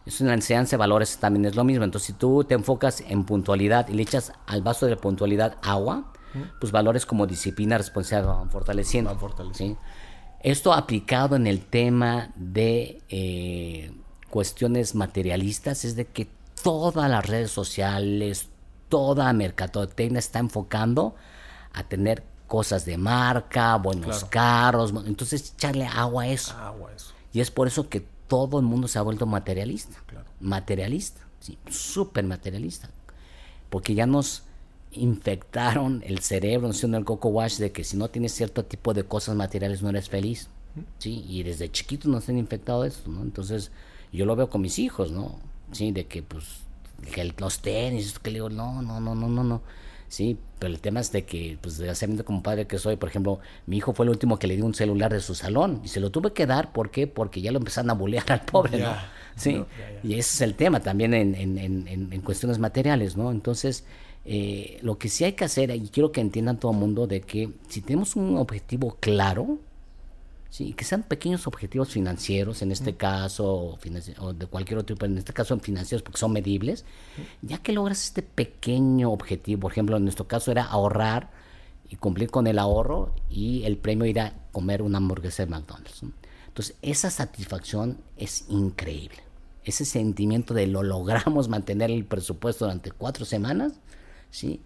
Eso 0.06 0.24
en 0.24 0.30
la 0.30 0.34
enseñanza 0.34 0.72
de 0.72 0.78
valores 0.78 1.18
también 1.18 1.46
es 1.46 1.56
lo 1.56 1.64
mismo. 1.64 1.84
Entonces, 1.84 2.08
si 2.08 2.14
tú 2.14 2.44
te 2.44 2.56
enfocas 2.56 3.02
en 3.02 3.24
puntualidad 3.24 3.88
y 3.88 3.94
le 3.94 4.04
echas 4.04 4.34
al 4.48 4.62
vaso 4.62 4.86
de 4.86 4.96
puntualidad 4.98 5.58
agua, 5.62 6.12
pues 6.60 6.72
valores 6.72 7.06
como 7.06 7.28
disciplina, 7.28 7.78
responsabilidad 7.78 8.36
van 8.36 8.50
fortaleciendo. 8.50 9.10
Van 9.10 9.20
fortaleciendo. 9.20 9.80
Esto 10.44 10.74
aplicado 10.74 11.36
en 11.36 11.46
el 11.46 11.66
tema 11.66 12.32
de 12.36 13.02
eh, 13.10 13.92
cuestiones 14.30 14.96
materialistas 14.96 15.86
es 15.86 15.96
de 15.96 16.06
que 16.06 16.28
todas 16.64 17.10
las 17.10 17.26
redes 17.26 17.52
sociales, 17.52 18.50
toda 18.92 19.32
mercadotecnia 19.32 20.20
está 20.20 20.40
enfocando 20.40 21.16
a 21.74 21.84
tener 21.86 22.24
cosas 22.46 22.84
de 22.84 22.98
marca, 22.98 23.78
buenos 23.78 24.26
carros, 24.26 24.94
entonces 25.06 25.54
echarle 25.56 25.88
agua 25.88 26.24
a 26.24 26.28
eso. 26.28 26.54
Y 27.32 27.40
es 27.40 27.50
por 27.50 27.68
eso 27.68 27.88
que 27.88 28.06
todo 28.28 28.60
el 28.60 28.66
mundo 28.66 28.90
se 28.90 29.00
ha 29.00 29.02
vuelto 29.02 29.26
materialista. 29.26 29.98
Materialista, 30.42 31.22
sí, 31.40 31.58
súper 31.70 32.26
materialista. 32.26 32.90
Porque 33.70 33.96
ya 33.96 34.06
nos 34.06 34.44
infectaron 34.92 36.04
el 36.06 36.20
cerebro, 36.20 36.70
no 36.90 36.98
el 36.98 37.06
coco 37.06 37.30
wash, 37.30 37.58
de 37.60 37.72
que 37.72 37.86
si 37.86 37.96
no 37.96 38.10
tienes 38.10 38.34
cierto 38.34 38.66
tipo 38.66 38.94
de 38.94 39.06
cosas 39.06 39.38
materiales 39.38 39.82
no 39.82 39.90
eres 39.90 40.10
feliz. 40.10 40.50
Sí, 41.00 41.24
y 41.30 41.44
desde 41.44 41.72
chiquitos 41.72 42.12
nos 42.12 42.28
han 42.28 42.38
infectado 42.38 42.84
esto, 42.84 43.10
¿no? 43.10 43.22
Entonces, 43.22 43.72
yo 44.12 44.26
lo 44.26 44.36
veo 44.36 44.50
con 44.50 44.60
mis 44.60 44.78
hijos, 44.80 45.12
¿no? 45.12 45.40
Sí, 45.72 45.94
de 45.94 46.06
que 46.08 46.22
pues 46.22 46.66
que 47.02 47.34
los 47.38 47.60
tenis, 47.60 48.20
que 48.20 48.32
le 48.32 48.36
digo, 48.36 48.50
no, 48.50 48.82
no, 48.82 49.00
no, 49.00 49.16
no, 49.16 49.28
no, 49.28 49.44
no. 49.44 49.62
Sí, 50.08 50.38
pero 50.60 50.74
el 50.74 50.82
tema 50.82 51.00
es 51.00 51.12
de 51.14 51.24
que, 51.24 51.58
pues 51.62 51.78
desgraciadamente 51.78 52.26
como 52.26 52.44
padre 52.44 52.68
que 52.68 52.78
soy, 52.78 52.98
por 52.98 53.08
ejemplo, 53.08 53.40
mi 53.66 53.78
hijo 53.78 53.94
fue 53.94 54.06
el 54.06 54.10
último 54.10 54.38
que 54.38 54.48
le 54.48 54.58
dio 54.58 54.66
un 54.66 54.74
celular 54.74 55.14
de 55.14 55.22
su 55.22 55.36
salón 55.36 55.80
y 55.86 55.88
se 55.88 56.02
lo 56.02 56.12
tuve 56.12 56.34
que 56.34 56.46
dar, 56.46 56.74
¿por 56.74 56.92
qué? 56.92 57.08
Porque 57.08 57.40
ya 57.40 57.52
lo 57.52 57.60
empezaron 57.60 57.90
a 57.92 57.94
bulear 57.94 58.30
al 58.30 58.42
pobre, 58.42 58.80
¿no? 58.80 58.94
Sí, 59.38 59.64
y 60.04 60.14
ese 60.16 60.36
es 60.36 60.42
el 60.42 60.56
tema 60.56 60.82
también 60.82 61.14
en, 61.14 61.34
en, 61.36 61.58
en, 61.58 61.88
en 61.88 62.22
cuestiones 62.22 62.60
materiales, 62.60 63.16
¿no? 63.16 63.32
Entonces, 63.32 63.86
eh, 64.26 64.80
lo 64.82 64.98
que 64.98 65.10
sí 65.10 65.24
hay 65.24 65.34
que 65.34 65.46
hacer, 65.46 65.72
y 65.72 65.88
quiero 65.88 66.12
que 66.12 66.22
entiendan 66.22 66.60
todo 66.60 66.74
el 66.74 66.78
mundo, 66.78 67.08
de 67.08 67.22
que 67.22 67.50
si 67.70 67.82
tenemos 67.82 68.16
un 68.16 68.38
objetivo 68.38 68.98
claro, 69.00 69.60
Sí, 70.52 70.74
que 70.74 70.84
sean 70.84 71.04
pequeños 71.04 71.48
objetivos 71.48 71.92
financieros, 71.92 72.62
en 72.62 72.74
este 72.74 72.98
caso, 72.98 73.80
o 74.20 74.34
de 74.34 74.48
cualquier 74.48 74.80
otro 74.80 74.96
tipo, 74.96 75.06
en 75.06 75.18
este 75.18 75.32
caso 75.32 75.58
financieros 75.60 76.04
porque 76.04 76.20
son 76.20 76.34
medibles, 76.34 76.84
ya 77.42 77.60
que 77.60 77.72
logras 77.72 78.04
este 78.04 78.22
pequeño 78.22 79.14
objetivo, 79.14 79.62
por 79.62 79.72
ejemplo, 79.72 79.96
en 79.96 80.04
nuestro 80.04 80.28
caso 80.28 80.52
era 80.52 80.66
ahorrar 80.66 81.32
y 81.88 81.96
cumplir 81.96 82.30
con 82.30 82.48
el 82.48 82.60
ahorro 82.60 83.16
y 83.30 83.64
el 83.64 83.78
premio 83.78 84.06
ir 84.06 84.20
a 84.20 84.34
comer 84.52 84.82
una 84.82 84.98
hamburguesa 84.98 85.46
de 85.46 85.52
McDonald's. 85.52 86.04
Entonces, 86.48 86.76
esa 86.82 87.10
satisfacción 87.12 88.02
es 88.18 88.44
increíble. 88.50 89.24
Ese 89.64 89.86
sentimiento 89.86 90.54
de 90.54 90.68
lo 90.68 90.84
logramos 90.84 91.48
mantener 91.48 91.92
el 91.92 92.04
presupuesto 92.04 92.66
durante 92.66 92.92
cuatro 92.92 93.24
semanas, 93.24 93.72
¿sí? 94.32 94.60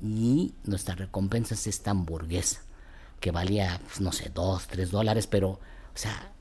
Y 0.00 0.54
nuestra 0.62 0.94
recompensa 0.94 1.54
es 1.54 1.66
esta 1.66 1.90
hamburguesa 1.90 2.62
que 3.22 3.30
valía, 3.30 3.80
pues, 3.84 4.00
no 4.00 4.12
sé, 4.12 4.30
dos, 4.34 4.66
tres 4.66 4.90
dólares, 4.90 5.26
pero, 5.26 5.50
o 5.50 5.58
sea... 5.94 6.32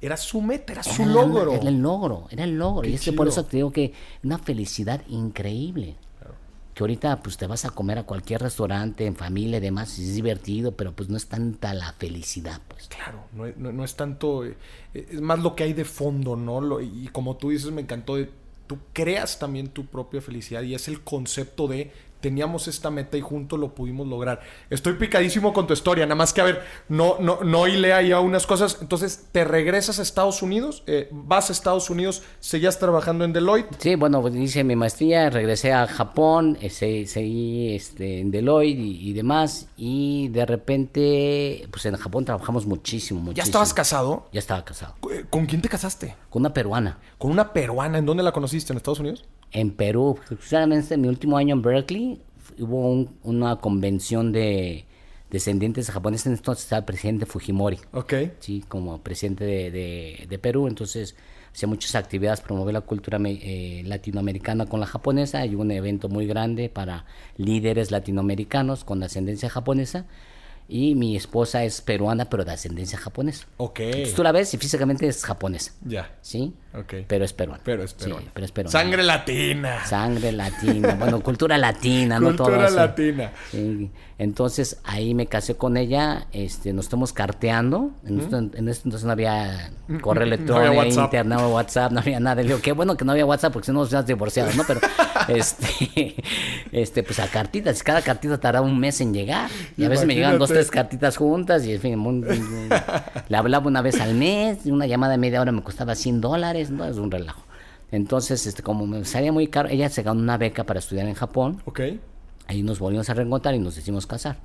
Era 0.00 0.16
su 0.16 0.40
meta, 0.40 0.72
era 0.72 0.82
su 0.82 1.04
logro. 1.04 1.52
Era 1.52 1.68
el 1.68 1.80
logro, 1.80 2.26
era 2.30 2.44
el 2.44 2.56
logro. 2.56 2.88
y 2.88 2.94
es 2.94 3.02
que 3.02 3.12
por 3.12 3.28
eso 3.28 3.44
te 3.44 3.58
digo 3.58 3.70
que 3.70 3.92
una 4.24 4.38
felicidad 4.38 5.02
increíble. 5.08 5.96
Que 6.74 6.82
ahorita 6.82 7.20
pues 7.22 7.36
te 7.36 7.46
vas 7.46 7.66
a 7.66 7.70
comer 7.70 7.98
a 7.98 8.04
cualquier 8.04 8.40
restaurante, 8.40 9.04
en 9.04 9.14
familia 9.14 9.58
y 9.58 9.60
demás, 9.60 9.98
y 9.98 10.04
es 10.04 10.14
divertido, 10.14 10.72
pero 10.72 10.92
pues 10.92 11.10
no 11.10 11.18
es 11.18 11.26
tanta 11.26 11.74
la 11.74 11.92
felicidad, 11.92 12.60
pues. 12.66 12.88
Claro, 12.88 13.24
no, 13.32 13.84
es 13.84 13.94
tanto, 13.94 14.46
eh, 14.46 14.56
es 14.94 15.20
más 15.20 15.38
lo 15.40 15.54
que 15.54 15.64
hay 15.64 15.72
de 15.74 15.84
fondo, 15.84 16.34
¿no? 16.34 16.80
y 16.80 17.08
como 17.12 17.36
tú 17.36 17.50
dices, 17.50 17.70
me 17.70 17.82
encantó, 17.82 18.16
tú 18.66 18.78
creas 18.94 19.38
también 19.38 19.68
tu 19.68 19.84
propia 19.84 20.22
felicidad 20.22 20.62
y 20.62 20.74
es 20.74 20.88
el 20.88 21.02
concepto 21.02 21.68
de 21.68 21.92
teníamos 22.22 22.68
esta 22.68 22.90
meta 22.90 23.18
y 23.18 23.20
juntos 23.20 23.58
lo 23.58 23.74
pudimos 23.74 24.06
lograr. 24.06 24.40
Estoy 24.70 24.94
picadísimo 24.94 25.52
con 25.52 25.66
tu 25.66 25.74
historia, 25.74 26.06
nada 26.06 26.14
más 26.14 26.32
que 26.32 26.40
a 26.40 26.44
ver, 26.44 26.62
no, 26.88 27.16
no, 27.20 27.40
no 27.42 27.66
hilé 27.66 27.92
ahí 27.92 28.12
a 28.12 28.20
unas 28.20 28.46
cosas. 28.46 28.78
Entonces, 28.80 29.26
¿te 29.32 29.44
regresas 29.44 29.98
a 29.98 30.02
Estados 30.02 30.40
Unidos? 30.40 30.84
Eh, 30.86 31.08
¿Vas 31.10 31.50
a 31.50 31.52
Estados 31.52 31.90
Unidos? 31.90 32.22
¿Seguías 32.40 32.78
trabajando 32.78 33.24
en 33.24 33.32
Deloitte? 33.32 33.76
Sí, 33.78 33.96
bueno, 33.96 34.22
pues 34.22 34.34
hice 34.36 34.64
mi 34.64 34.76
maestría, 34.76 35.28
regresé 35.28 35.72
a 35.72 35.86
Japón, 35.86 36.56
eh, 36.62 36.70
seguí 36.70 37.74
este, 37.74 38.20
en 38.20 38.30
Deloitte 38.30 38.78
y, 38.78 39.12
demás. 39.12 39.66
Y 39.76 40.28
de 40.28 40.46
repente, 40.46 41.66
pues 41.70 41.84
en 41.86 41.96
Japón 41.96 42.24
trabajamos 42.24 42.64
muchísimo, 42.64 43.20
muchísimo. 43.20 43.36
¿Ya 43.36 43.42
estabas 43.42 43.74
casado? 43.74 44.28
Ya 44.32 44.38
estaba 44.38 44.64
casado. 44.64 44.94
¿Con 45.28 45.46
quién 45.46 45.60
te 45.60 45.68
casaste? 45.68 46.14
Con 46.30 46.42
una 46.42 46.54
peruana. 46.54 46.98
¿Con 47.18 47.32
una 47.32 47.52
peruana? 47.52 47.98
¿En 47.98 48.06
dónde 48.06 48.22
la 48.22 48.32
conociste? 48.32 48.72
¿En 48.72 48.76
Estados 48.76 49.00
Unidos? 49.00 49.24
En 49.52 49.70
Perú, 49.70 50.18
justamente 50.28 50.94
en 50.94 51.00
mi 51.00 51.08
último 51.08 51.36
año 51.36 51.54
en 51.54 51.62
Berkeley, 51.62 52.20
hubo 52.58 53.06
una 53.22 53.56
convención 53.56 54.32
de 54.32 54.84
descendientes 55.30 55.90
japoneses, 55.90 56.26
entonces 56.26 56.64
estaba 56.64 56.80
el 56.80 56.84
presidente 56.84 57.26
Fujimori. 57.26 57.78
Ok. 57.92 58.14
Sí, 58.38 58.64
como 58.68 59.02
presidente 59.02 59.44
de, 59.44 60.26
de, 60.28 60.38
Perú, 60.38 60.68
entonces 60.68 61.16
hacía 61.52 61.68
muchas 61.68 61.94
actividades, 61.94 62.40
promover 62.42 62.74
la 62.74 62.82
cultura 62.82 63.18
eh, 63.24 63.82
latinoamericana 63.86 64.66
con 64.66 64.80
la 64.80 64.86
japonesa, 64.86 65.44
y 65.46 65.54
hubo 65.54 65.62
un 65.62 65.70
evento 65.70 66.08
muy 66.08 66.26
grande 66.26 66.68
para 66.68 67.06
líderes 67.38 67.90
latinoamericanos 67.90 68.84
con 68.84 69.02
ascendencia 69.02 69.48
japonesa, 69.48 70.06
y 70.68 70.94
mi 70.94 71.16
esposa 71.16 71.64
es 71.64 71.80
peruana, 71.80 72.26
pero 72.26 72.44
de 72.44 72.52
ascendencia 72.52 72.98
japonesa. 72.98 73.46
Ok. 73.56 73.80
Entonces 73.80 74.14
tú 74.14 74.22
la 74.22 74.32
ves 74.32 74.52
y 74.54 74.58
físicamente 74.58 75.06
es 75.06 75.24
japonesa. 75.24 75.72
Ya. 75.84 76.10
¿Sí? 76.22 76.54
Ok. 76.74 76.94
Pero 77.06 77.24
es 77.24 77.32
peruana. 77.32 77.62
Pero 77.64 77.82
es 77.82 77.92
peruana. 77.92 78.22
Sí, 78.22 78.30
pero 78.32 78.46
es 78.46 78.52
peruana. 78.52 78.72
Sangre 78.72 79.02
latina. 79.02 79.84
Sangre 79.84 80.32
latina. 80.32 80.94
bueno, 80.94 81.20
cultura 81.22 81.58
latina, 81.58 82.18
¿no? 82.18 82.28
Cultura 82.28 82.70
latina. 82.70 83.32
Sí. 83.50 83.90
Entonces 84.22 84.78
ahí 84.84 85.14
me 85.14 85.26
casé 85.26 85.56
con 85.56 85.76
ella, 85.76 86.28
este, 86.32 86.72
nos 86.72 86.84
estamos 86.84 87.12
carteando. 87.12 87.90
En, 88.06 88.20
esto, 88.20 88.38
entonces 88.38 89.02
no 89.02 89.10
había 89.10 89.72
correo 90.00 90.24
electrónico, 90.24 90.74
no 90.74 90.80
había 90.80 90.94
internet, 90.94 91.38
no 91.40 91.48
WhatsApp, 91.48 91.90
no 91.90 91.98
había 91.98 92.20
nada. 92.20 92.36
Le 92.36 92.44
digo, 92.44 92.60
qué 92.62 92.70
bueno 92.70 92.96
que 92.96 93.04
no 93.04 93.12
había 93.12 93.26
WhatsApp 93.26 93.52
porque 93.52 93.66
si 93.66 93.72
no 93.72 93.80
nos 93.80 93.88
hubieras 93.88 94.06
divorciado, 94.06 94.52
¿no? 94.54 94.62
Pero 94.64 94.80
este, 95.28 96.14
este, 96.72 97.02
pues 97.02 97.18
a 97.18 97.26
cartitas, 97.26 97.82
cada 97.82 98.00
cartita 98.00 98.38
tardaba 98.38 98.64
un 98.64 98.78
mes 98.78 99.00
en 99.00 99.12
llegar. 99.12 99.50
Y 99.76 99.84
a 99.84 99.88
veces 99.88 100.06
me 100.06 100.14
llegaban 100.14 100.38
dos, 100.38 100.51
tres 100.52 100.70
cartitas 100.70 101.16
juntas 101.16 101.64
y 101.66 101.74
en 101.74 101.80
fin, 101.80 102.24
le 103.28 103.36
hablaba 103.36 103.66
una 103.66 103.82
vez 103.82 104.00
al 104.00 104.14
mes, 104.14 104.66
una 104.66 104.86
llamada 104.86 105.12
de 105.12 105.18
media 105.18 105.40
hora 105.40 105.52
me 105.52 105.62
costaba 105.62 105.94
100 105.94 106.20
dólares, 106.20 106.70
no 106.70 106.84
es 106.84 106.96
un 106.96 107.10
relajo. 107.10 107.42
Entonces, 107.90 108.46
este, 108.46 108.62
como 108.62 108.86
me 108.86 109.04
salía 109.04 109.32
muy 109.32 109.48
caro, 109.48 109.68
ella 109.68 109.88
se 109.90 110.02
ganó 110.02 110.20
una 110.20 110.38
beca 110.38 110.64
para 110.64 110.78
estudiar 110.78 111.06
en 111.06 111.14
Japón. 111.14 111.60
Ok. 111.66 111.80
Ahí 112.46 112.62
nos 112.62 112.78
volvimos 112.78 113.08
a 113.10 113.14
reencontrar 113.14 113.54
y 113.54 113.58
nos 113.58 113.76
decidimos 113.76 114.06
casar. 114.06 114.38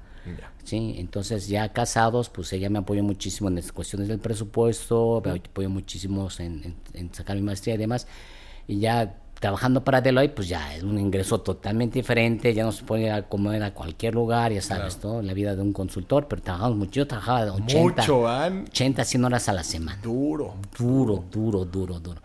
Sí, 0.66 0.96
entonces 0.98 1.48
ya 1.48 1.72
casados, 1.72 2.30
pues 2.30 2.52
ella 2.52 2.70
me 2.70 2.80
apoyó 2.80 3.02
muchísimo 3.02 3.48
en 3.48 3.56
las 3.56 3.72
cuestiones 3.72 4.10
del 4.10 4.20
presupuesto, 4.20 5.22
me 5.24 5.32
apoyó 5.32 5.70
muchísimo 5.70 6.28
en, 6.40 6.76
en, 6.94 7.14
sacar 7.14 7.38
mi 7.38 7.44
maestría 7.44 7.76
y 7.76 7.78
demás. 7.78 8.08
Y 8.68 8.80
ya 8.80 9.22
trabajando 9.40 9.84
para 9.84 10.02
Deloitte, 10.02 10.34
pues 10.34 10.48
ya 10.48 10.76
es 10.76 10.84
un 10.84 11.00
ingreso 11.00 11.40
totalmente 11.42 12.00
diferente, 12.00 12.54
ya 12.54 12.64
no 12.64 12.72
se 12.72 12.84
puede 12.84 13.12
acomodar 13.12 13.64
a 13.64 13.74
cualquier 13.74 14.16
lugar, 14.16 14.52
ya 14.52 14.62
sabes, 14.62 14.98
todo, 14.98 15.22
la 15.22 15.34
vida 15.34 15.56
de 15.56 15.62
un 15.62 15.74
consultor, 15.74 16.28
pero 16.28 16.42
trabajamos 16.42 16.78
mucho, 16.78 16.92
yo 17.02 17.08
trabajaba 17.08 17.46
de 17.46 17.52
80, 17.52 18.02
Mucho, 18.02 18.22
van. 18.22 18.66
80, 18.70 19.04
100 19.04 19.26
horas 19.26 19.50
a 19.50 19.54
la 19.54 19.64
semana. 19.64 20.00
Duro. 20.02 20.56
Duro, 20.78 21.24
duro, 21.32 21.66
duro, 21.66 22.00
duro. 22.00 22.22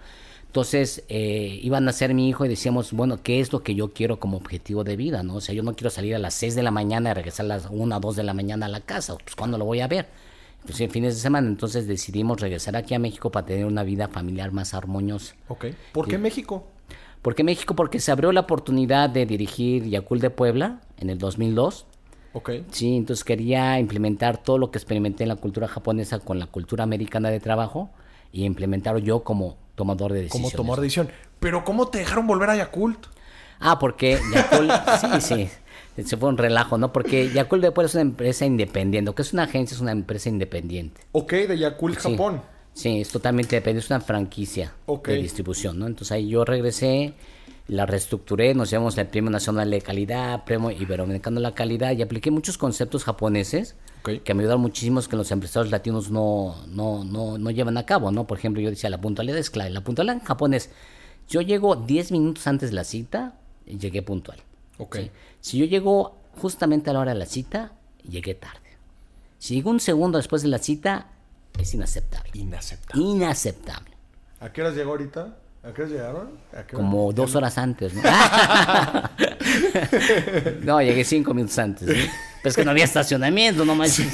Entonces, 0.52 1.02
eh, 1.08 1.60
iban 1.62 1.88
a 1.88 1.92
ser 1.92 2.12
mi 2.12 2.28
hijo 2.28 2.44
y 2.44 2.48
decíamos, 2.48 2.92
bueno, 2.92 3.22
¿qué 3.22 3.40
es 3.40 3.52
lo 3.54 3.62
que 3.62 3.74
yo 3.74 3.94
quiero 3.94 4.20
como 4.20 4.36
objetivo 4.36 4.84
de 4.84 4.96
vida? 4.96 5.22
¿no? 5.22 5.36
O 5.36 5.40
sea, 5.40 5.54
yo 5.54 5.62
no 5.62 5.74
quiero 5.74 5.88
salir 5.88 6.14
a 6.14 6.18
las 6.18 6.34
6 6.34 6.54
de 6.54 6.62
la 6.62 6.70
mañana 6.70 7.10
y 7.10 7.14
regresar 7.14 7.46
a 7.46 7.48
las 7.48 7.68
1 7.70 7.96
o 7.96 8.00
2 8.00 8.16
de 8.16 8.22
la 8.22 8.34
mañana 8.34 8.66
a 8.66 8.68
la 8.68 8.80
casa. 8.80 9.16
Pues, 9.16 9.34
¿cuándo 9.34 9.56
lo 9.56 9.64
voy 9.64 9.80
a 9.80 9.88
ver? 9.88 10.08
Pues 10.66 10.78
en 10.82 10.90
fines 10.90 11.14
de 11.14 11.20
semana. 11.22 11.48
Entonces 11.48 11.86
decidimos 11.86 12.38
regresar 12.38 12.76
aquí 12.76 12.92
a 12.92 12.98
México 12.98 13.32
para 13.32 13.46
tener 13.46 13.64
una 13.64 13.82
vida 13.82 14.08
familiar 14.08 14.52
más 14.52 14.74
armoniosa. 14.74 15.34
Ok. 15.48 15.68
¿Por 15.92 16.06
qué 16.06 16.18
México? 16.18 16.66
¿Por 17.22 17.34
qué 17.34 17.44
México? 17.44 17.74
Porque 17.76 18.00
se 18.00 18.10
abrió 18.10 18.32
la 18.32 18.40
oportunidad 18.40 19.08
de 19.08 19.26
dirigir 19.26 19.88
Yakult 19.88 20.20
de 20.22 20.30
Puebla 20.30 20.80
en 20.98 21.08
el 21.10 21.18
2002. 21.18 21.86
Ok. 22.34 22.50
Sí, 22.70 22.96
entonces 22.96 23.24
quería 23.24 23.78
implementar 23.78 24.38
todo 24.42 24.58
lo 24.58 24.70
que 24.70 24.78
experimenté 24.78 25.22
en 25.24 25.28
la 25.28 25.36
cultura 25.36 25.68
japonesa 25.68 26.18
con 26.18 26.38
la 26.38 26.46
cultura 26.46 26.82
americana 26.84 27.30
de 27.30 27.38
trabajo 27.40 27.90
y 28.32 28.44
implementarlo 28.44 28.98
yo 28.98 29.22
como 29.22 29.56
tomador 29.74 30.12
de 30.12 30.28
Como 30.28 30.44
decisiones. 30.48 30.56
tomar 30.56 30.80
decisión. 30.80 31.08
Pero 31.40 31.64
¿cómo 31.64 31.88
te 31.88 31.98
dejaron 31.98 32.26
volver 32.26 32.50
a 32.50 32.56
Yakult? 32.56 33.06
Ah, 33.60 33.78
porque 33.78 34.18
Yakult, 34.34 34.70
sí, 35.20 35.48
sí, 35.96 36.02
se 36.04 36.16
fue 36.16 36.28
un 36.28 36.38
relajo, 36.38 36.78
¿no? 36.78 36.92
Porque 36.92 37.30
Yakult 37.30 37.62
de 37.62 37.70
Puebla 37.70 37.86
es 37.86 37.94
una 37.94 38.02
empresa 38.02 38.44
independiente, 38.46 39.08
lo 39.10 39.14
que 39.14 39.22
es 39.22 39.32
una 39.32 39.44
agencia 39.44 39.74
es 39.74 39.80
una 39.80 39.92
empresa 39.92 40.28
independiente. 40.28 41.02
Ok, 41.12 41.32
de 41.32 41.58
Yakult, 41.58 41.98
Sí. 42.00 42.10
Japón. 42.10 42.42
Sí, 42.74 43.00
es 43.00 43.10
totalmente 43.10 43.56
dependiente, 43.56 43.84
es 43.84 43.90
una 43.90 44.00
franquicia 44.00 44.74
de 45.04 45.16
distribución, 45.16 45.78
¿no? 45.78 45.86
Entonces 45.86 46.12
ahí 46.12 46.28
yo 46.28 46.44
regresé, 46.44 47.12
la 47.68 47.86
reestructuré, 47.86 48.54
nos 48.54 48.70
llevamos 48.70 48.96
el 48.98 49.06
Premio 49.06 49.30
Nacional 49.30 49.70
de 49.70 49.80
Calidad, 49.82 50.44
Premio 50.44 50.70
Iberoamericano 50.70 51.36
de 51.36 51.42
la 51.42 51.54
Calidad 51.54 51.92
y 51.92 52.02
apliqué 52.02 52.30
muchos 52.30 52.56
conceptos 52.56 53.04
japoneses 53.04 53.76
que 54.02 54.34
me 54.34 54.42
ayudaron 54.42 54.62
muchísimo 54.62 55.00
que 55.02 55.16
los 55.16 55.30
empresarios 55.30 55.70
latinos 55.70 56.10
no, 56.10 56.56
no, 56.66 57.04
no, 57.04 57.38
no 57.38 57.50
llevan 57.50 57.76
a 57.76 57.86
cabo, 57.86 58.10
¿no? 58.10 58.26
Por 58.26 58.38
ejemplo, 58.38 58.60
yo 58.60 58.70
decía, 58.70 58.90
la 58.90 59.00
puntualidad 59.00 59.38
es 59.38 59.50
clave. 59.50 59.70
La 59.70 59.84
puntualidad 59.84 60.16
en 60.16 60.24
Japón 60.24 60.54
es, 60.54 60.70
yo 61.28 61.40
llego 61.40 61.76
10 61.76 62.10
minutos 62.10 62.46
antes 62.46 62.70
de 62.70 62.76
la 62.76 62.84
cita 62.84 63.38
y 63.64 63.78
llegué 63.78 64.02
puntual. 64.02 64.38
Ok. 64.78 64.96
¿sí? 64.96 65.10
Si 65.40 65.58
yo 65.58 65.66
llego 65.66 66.16
justamente 66.36 66.90
a 66.90 66.94
la 66.94 67.00
hora 67.00 67.12
de 67.12 67.18
la 67.18 67.26
cita, 67.26 67.72
llegué 68.08 68.34
tarde. 68.34 68.58
Si 69.38 69.54
llego 69.54 69.70
un 69.70 69.80
segundo 69.80 70.18
después 70.18 70.42
de 70.42 70.48
la 70.48 70.58
cita, 70.58 71.12
es 71.58 71.74
inaceptable. 71.74 72.30
Inaceptable. 72.34 73.02
Inaceptable. 73.02 73.96
¿A 74.40 74.52
qué 74.52 74.62
horas 74.62 74.74
llegó 74.74 74.92
ahorita? 74.92 75.36
¿A 75.62 75.72
qué 75.72 75.82
horas 75.82 75.92
llegaron? 75.92 76.30
¿A 76.52 76.66
qué 76.66 76.74
hora? 76.74 76.84
Como 76.84 77.12
dos 77.12 77.36
horas 77.36 77.56
antes, 77.56 77.94
¿no? 77.94 78.02
no, 80.64 80.82
llegué 80.82 81.04
cinco 81.04 81.34
minutos 81.34 81.56
antes, 81.58 81.88
¿sí? 81.88 82.08
Pero 82.42 82.50
es 82.50 82.56
que 82.56 82.64
no 82.64 82.72
había 82.72 82.84
estacionamiento, 82.84 83.64
no 83.64 83.76
manches. 83.76 84.12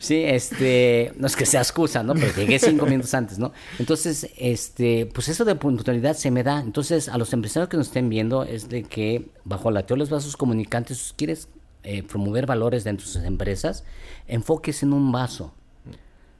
Sí, 0.00 0.24
este, 0.24 1.12
no 1.16 1.28
es 1.28 1.36
que 1.36 1.46
sea 1.46 1.60
excusa, 1.60 2.02
¿no? 2.02 2.14
Pero 2.14 2.34
llegué 2.34 2.58
cinco 2.58 2.86
minutos 2.86 3.14
antes, 3.14 3.38
¿no? 3.38 3.52
Entonces, 3.78 4.28
este, 4.36 5.06
pues 5.06 5.28
eso 5.28 5.44
de 5.44 5.54
puntualidad 5.54 6.16
se 6.16 6.32
me 6.32 6.42
da. 6.42 6.58
Entonces, 6.58 7.08
a 7.08 7.16
los 7.16 7.32
empresarios 7.32 7.68
que 7.68 7.76
nos 7.76 7.86
estén 7.86 8.08
viendo 8.08 8.42
es 8.42 8.68
de 8.68 8.82
que 8.82 9.28
bajo 9.44 9.70
la 9.70 9.86
teoría 9.86 10.04
de 10.04 10.10
los 10.10 10.10
vasos 10.10 10.36
comunicantes, 10.36 10.98
si 10.98 11.14
quieres 11.14 11.46
eh, 11.84 12.02
promover 12.02 12.46
valores 12.46 12.82
dentro 12.82 13.06
de 13.06 13.12
sus 13.12 13.22
empresas, 13.22 13.84
enfoques 14.26 14.82
en 14.82 14.92
un 14.92 15.12
vaso, 15.12 15.54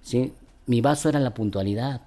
¿sí? 0.04 0.32
Mi 0.66 0.80
vaso 0.80 1.08
era 1.08 1.18
la 1.18 1.34
puntualidad. 1.34 2.02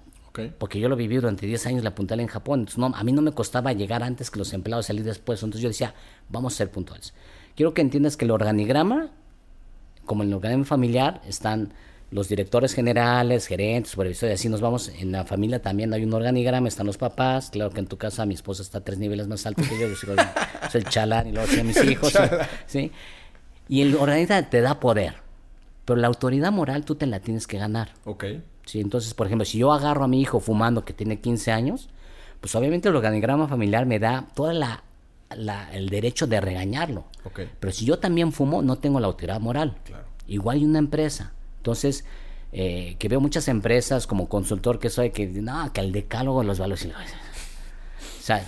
Porque 0.58 0.78
yo 0.78 0.88
lo 0.88 0.96
viví 0.96 1.16
durante 1.16 1.46
10 1.46 1.66
años 1.66 1.84
la 1.84 1.94
puntual 1.94 2.20
en 2.20 2.28
Japón. 2.28 2.60
Entonces, 2.60 2.78
no, 2.78 2.92
a 2.94 3.02
mí 3.02 3.12
no 3.12 3.22
me 3.22 3.32
costaba 3.32 3.72
llegar 3.72 4.02
antes 4.02 4.30
que 4.30 4.38
los 4.38 4.52
empleados 4.52 4.86
salir 4.86 5.04
después. 5.04 5.42
Entonces 5.42 5.62
yo 5.62 5.68
decía, 5.68 5.94
vamos 6.28 6.54
a 6.54 6.56
ser 6.58 6.70
puntuales. 6.70 7.12
Quiero 7.56 7.74
que 7.74 7.82
entiendas 7.82 8.16
que 8.16 8.24
el 8.24 8.30
organigrama, 8.30 9.10
como 10.06 10.22
en 10.22 10.28
el 10.28 10.36
organigrama 10.36 10.64
familiar, 10.64 11.20
están 11.26 11.72
los 12.10 12.28
directores 12.28 12.72
generales, 12.72 13.46
gerentes, 13.46 13.90
supervisores, 13.90 14.38
así 14.38 14.48
nos 14.48 14.60
vamos. 14.60 14.88
En 14.88 15.12
la 15.12 15.24
familia 15.24 15.60
también 15.60 15.92
hay 15.92 16.04
un 16.04 16.14
organigrama, 16.14 16.68
están 16.68 16.86
los 16.86 16.98
papás. 16.98 17.50
Claro 17.50 17.70
que 17.70 17.80
en 17.80 17.86
tu 17.86 17.98
casa 17.98 18.24
mi 18.24 18.34
esposa 18.34 18.62
está 18.62 18.80
tres 18.80 18.98
niveles 18.98 19.26
más 19.26 19.44
alto 19.44 19.62
que 19.62 19.78
yo. 19.78 19.88
Yo 19.88 19.96
soy, 19.96 20.16
soy 20.70 20.82
el 20.82 20.88
chalán 20.88 21.26
y 21.26 21.32
luego 21.32 21.48
soy 21.48 21.64
mis 21.64 21.82
hijos. 21.84 22.12
¿sí? 22.66 22.92
Y 23.68 23.82
el 23.82 23.96
organigrama 23.96 24.48
te 24.48 24.60
da 24.60 24.78
poder. 24.78 25.27
Pero 25.88 26.00
la 26.00 26.06
autoridad 26.06 26.52
moral 26.52 26.84
tú 26.84 26.94
te 26.94 27.06
la 27.06 27.18
tienes 27.20 27.46
que 27.46 27.58
ganar. 27.58 27.94
Ok. 28.04 28.24
Sí, 28.66 28.80
entonces, 28.80 29.14
por 29.14 29.26
ejemplo, 29.26 29.44
si 29.46 29.58
yo 29.58 29.72
agarro 29.72 30.04
a 30.04 30.08
mi 30.08 30.20
hijo 30.20 30.38
fumando 30.38 30.84
que 30.84 30.92
tiene 30.92 31.18
15 31.20 31.50
años, 31.50 31.88
pues 32.40 32.54
obviamente 32.54 32.88
el 32.90 32.94
organigrama 32.96 33.48
familiar 33.48 33.86
me 33.86 33.98
da 33.98 34.26
todo 34.34 34.52
la, 34.52 34.84
la- 35.34 35.72
el 35.72 35.88
derecho 35.88 36.26
de 36.26 36.40
regañarlo. 36.40 37.04
Ok. 37.24 37.40
Pero 37.58 37.72
si 37.72 37.86
yo 37.86 37.98
también 37.98 38.32
fumo, 38.32 38.60
no 38.62 38.76
tengo 38.76 39.00
la 39.00 39.06
autoridad 39.06 39.40
moral. 39.40 39.76
Claro. 39.84 40.04
Igual 40.26 40.58
y 40.58 40.64
una 40.66 40.78
empresa. 40.78 41.32
Entonces, 41.56 42.04
eh, 42.52 42.96
que 42.98 43.08
veo 43.08 43.20
muchas 43.20 43.48
empresas 43.48 44.06
como 44.06 44.28
consultor 44.28 44.78
que 44.78 44.90
soy, 44.90 45.10
que 45.10 45.26
no, 45.26 45.72
que 45.72 45.80
el 45.80 45.90
decálogo 45.92 46.40
de 46.42 46.46
los 46.46 46.58
valores. 46.58 46.86
O 46.86 48.22
sea, 48.22 48.44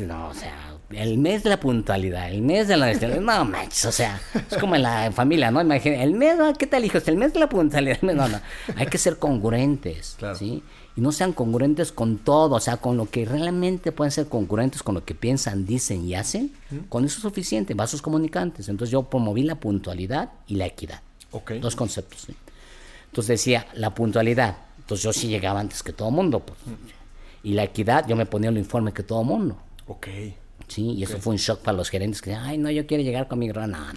no, 0.00 0.28
o 0.28 0.34
sea, 0.34 0.74
el 0.90 1.18
mes 1.18 1.42
de 1.42 1.50
la 1.50 1.58
puntualidad, 1.58 2.30
el 2.30 2.42
mes 2.42 2.68
de 2.68 2.76
la 2.76 2.92
no 3.20 3.44
manches, 3.44 3.84
o 3.86 3.92
sea, 3.92 4.20
es 4.50 4.58
como 4.58 4.76
en 4.76 4.82
la 4.82 5.10
familia, 5.12 5.50
¿no? 5.50 5.60
Imagina, 5.60 6.02
el 6.02 6.12
mes, 6.12 6.36
¿qué 6.58 6.66
tal, 6.66 6.84
hijos? 6.84 7.06
El 7.08 7.16
mes 7.16 7.32
de 7.32 7.40
la 7.40 7.48
puntualidad, 7.48 7.98
no, 8.02 8.12
no, 8.28 8.40
hay 8.76 8.86
que 8.86 8.98
ser 8.98 9.18
congruentes, 9.18 10.16
Claro. 10.18 10.36
¿sí? 10.36 10.62
Y 10.96 11.00
no 11.00 11.10
sean 11.10 11.32
congruentes 11.32 11.90
con 11.90 12.18
todo, 12.18 12.54
o 12.54 12.60
sea, 12.60 12.76
con 12.76 12.96
lo 12.96 13.06
que 13.10 13.24
realmente 13.24 13.90
pueden 13.90 14.12
ser 14.12 14.28
congruentes 14.28 14.82
con 14.84 14.94
lo 14.94 15.04
que 15.04 15.14
piensan, 15.14 15.66
dicen 15.66 16.04
y 16.04 16.14
hacen, 16.14 16.52
con 16.88 17.04
eso 17.04 17.16
es 17.16 17.22
suficiente, 17.22 17.74
vasos 17.74 18.00
comunicantes. 18.00 18.68
Entonces 18.68 18.92
yo 18.92 19.02
promoví 19.02 19.42
la 19.42 19.56
puntualidad 19.56 20.30
y 20.46 20.54
la 20.54 20.66
equidad, 20.66 21.00
dos 21.60 21.74
conceptos, 21.74 22.20
¿sí? 22.20 22.36
Entonces 23.06 23.40
decía, 23.40 23.66
la 23.74 23.92
puntualidad, 23.92 24.56
entonces 24.78 25.02
yo 25.02 25.12
sí 25.12 25.26
llegaba 25.26 25.58
antes 25.58 25.82
que 25.82 25.92
todo 25.92 26.10
el 26.10 26.14
mundo, 26.14 26.40
pues. 26.40 26.58
Y 27.42 27.54
la 27.54 27.64
equidad, 27.64 28.06
yo 28.06 28.14
me 28.14 28.26
ponía 28.26 28.50
el 28.50 28.58
informe 28.58 28.92
que 28.92 29.02
todo 29.02 29.20
el 29.22 29.26
mundo. 29.26 29.58
Ok. 29.86 30.06
Sí, 30.68 30.92
y 30.92 31.02
eso 31.02 31.18
fue 31.18 31.32
un 31.32 31.38
shock 31.38 31.60
para 31.60 31.76
los 31.76 31.90
gerentes 31.90 32.22
que 32.22 32.30
decían, 32.30 32.46
ay, 32.46 32.58
no, 32.58 32.70
yo 32.70 32.86
quiero 32.86 33.02
llegar 33.02 33.28
con 33.28 33.38
mi 33.38 33.48
gran 33.48 33.70
no, 33.72 33.78
más". 33.78 33.94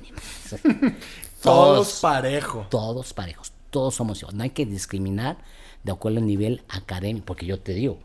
Todos 1.41 1.99
parejo. 2.01 2.65
todos 2.69 3.13
parejos, 3.13 3.53
todos 3.69 3.95
somos 3.95 4.19
iguales. 4.19 4.37
No 4.37 4.43
hay 4.43 4.49
que 4.49 4.65
discriminar 4.65 5.37
de 5.83 5.91
acuerdo 5.91 6.17
al 6.19 6.25
nivel 6.25 6.63
académico, 6.67 7.25
porque 7.27 7.45
yo 7.45 7.59
te 7.59 7.73
digo, 7.73 7.99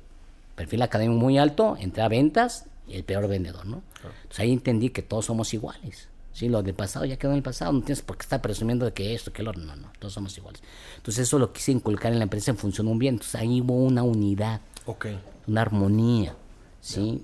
perfil 0.55 0.83
académico 0.83 1.19
muy 1.19 1.39
alto, 1.39 1.77
entré 1.81 2.03
a 2.03 2.09
ventas 2.09 2.67
y 2.87 2.95
el 2.95 3.05
peor 3.05 3.27
vendedor, 3.29 3.65
¿no? 3.67 3.83
Entonces 4.23 4.41
ahí 4.41 4.53
entendí 4.53 4.91
que 4.91 5.03
todos 5.03 5.25
somos 5.27 5.53
iguales. 5.55 6.09
Sí, 6.33 6.49
lo 6.49 6.63
del 6.63 6.75
pasado 6.75 7.05
ya 7.05 7.17
quedó 7.17 7.33
en 7.33 7.39
el 7.39 7.43
pasado, 7.43 7.73
no 7.73 7.81
tienes 7.81 8.03
por 8.03 8.17
qué 8.17 8.23
estar 8.23 8.41
presumiendo 8.41 8.85
de 8.87 8.93
que 8.93 9.15
esto, 9.15 9.33
que 9.33 9.43
lo 9.43 9.51
otro, 9.51 9.63
no, 9.63 9.77
no, 9.77 9.89
todos 9.99 10.15
somos 10.15 10.37
iguales. 10.39 10.63
Entonces 10.97 11.27
eso 11.27 11.39
lo 11.39 11.53
quise 11.53 11.73
inculcar 11.73 12.13
en 12.13 12.19
la 12.19 12.25
empresa 12.25 12.51
en 12.51 12.57
función 12.59 12.87
de 12.87 12.93
un 12.93 12.99
bien, 12.99 13.15
entonces 13.15 13.35
ahí 13.35 13.61
hubo 13.61 13.75
una 13.75 14.03
unidad 14.03 14.61
Ok. 14.87 15.07
una 15.47 15.61
armonía, 15.63 16.35
¿sí? 16.81 17.23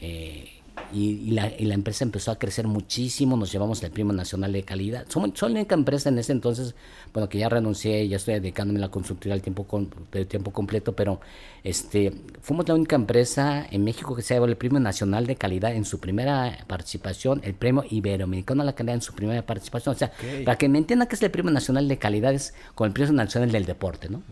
Eh, 0.00 0.52
y, 0.92 1.10
y 1.10 1.30
la, 1.32 1.52
y 1.58 1.64
la 1.66 1.74
empresa 1.74 2.04
empezó 2.04 2.30
a 2.30 2.38
crecer 2.38 2.66
muchísimo, 2.68 3.36
nos 3.36 3.50
llevamos 3.52 3.82
el 3.82 3.90
Premio 3.90 4.12
Nacional 4.12 4.52
de 4.52 4.62
Calidad. 4.62 5.04
Somos, 5.08 5.32
soy 5.34 5.52
la 5.52 5.58
única 5.60 5.74
empresa 5.74 6.08
en 6.08 6.18
ese 6.18 6.30
entonces, 6.32 6.76
bueno, 7.12 7.28
que 7.28 7.36
ya 7.38 7.48
renuncié, 7.48 8.06
ya 8.08 8.16
estoy 8.16 8.34
dedicándome 8.34 8.78
a 8.78 8.82
la 8.82 8.88
consultoría 8.90 9.34
al 9.34 9.42
tiempo, 9.42 9.64
con- 9.64 9.90
de 10.12 10.24
tiempo 10.24 10.52
completo, 10.52 10.94
pero 10.94 11.20
este, 11.64 12.12
fuimos 12.40 12.68
la 12.68 12.74
única 12.74 12.94
empresa 12.94 13.66
en 13.68 13.82
México 13.82 14.14
que 14.14 14.22
se 14.22 14.34
llevó 14.34 14.46
el 14.46 14.56
Premio 14.56 14.78
Nacional 14.78 15.26
de 15.26 15.34
Calidad 15.34 15.74
en 15.74 15.84
su 15.84 15.98
primera 15.98 16.56
participación, 16.68 17.40
el 17.44 17.54
Premio 17.54 17.84
Iberoamericano 17.90 18.62
a 18.62 18.64
la 18.64 18.74
Calidad 18.74 18.94
en 18.94 19.02
su 19.02 19.14
primera 19.14 19.44
participación. 19.44 19.94
O 19.96 19.98
sea, 19.98 20.12
para 20.44 20.56
que 20.56 20.68
me 20.68 20.78
entiendan 20.78 21.08
que 21.08 21.16
es 21.16 21.22
el 21.22 21.30
Premio 21.32 21.50
Nacional 21.50 21.88
de 21.88 21.98
Calidad, 21.98 22.32
es 22.32 22.54
con 22.76 22.86
el 22.86 22.92
Premio 22.94 23.12
Nacional 23.14 23.50
del 23.50 23.66
Deporte, 23.66 24.08
¿no? 24.08 24.22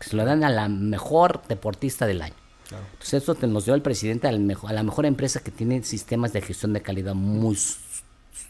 Que 0.00 0.08
se 0.08 0.16
lo 0.16 0.24
dan 0.24 0.42
a 0.42 0.50
la 0.50 0.68
mejor 0.68 1.42
deportista 1.48 2.06
del 2.06 2.22
año. 2.22 2.34
Claro. 2.72 2.86
Entonces 2.92 3.22
eso 3.22 3.34
te 3.34 3.46
nos 3.46 3.64
dio 3.66 3.74
el 3.74 3.82
presidente 3.82 4.28
al 4.28 4.40
mejo- 4.40 4.68
a 4.68 4.72
la 4.72 4.82
mejor 4.82 5.06
empresa 5.06 5.40
que 5.40 5.50
tiene 5.50 5.82
sistemas 5.82 6.32
de 6.32 6.40
gestión 6.40 6.72
de 6.72 6.82
calidad 6.82 7.14
muy... 7.14 7.56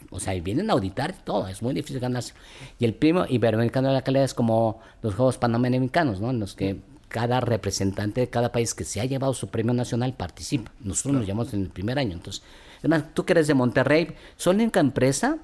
O 0.09 0.19
sea, 0.19 0.33
vienen 0.41 0.69
a 0.69 0.73
auditar 0.73 1.13
todo, 1.23 1.47
es 1.47 1.61
muy 1.61 1.73
difícil 1.73 1.99
ganarse. 1.99 2.33
Y 2.79 2.85
el 2.85 2.93
primo 2.93 3.25
iberoamericano 3.27 3.87
de 3.89 3.93
la 3.95 4.01
calidad 4.01 4.25
es 4.25 4.33
como 4.33 4.79
los 5.01 5.15
Juegos 5.15 5.37
Panamericanos, 5.37 6.19
¿no? 6.19 6.29
En 6.29 6.39
los 6.39 6.55
que 6.55 6.81
cada 7.07 7.39
representante 7.39 8.21
de 8.21 8.29
cada 8.29 8.51
país 8.51 8.73
que 8.73 8.83
se 8.83 8.99
ha 9.01 9.05
llevado 9.05 9.33
su 9.33 9.47
premio 9.49 9.73
nacional 9.73 10.13
participa. 10.13 10.71
Nosotros 10.81 11.13
nos 11.15 11.27
llamamos 11.27 11.53
en 11.53 11.61
el 11.61 11.69
primer 11.69 11.99
año. 11.99 12.13
Entonces, 12.13 12.43
además, 12.79 13.05
tú 13.13 13.23
que 13.25 13.33
eres 13.33 13.47
de 13.47 13.53
Monterrey, 13.53 14.15
soy 14.35 14.55
la 14.55 14.63
única 14.63 14.79
empresa 14.79 15.37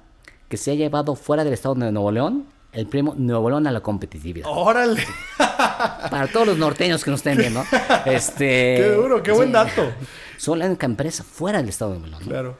que 0.48 0.56
se 0.56 0.72
ha 0.72 0.74
llevado 0.74 1.14
fuera 1.14 1.44
del 1.44 1.52
estado 1.52 1.74
de 1.76 1.92
Nuevo 1.92 2.10
León 2.10 2.46
el 2.72 2.86
premio 2.86 3.14
Nuevo 3.16 3.50
León 3.50 3.66
a 3.66 3.72
la 3.72 3.80
competitividad. 3.80 4.48
Órale. 4.50 5.02
Para 5.38 6.28
todos 6.32 6.46
los 6.46 6.58
norteños 6.58 7.02
que 7.04 7.10
nos 7.10 7.20
estén 7.20 7.38
viendo. 7.38 7.62
Este, 8.06 8.76
Qué 8.78 8.88
duro, 8.96 9.22
qué 9.22 9.32
buen 9.32 9.52
dato. 9.52 9.82
Son 10.36 10.58
la 10.58 10.66
única 10.66 10.86
empresa 10.86 11.22
fuera 11.24 11.58
del 11.58 11.68
estado 11.68 11.92
de 11.92 11.98
Nuevo 11.98 12.10
León. 12.12 12.22
¿no? 12.24 12.30
Claro. 12.30 12.56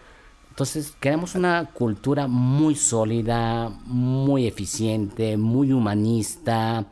Entonces, 0.51 0.95
creamos 1.01 1.35
una 1.35 1.71
cultura 1.73 2.27
muy 2.27 2.75
sólida, 2.75 3.69
muy 3.87 4.47
eficiente, 4.47 5.37
muy 5.37 5.73
humanista. 5.73 6.85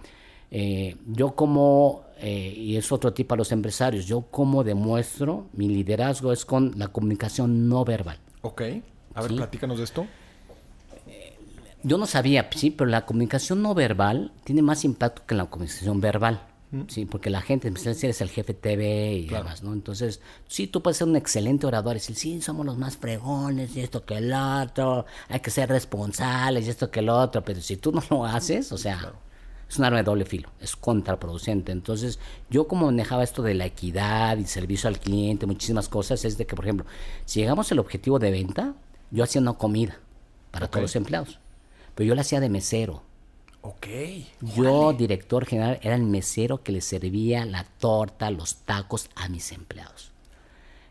Eh, 0.50 0.96
yo 1.06 1.32
como 1.34 2.04
eh, 2.20 2.52
y 2.56 2.76
es 2.76 2.90
otro 2.90 3.12
tipo 3.12 3.34
a 3.34 3.36
los 3.36 3.52
empresarios, 3.52 4.06
yo 4.06 4.22
como 4.22 4.64
demuestro 4.64 5.46
mi 5.52 5.68
liderazgo 5.68 6.32
es 6.32 6.44
con 6.46 6.72
la 6.76 6.88
comunicación 6.88 7.68
no 7.68 7.84
verbal. 7.84 8.18
Ok. 8.42 8.62
A 9.14 9.20
ver, 9.22 9.30
Sí. 9.32 9.36
platícanos 9.36 9.78
de 9.78 9.84
esto. 9.84 10.06
Yo 11.82 11.98
no 11.98 12.06
sabía, 12.06 12.48
sí, 12.54 12.70
pero 12.70 12.90
la 12.90 13.06
comunicación 13.06 13.62
no 13.62 13.74
verbal 13.74 14.32
tiene 14.44 14.62
más 14.62 14.84
impacto 14.84 15.22
que 15.26 15.34
la 15.34 15.46
comunicación 15.46 16.00
verbal. 16.00 16.42
Sí, 16.88 17.06
porque 17.06 17.30
la 17.30 17.40
gente, 17.40 17.68
especialmente 17.68 18.00
si 18.00 18.06
eres 18.06 18.20
el 18.20 18.28
jefe 18.28 18.52
TV 18.52 19.12
y 19.14 19.28
demás, 19.28 19.62
¿no? 19.62 19.72
Entonces, 19.72 20.20
sí, 20.48 20.66
tú 20.66 20.82
puedes 20.82 20.98
ser 20.98 21.08
un 21.08 21.16
excelente 21.16 21.66
orador 21.66 21.96
y 21.96 21.98
decir, 21.98 22.14
sí, 22.14 22.42
somos 22.42 22.66
los 22.66 22.76
más 22.76 22.98
fregones 22.98 23.74
y 23.74 23.80
esto 23.80 24.04
que 24.04 24.18
el 24.18 24.30
otro, 24.34 25.06
hay 25.30 25.40
que 25.40 25.50
ser 25.50 25.70
responsables 25.70 26.66
y 26.66 26.70
esto 26.70 26.90
que 26.90 27.00
el 27.00 27.08
otro, 27.08 27.42
pero 27.42 27.62
si 27.62 27.78
tú 27.78 27.90
no 27.90 28.02
lo 28.10 28.26
haces, 28.26 28.70
o 28.72 28.76
sea, 28.76 29.14
es 29.66 29.78
un 29.78 29.84
arma 29.86 29.98
de 29.98 30.02
doble 30.02 30.26
filo, 30.26 30.50
es 30.60 30.76
contraproducente. 30.76 31.72
Entonces, 31.72 32.18
yo 32.50 32.68
como 32.68 32.84
manejaba 32.84 33.24
esto 33.24 33.42
de 33.42 33.54
la 33.54 33.64
equidad 33.64 34.36
y 34.36 34.44
servicio 34.44 34.88
al 34.88 34.98
cliente, 34.98 35.46
muchísimas 35.46 35.88
cosas, 35.88 36.22
es 36.26 36.36
de 36.36 36.46
que, 36.46 36.54
por 36.54 36.66
ejemplo, 36.66 36.84
si 37.24 37.40
llegamos 37.40 37.72
al 37.72 37.78
objetivo 37.78 38.18
de 38.18 38.30
venta, 38.30 38.74
yo 39.10 39.24
hacía 39.24 39.40
una 39.40 39.54
comida 39.54 40.00
para 40.50 40.68
todos 40.68 40.82
los 40.82 40.96
empleados, 40.96 41.38
pero 41.98 42.06
yo 42.06 42.14
la 42.14 42.20
hacía 42.20 42.38
de 42.38 42.48
mesero. 42.48 43.02
Ok. 43.60 43.88
Yo, 44.54 44.92
director 44.92 45.44
general, 45.44 45.80
era 45.82 45.96
el 45.96 46.04
mesero 46.04 46.62
que 46.62 46.70
le 46.70 46.80
servía 46.80 47.44
la 47.44 47.64
torta, 47.64 48.30
los 48.30 48.58
tacos 48.58 49.10
a 49.16 49.28
mis 49.28 49.50
empleados. 49.50 50.12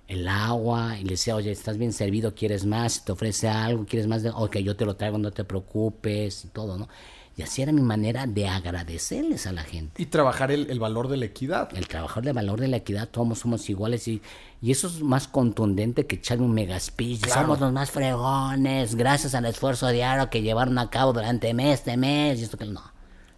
El 0.10 0.28
agua, 0.28 0.98
y 1.00 1.06
le 1.06 1.12
decía, 1.12 1.38
oye, 1.38 1.50
estás 1.50 1.78
bien 1.78 1.94
servido, 1.94 2.36
¿quieres 2.36 2.66
más? 2.66 3.06
Te 3.06 3.14
ofrece 3.14 3.48
algo, 3.48 3.86
¿quieres 3.86 4.06
más? 4.06 4.22
De... 4.22 4.32
Ok, 4.32 4.58
yo 4.58 4.76
te 4.76 4.86
lo 4.86 4.98
traigo, 4.98 5.18
no 5.18 5.32
te 5.32 5.46
preocupes, 5.46 6.44
y 6.44 6.50
todo, 6.50 6.78
¿no? 6.78 6.90
Y 7.38 7.44
así 7.44 7.62
era 7.62 7.72
mi 7.72 7.84
manera 7.84 8.26
de 8.26 8.48
agradecerles 8.48 9.46
a 9.46 9.52
la 9.52 9.62
gente. 9.64 10.02
Y 10.02 10.08
trabajar 10.08 10.52
el, 10.52 10.72
el 10.72 10.80
valor 10.80 11.08
de 11.08 11.18
la 11.18 11.26
equidad. 11.26 11.70
El 11.78 11.88
trabajador 11.88 12.26
de 12.26 12.34
valor 12.34 12.60
de 12.60 12.68
la 12.68 12.78
equidad, 12.78 13.10
todos 13.10 13.38
somos 13.38 13.70
iguales 13.70 14.08
y, 14.08 14.24
y 14.60 14.72
eso 14.72 14.88
es 14.88 15.04
más 15.04 15.28
contundente 15.28 16.08
que 16.08 16.16
echarme 16.16 16.46
un 16.46 16.54
mega 16.56 16.80
speech. 16.80 17.22
Claro. 17.22 17.42
Somos 17.44 17.60
los 17.60 17.72
más 17.72 17.92
fregones, 17.92 18.96
gracias 18.96 19.36
al 19.36 19.46
esfuerzo 19.46 19.88
diario 19.90 20.32
que 20.32 20.42
llevaron 20.42 20.80
a 20.80 20.90
cabo 20.90 21.14
durante 21.14 21.54
mes, 21.54 21.76
este 21.80 21.96
mes 21.96 22.40
y 22.40 22.44
esto 22.44 22.58
que 22.58 22.66
no. 22.66 22.82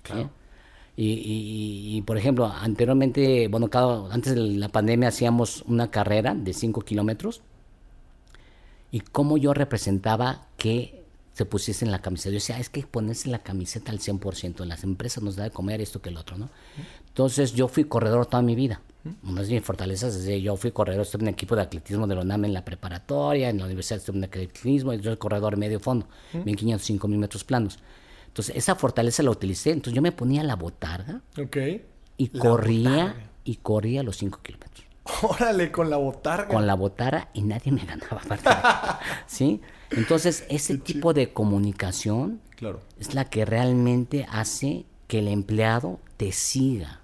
Claro. 0.02 0.24
¿sí? 0.24 0.30
Y, 0.96 1.08
y- 1.12 1.98
y, 1.98 2.02
por 2.04 2.18
ejemplo, 2.18 2.46
anteriormente, 2.48 3.50
bueno, 3.50 3.70
cada, 3.70 4.14
antes 4.14 4.34
de 4.34 4.42
la 4.42 4.70
pandemia 4.70 5.10
hacíamos 5.10 5.64
una 5.68 5.92
carrera 5.92 6.34
de 6.36 6.54
5 6.54 6.82
kilómetros 6.82 7.42
y 8.92 9.02
cómo 9.02 9.38
yo 9.38 9.54
representaba 9.54 10.48
que 10.58 10.99
se 11.40 11.46
pusiese 11.46 11.86
en 11.86 11.92
la 11.92 12.02
camiseta. 12.02 12.30
Yo 12.30 12.36
decía, 12.36 12.56
"Ah, 12.58 12.60
es 12.60 12.70
que 12.70 12.84
ponerse 12.86 13.30
la 13.30 13.40
camiseta 13.40 13.92
al 13.92 14.00
100%, 14.00 14.64
en 14.64 14.70
las 14.70 14.84
empresas 14.84 15.24
nos 15.24 15.36
da 15.38 15.46
de 15.46 15.52
comer 15.52 15.80
esto 15.82 16.02
que 16.02 16.10
el 16.10 16.18
otro, 16.18 16.38
¿no? 16.38 16.50
Entonces 17.08 17.54
yo 17.54 17.68
fui 17.68 17.86
corredor 17.86 18.26
toda 18.26 18.44
mi 18.44 18.56
vida. 18.56 18.82
Una 19.24 19.42
de 19.42 19.54
mis 19.54 19.64
fortalezas 19.64 20.14
es 20.16 20.26
que 20.26 20.42
yo 20.42 20.58
fui 20.58 20.72
corredor, 20.72 21.04
estuve 21.04 21.22
en 21.24 21.30
el 21.30 21.34
equipo 21.34 21.56
de 21.56 21.62
atletismo 21.62 22.06
de 22.08 22.16
la 22.16 22.22
UNAM 22.22 22.44
en 22.46 22.54
la 22.54 22.66
preparatoria, 22.66 23.50
en 23.50 23.58
la 23.60 23.66
universidad 23.66 24.00
estuve 24.00 24.18
en 24.18 24.26
atletismo, 24.26 24.94
yo 24.94 25.04
soy 25.12 25.18
corredor 25.18 25.56
medio 25.56 25.80
fondo, 25.80 26.06
1500, 26.34 26.86
5000 26.86 27.18
metros 27.18 27.44
planos. 27.46 27.80
Entonces 28.28 28.56
esa 28.58 28.76
fortaleza 28.76 29.24
la 29.24 29.32
utilicé, 29.32 29.72
entonces 29.72 29.94
yo 29.94 30.02
me 30.02 30.12
ponía 30.12 30.44
la 30.44 30.56
botarga 30.58 31.22
Ok. 31.42 31.58
y 32.18 32.30
La 32.34 32.40
corría 32.42 32.90
botarga. 32.90 33.30
y 33.46 33.56
corría 33.56 34.04
los 34.04 34.18
5 34.18 34.40
kilómetros 34.44 34.86
Órale, 35.24 35.72
con 35.72 35.90
la 35.90 35.96
botarga. 35.98 36.50
con 36.54 36.68
la 36.68 36.74
botara 36.76 37.30
y 37.34 37.42
nadie 37.44 37.72
me 37.72 37.86
ganaba. 37.86 38.22
¿Sí? 39.28 39.62
Entonces, 39.92 40.46
ese 40.50 40.78
tipo 40.78 41.14
de 41.14 41.32
comunicación 41.34 42.40
Claro. 42.56 42.82
es 43.00 43.14
la 43.14 43.26
que 43.26 43.46
realmente 43.46 44.26
hace 44.30 44.86
que 45.08 45.20
el 45.20 45.28
empleado 45.28 46.00
te 46.18 46.32
siga. 46.32 47.00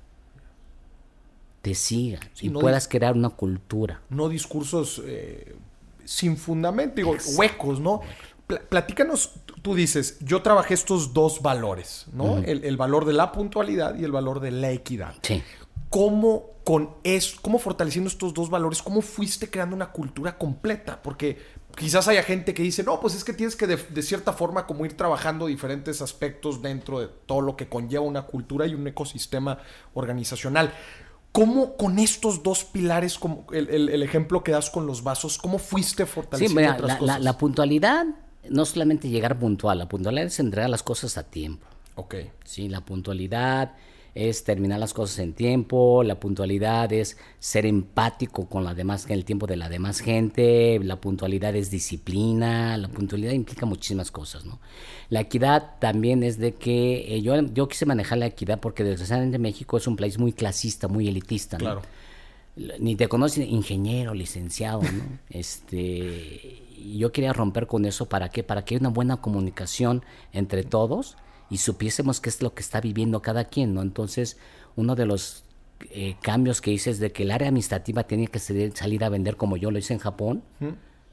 Te 1.62 1.74
siga 1.74 2.20
Sí, 2.34 2.48
y 2.48 2.50
no 2.50 2.60
puedas 2.60 2.88
crear 2.88 3.16
una 3.16 3.30
cultura. 3.30 4.02
No 4.10 4.30
discursos 4.30 5.02
eh, 5.06 5.56
sin 6.04 6.38
fundamento, 6.38 6.96
digo, 6.98 7.16
huecos, 7.38 7.80
¿no? 7.80 8.02
Pla- 8.46 8.62
platícanos, 8.70 9.32
tú 9.64 9.74
dices, 9.74 10.18
yo 10.20 10.44
trabajé 10.44 10.76
estos 10.76 11.14
dos 11.14 11.42
valores, 11.42 12.06
¿no? 12.14 12.38
el, 12.38 12.64
el 12.64 12.78
valor 12.78 13.06
de 13.06 13.14
la 13.14 13.32
puntualidad 13.32 13.96
y 13.98 14.04
el 14.04 14.12
valor 14.12 14.40
de 14.42 14.52
la 14.52 14.70
equidad. 14.70 15.16
Sí. 15.24 15.42
¿Cómo, 15.90 16.52
con 16.64 16.92
es, 17.04 17.34
¿Cómo 17.42 17.58
fortaleciendo 17.58 18.10
estos 18.10 18.34
dos 18.36 18.50
valores, 18.52 18.84
cómo 18.84 19.02
fuiste 19.02 19.50
creando 19.50 19.76
una 19.76 19.92
cultura 19.92 20.38
completa? 20.38 21.02
Porque 21.02 21.40
quizás 21.76 22.08
haya 22.08 22.24
gente 22.24 22.54
que 22.54 22.64
dice, 22.64 22.84
no, 22.84 23.00
pues 23.00 23.16
es 23.16 23.24
que 23.24 23.34
tienes 23.34 23.56
que 23.56 23.68
de, 23.68 23.76
de 23.78 24.02
cierta 24.02 24.34
forma 24.34 24.66
como 24.66 24.86
ir 24.86 24.96
trabajando 24.98 25.46
diferentes 25.48 26.02
aspectos 26.02 26.62
dentro 26.62 27.00
de 27.00 27.08
todo 27.26 27.42
lo 27.42 27.56
que 27.56 27.68
conlleva 27.68 28.04
una 28.04 28.24
cultura 28.24 28.66
y 28.68 28.74
un 28.74 28.88
ecosistema 28.88 29.60
organizacional. 29.94 30.74
¿Cómo 31.32 31.76
con 31.76 32.00
estos 32.00 32.44
dos 32.44 32.64
pilares, 32.64 33.20
como 33.20 33.46
el, 33.52 33.68
el- 33.70 33.90
el 33.90 34.04
ejemplo 34.04 34.44
que 34.44 34.52
das 34.54 34.70
con 34.70 34.86
los 34.88 35.04
vasos, 35.04 35.38
cómo 35.38 35.58
fuiste 35.60 36.06
Sí, 36.06 36.12
fortaleciendo 36.12 36.62
mira, 36.62 36.74
otras 36.74 36.88
la, 36.88 36.94
la- 36.94 37.00
cosas? 37.00 37.22
la 37.22 37.38
puntualidad 37.38 38.06
no 38.50 38.64
solamente 38.64 39.10
llegar 39.10 39.38
puntual, 39.38 39.80
la 39.80 39.90
puntualidad 39.90 40.28
es 40.28 40.40
entregar 40.40 40.70
las 40.70 40.84
cosas 40.84 41.18
a 41.18 41.24
tiempo. 41.24 41.66
Ok, 41.96 42.16
Sí, 42.44 42.70
la 42.70 42.82
puntualidad 42.82 43.74
es 44.16 44.46
terminar 44.46 44.80
las 44.80 44.94
cosas 44.94 45.20
en 45.20 45.34
tiempo, 45.34 46.02
la 46.02 46.18
puntualidad 46.22 46.92
es 46.94 47.18
ser 47.38 47.66
empático 47.66 48.48
con 48.48 48.64
la 48.64 48.74
demás, 48.74 49.08
el 49.10 49.26
tiempo 49.26 49.46
de 49.46 49.58
la 49.58 49.68
demás 49.68 50.00
gente, 50.00 50.80
la 50.82 51.02
puntualidad 51.02 51.54
es 51.54 51.70
disciplina, 51.70 52.78
la 52.78 52.88
puntualidad 52.88 53.34
implica 53.34 53.66
muchísimas 53.66 54.12
cosas, 54.12 54.46
¿no? 54.46 54.62
La 55.10 55.20
equidad 55.20 55.76
también 55.80 56.24
es 56.24 56.40
de 56.40 56.54
que 56.54 57.14
eh, 57.14 57.22
yo, 57.22 57.36
yo 57.42 57.68
quise 57.68 57.86
manejar 57.86 58.18
la 58.18 58.28
equidad 58.28 58.62
porque 58.62 58.86
desgraciadamente 58.86 59.38
México 59.38 59.76
es 59.76 59.86
un 59.86 59.98
país 59.98 60.18
muy 60.18 60.32
clasista, 60.32 60.88
muy 60.88 61.10
elitista, 61.10 61.58
¿no? 61.58 61.64
claro. 61.66 61.82
ni 62.80 62.96
te 62.96 63.10
conocen 63.10 63.44
ingeniero, 63.44 64.14
licenciado, 64.14 64.82
¿no? 64.82 65.04
Este, 65.30 66.64
yo 66.98 67.12
quería 67.12 67.34
romper 67.34 67.68
con 67.68 67.84
eso, 67.84 68.06
¿para 68.06 68.30
qué? 68.30 68.44
Para 68.44 68.64
que 68.64 68.76
haya 68.76 68.80
una 68.80 68.94
buena 68.94 69.18
comunicación 69.18 70.06
entre 70.32 70.64
todos 70.64 71.18
y 71.56 71.58
supiésemos 71.58 72.20
qué 72.20 72.28
es 72.30 72.42
lo 72.42 72.54
que 72.54 72.62
está 72.62 72.82
viviendo 72.82 73.22
cada 73.22 73.46
quien, 73.46 73.74
¿no? 73.74 73.82
Entonces, 73.82 74.38
uno 74.76 74.94
de 74.96 75.06
los 75.06 75.46
eh, 75.90 76.18
cambios 76.22 76.60
que 76.60 76.70
hice 76.72 76.90
es 76.90 77.00
de 77.00 77.14
que 77.14 77.24
el 77.24 77.32
área 77.32 77.48
administrativa 77.48 78.04
tenía 78.04 78.28
que 78.28 78.40
salir 78.40 79.04
a 79.06 79.10
vender 79.10 79.38
como 79.38 79.56
yo 79.56 79.72
lo 79.72 79.78
hice 79.80 79.94
en 79.94 80.00
Japón, 80.00 80.44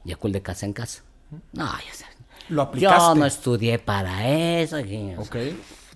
y 0.03 0.11
a 0.11 0.17
de 0.21 0.41
casa 0.41 0.65
en 0.65 0.73
casa. 0.73 1.03
No, 1.53 1.63
ya 1.65 1.93
sabes. 1.93 2.17
Lo 2.49 2.63
aplicaste. 2.63 2.97
Yo 2.99 3.15
no 3.15 3.25
estudié 3.25 3.79
para 3.79 4.29
eso. 4.59 4.79
y- 4.79 5.15
Ok. 5.17 5.35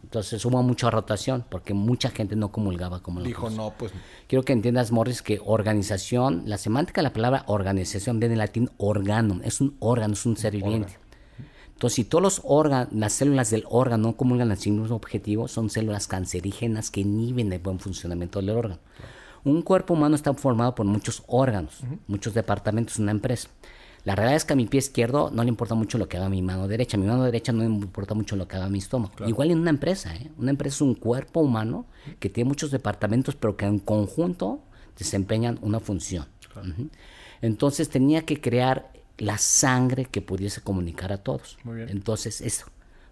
Entonces 0.02 0.45
hubo 0.45 0.64
mucha 0.64 0.89
rotación 0.89 1.43
porque 1.50 1.74
mucha 1.74 2.10
gente 2.10 2.38
no 2.38 2.50
comulgaba 2.54 3.02
como 3.04 3.20
lo 3.20 3.26
Dijo, 3.26 3.50
no, 3.50 3.74
pues 3.78 3.91
Quiero 4.28 4.45
que 4.45 4.54
entiendas, 4.54 4.91
Morris, 4.91 5.22
que 5.22 5.41
organización, 5.43 6.43
la 6.45 6.58
semántica 6.58 7.02
de 7.02 7.04
la 7.10 7.14
palabra 7.14 7.43
organización 7.48 8.18
viene 8.20 8.30
del 8.30 8.39
latín 8.39 8.70
organum, 8.78 9.41
es 9.43 9.60
un 9.60 9.76
órgano, 9.80 10.14
es 10.14 10.26
un 10.26 10.38
ser 10.38 10.54
viviente. 10.54 10.98
Entonces, 11.78 11.97
si 11.97 12.03
todos 12.05 12.23
los 12.23 12.41
órganos, 12.43 12.91
las 12.91 13.13
células 13.13 13.51
del 13.51 13.63
órgano 13.69 14.07
no 14.07 14.17
comulgan 14.17 14.49
al 14.49 14.57
mismo 14.57 14.95
objetivo, 14.95 15.47
son 15.47 15.69
células 15.69 16.07
cancerígenas 16.07 16.89
que 16.89 17.01
inhiben 17.01 17.53
el 17.53 17.59
buen 17.59 17.78
funcionamiento 17.78 18.39
del 18.39 18.49
órgano. 18.49 18.80
Un 19.43 19.61
cuerpo 19.61 19.93
humano 19.93 20.15
está 20.15 20.34
formado 20.34 20.73
por 20.73 20.88
muchos 20.88 21.21
órganos, 21.28 21.82
muchos 22.07 22.34
departamentos, 22.34 22.97
una 22.97 23.11
empresa. 23.11 23.49
La 24.05 24.15
realidad 24.15 24.38
es 24.38 24.43
que 24.43 24.53
a 24.53 24.55
mi 24.55 24.65
pie 24.65 24.80
izquierdo 24.80 25.30
no 25.30 25.43
le 25.43 25.49
importa 25.49 25.75
mucho 25.75 25.99
lo 25.99 26.09
que 26.09 26.17
haga 26.17 26.30
mi 26.30 26.41
mano 26.41 26.67
derecha. 26.67 26.97
A 26.97 26.99
mi 26.99 27.05
mano 27.05 27.23
derecha 27.23 27.51
no 27.51 27.59
le 27.59 27.67
importa 27.67 28.15
mucho 28.15 28.36
lo 28.36 28.47
que 28.47 28.55
haga 28.55 28.69
mi 28.69 28.80
estómago. 28.80 29.13
Igual 29.28 29.51
en 29.51 29.59
una 29.59 29.69
empresa. 29.69 30.15
¿eh? 30.15 30.32
Una 30.39 30.49
empresa 30.49 30.78
es 30.78 30.82
un 30.82 30.95
cuerpo 30.95 31.41
humano 31.41 31.86
que 32.19 32.30
tiene 32.30 32.47
muchos 32.47 32.71
departamentos, 32.71 33.36
pero 33.36 33.55
que 33.55 33.67
en 33.67 33.78
conjunto 33.78 34.61
desempeñan 34.97 35.59
una 35.61 35.80
función. 35.80 36.25
Entonces 37.43 37.89
tenía 37.89 38.23
que 38.25 38.41
crear 38.41 38.91
la 39.18 39.38
sangre 39.38 40.05
que 40.05 40.22
pudiese 40.22 40.61
comunicar 40.61 41.11
a 41.11 41.18
todos. 41.18 41.57
Muy 41.63 41.78
bien. 41.78 41.89
Entonces 41.89 42.41
eso, 42.41 42.65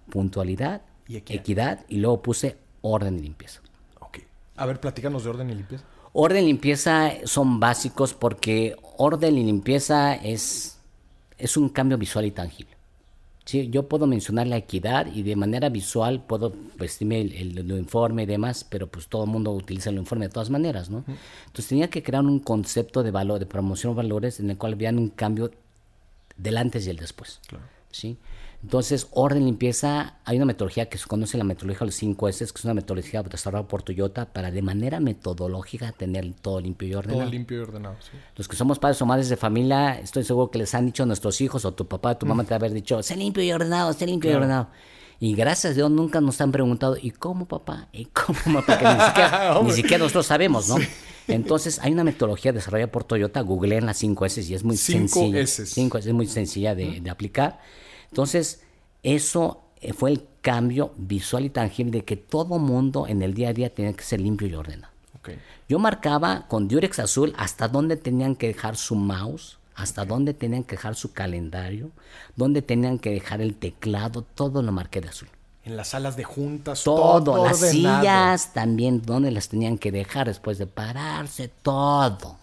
puntualidad, 0.09 0.81
Y 1.07 1.17
equidad. 1.17 1.39
equidad. 1.41 1.85
y 1.89 1.97
luego 1.97 2.21
puse 2.21 2.57
orden 2.81 3.17
y 3.17 3.21
limpieza. 3.21 3.61
Ok. 3.99 4.19
A 4.55 4.65
ver, 4.65 4.79
platícanos 4.79 5.23
de 5.23 5.29
orden 5.29 5.49
y 5.49 5.55
limpieza. 5.55 5.83
Orden 6.13 6.43
y 6.43 6.47
limpieza 6.47 7.11
son 7.25 7.59
básicos 7.59 8.13
porque 8.13 8.75
orden 8.97 9.37
y 9.37 9.43
limpieza 9.43 10.15
es, 10.15 10.79
es 11.37 11.57
un 11.57 11.69
cambio 11.69 11.97
visual 11.97 12.25
y 12.25 12.31
tangible. 12.31 12.73
Sí, 13.43 13.69
yo 13.69 13.87
puedo 13.87 14.07
mencionar 14.07 14.47
la 14.47 14.57
equidad 14.57 15.05
y 15.13 15.21
de 15.21 15.35
manera 15.35 15.69
visual 15.69 16.23
puedo 16.25 16.51
vestirme 16.79 17.21
el, 17.21 17.33
el- 17.33 17.57
el 17.59 17.71
informe 17.77 18.23
y 18.23 18.25
demás, 18.25 18.63
pero 18.67 18.87
pues 18.87 19.07
todo 19.07 19.25
el 19.25 19.29
mundo 19.29 19.51
utiliza 19.51 19.91
el 19.91 19.97
informe 19.97 20.25
de 20.27 20.33
todas 20.33 20.49
maneras, 20.49 20.89
¿no? 20.89 21.03
Entonces 21.45 21.67
tenía 21.67 21.89
que 21.91 22.01
crear 22.01 22.23
un 22.25 22.39
concepto 22.39 23.03
de 23.03 23.11
valor, 23.11 23.37
de 23.39 23.45
promoción 23.45 23.93
de 23.93 23.97
valores 23.97 24.39
en 24.39 24.49
el 24.49 24.57
cual 24.57 24.73
vean 24.75 24.97
un 24.97 25.09
cambio 25.09 25.51
del 26.37 26.57
antes 26.57 26.85
y 26.87 26.89
el 26.89 26.97
después. 26.97 27.39
¿sí? 27.91 28.17
Entonces, 28.65 29.07
orden, 29.11 29.45
limpieza, 29.45 30.15
hay 30.25 30.37
una 30.37 30.45
metodología 30.45 30.89
que 30.89 30.97
se 30.97 31.05
conoce 31.05 31.37
la 31.37 31.43
metodología 31.43 31.81
de 31.81 31.85
los 31.85 31.95
5 31.95 32.29
S, 32.29 32.45
que 32.45 32.51
es 32.57 32.65
una 32.65 32.73
metodología 32.73 33.21
desarrollada 33.21 33.67
por 33.67 33.83
Toyota 33.83 34.25
para 34.25 34.49
de 34.49 34.63
manera 34.63 34.99
metodológica 34.99 35.91
tener 35.91 36.33
todo 36.41 36.59
limpio 36.59 36.87
y 36.87 36.95
ordenado. 36.95 37.21
Todo 37.21 37.29
limpio 37.29 37.57
y 37.57 37.61
ordenado, 37.61 37.95
sí. 37.99 38.17
Los 38.35 38.47
que 38.47 38.55
somos 38.55 38.79
padres 38.79 38.99
o 39.03 39.05
madres 39.05 39.29
de 39.29 39.37
familia, 39.37 39.99
estoy 39.99 40.23
seguro 40.23 40.49
que 40.49 40.57
les 40.57 40.73
han 40.73 40.87
dicho 40.87 41.03
a 41.03 41.05
nuestros 41.05 41.39
hijos 41.41 41.63
o 41.63 41.73
tu 41.73 41.87
papá, 41.87 42.17
tu 42.17 42.25
mamá 42.25 42.43
te 42.43 42.49
va 42.49 42.55
a 42.55 42.59
haber 42.59 42.73
dicho, 42.73 43.03
sé 43.03 43.15
limpio 43.15 43.43
y 43.43 43.51
ordenado, 43.51 43.93
sé 43.93 44.07
limpio 44.07 44.31
y 44.31 44.33
ordenado. 44.33 44.69
Y 45.19 45.33
gracias 45.33 45.71
a 45.71 45.73
Dios 45.73 45.91
nunca 45.91 46.21
nos 46.21 46.39
han 46.41 46.51
preguntado, 46.51 46.97
¿y 47.01 47.11
cómo 47.11 47.45
papá? 47.45 47.87
¿Y 47.93 48.05
cómo 48.05 48.61
papá? 48.61 48.77
Que 48.77 48.85
ni 48.85 49.05
siquiera, 49.05 49.59
ni 49.63 49.71
siquiera 49.71 49.97
nosotros 49.99 50.25
sabemos, 50.25 50.67
¿no? 50.67 50.77
Entonces 51.27 51.79
hay 51.79 51.91
una 51.93 52.03
metodología 52.03 52.51
desarrollada 52.51 52.91
por 52.91 53.03
Toyota, 53.03 53.41
googleen 53.41 53.85
las 53.85 53.97
5 53.97 54.25
S 54.25 54.41
y 54.41 54.53
es 54.53 54.63
muy 54.63 54.77
Cinco 54.77 55.19
sencilla. 55.19 55.41
Ss. 55.41 55.69
5 55.69 55.97
S 55.97 56.09
es 56.09 56.13
muy 56.13 56.27
sencilla 56.27 56.75
de, 56.75 57.01
de 57.01 57.09
aplicar. 57.09 57.59
Entonces, 58.11 58.61
eso 59.01 59.65
eh, 59.81 59.93
fue 59.93 60.11
el 60.11 60.27
cambio 60.41 60.93
visual 60.97 61.45
y 61.45 61.49
tangible 61.49 61.99
de 61.99 62.05
que 62.05 62.17
todo 62.17 62.59
mundo 62.59 63.07
en 63.07 63.21
el 63.21 63.33
día 63.33 63.49
a 63.49 63.53
día 63.53 63.73
tenía 63.73 63.93
que 63.93 64.03
ser 64.03 64.21
limpio 64.21 64.47
y 64.47 64.53
ordenado. 64.53 64.93
Yo 65.67 65.79
marcaba 65.79 66.47
con 66.47 66.67
Durex 66.67 66.99
azul 66.99 67.33
hasta 67.37 67.67
dónde 67.67 67.97
tenían 67.97 68.35
que 68.35 68.47
dejar 68.47 68.77
su 68.77 68.95
mouse, 68.95 69.57
hasta 69.75 70.05
dónde 70.05 70.33
tenían 70.33 70.63
que 70.63 70.75
dejar 70.75 70.95
su 70.95 71.11
calendario, 71.11 71.91
dónde 72.35 72.61
tenían 72.61 72.97
que 72.97 73.11
dejar 73.11 73.41
el 73.41 73.55
teclado, 73.55 74.21
todo 74.23 74.61
lo 74.61 74.71
marqué 74.71 75.01
de 75.01 75.09
azul. 75.09 75.27
En 75.63 75.75
las 75.75 75.89
salas 75.89 76.15
de 76.15 76.23
juntas, 76.23 76.83
Todo, 76.83 77.23
todo, 77.23 77.45
las 77.45 77.61
ordenado. 77.63 77.99
sillas 78.01 78.53
también, 78.53 79.01
dónde 79.01 79.31
las 79.31 79.49
tenían 79.49 79.77
que 79.77 79.91
dejar 79.91 80.27
después 80.27 80.57
de 80.57 80.67
pararse, 80.67 81.49
todo. 81.61 82.37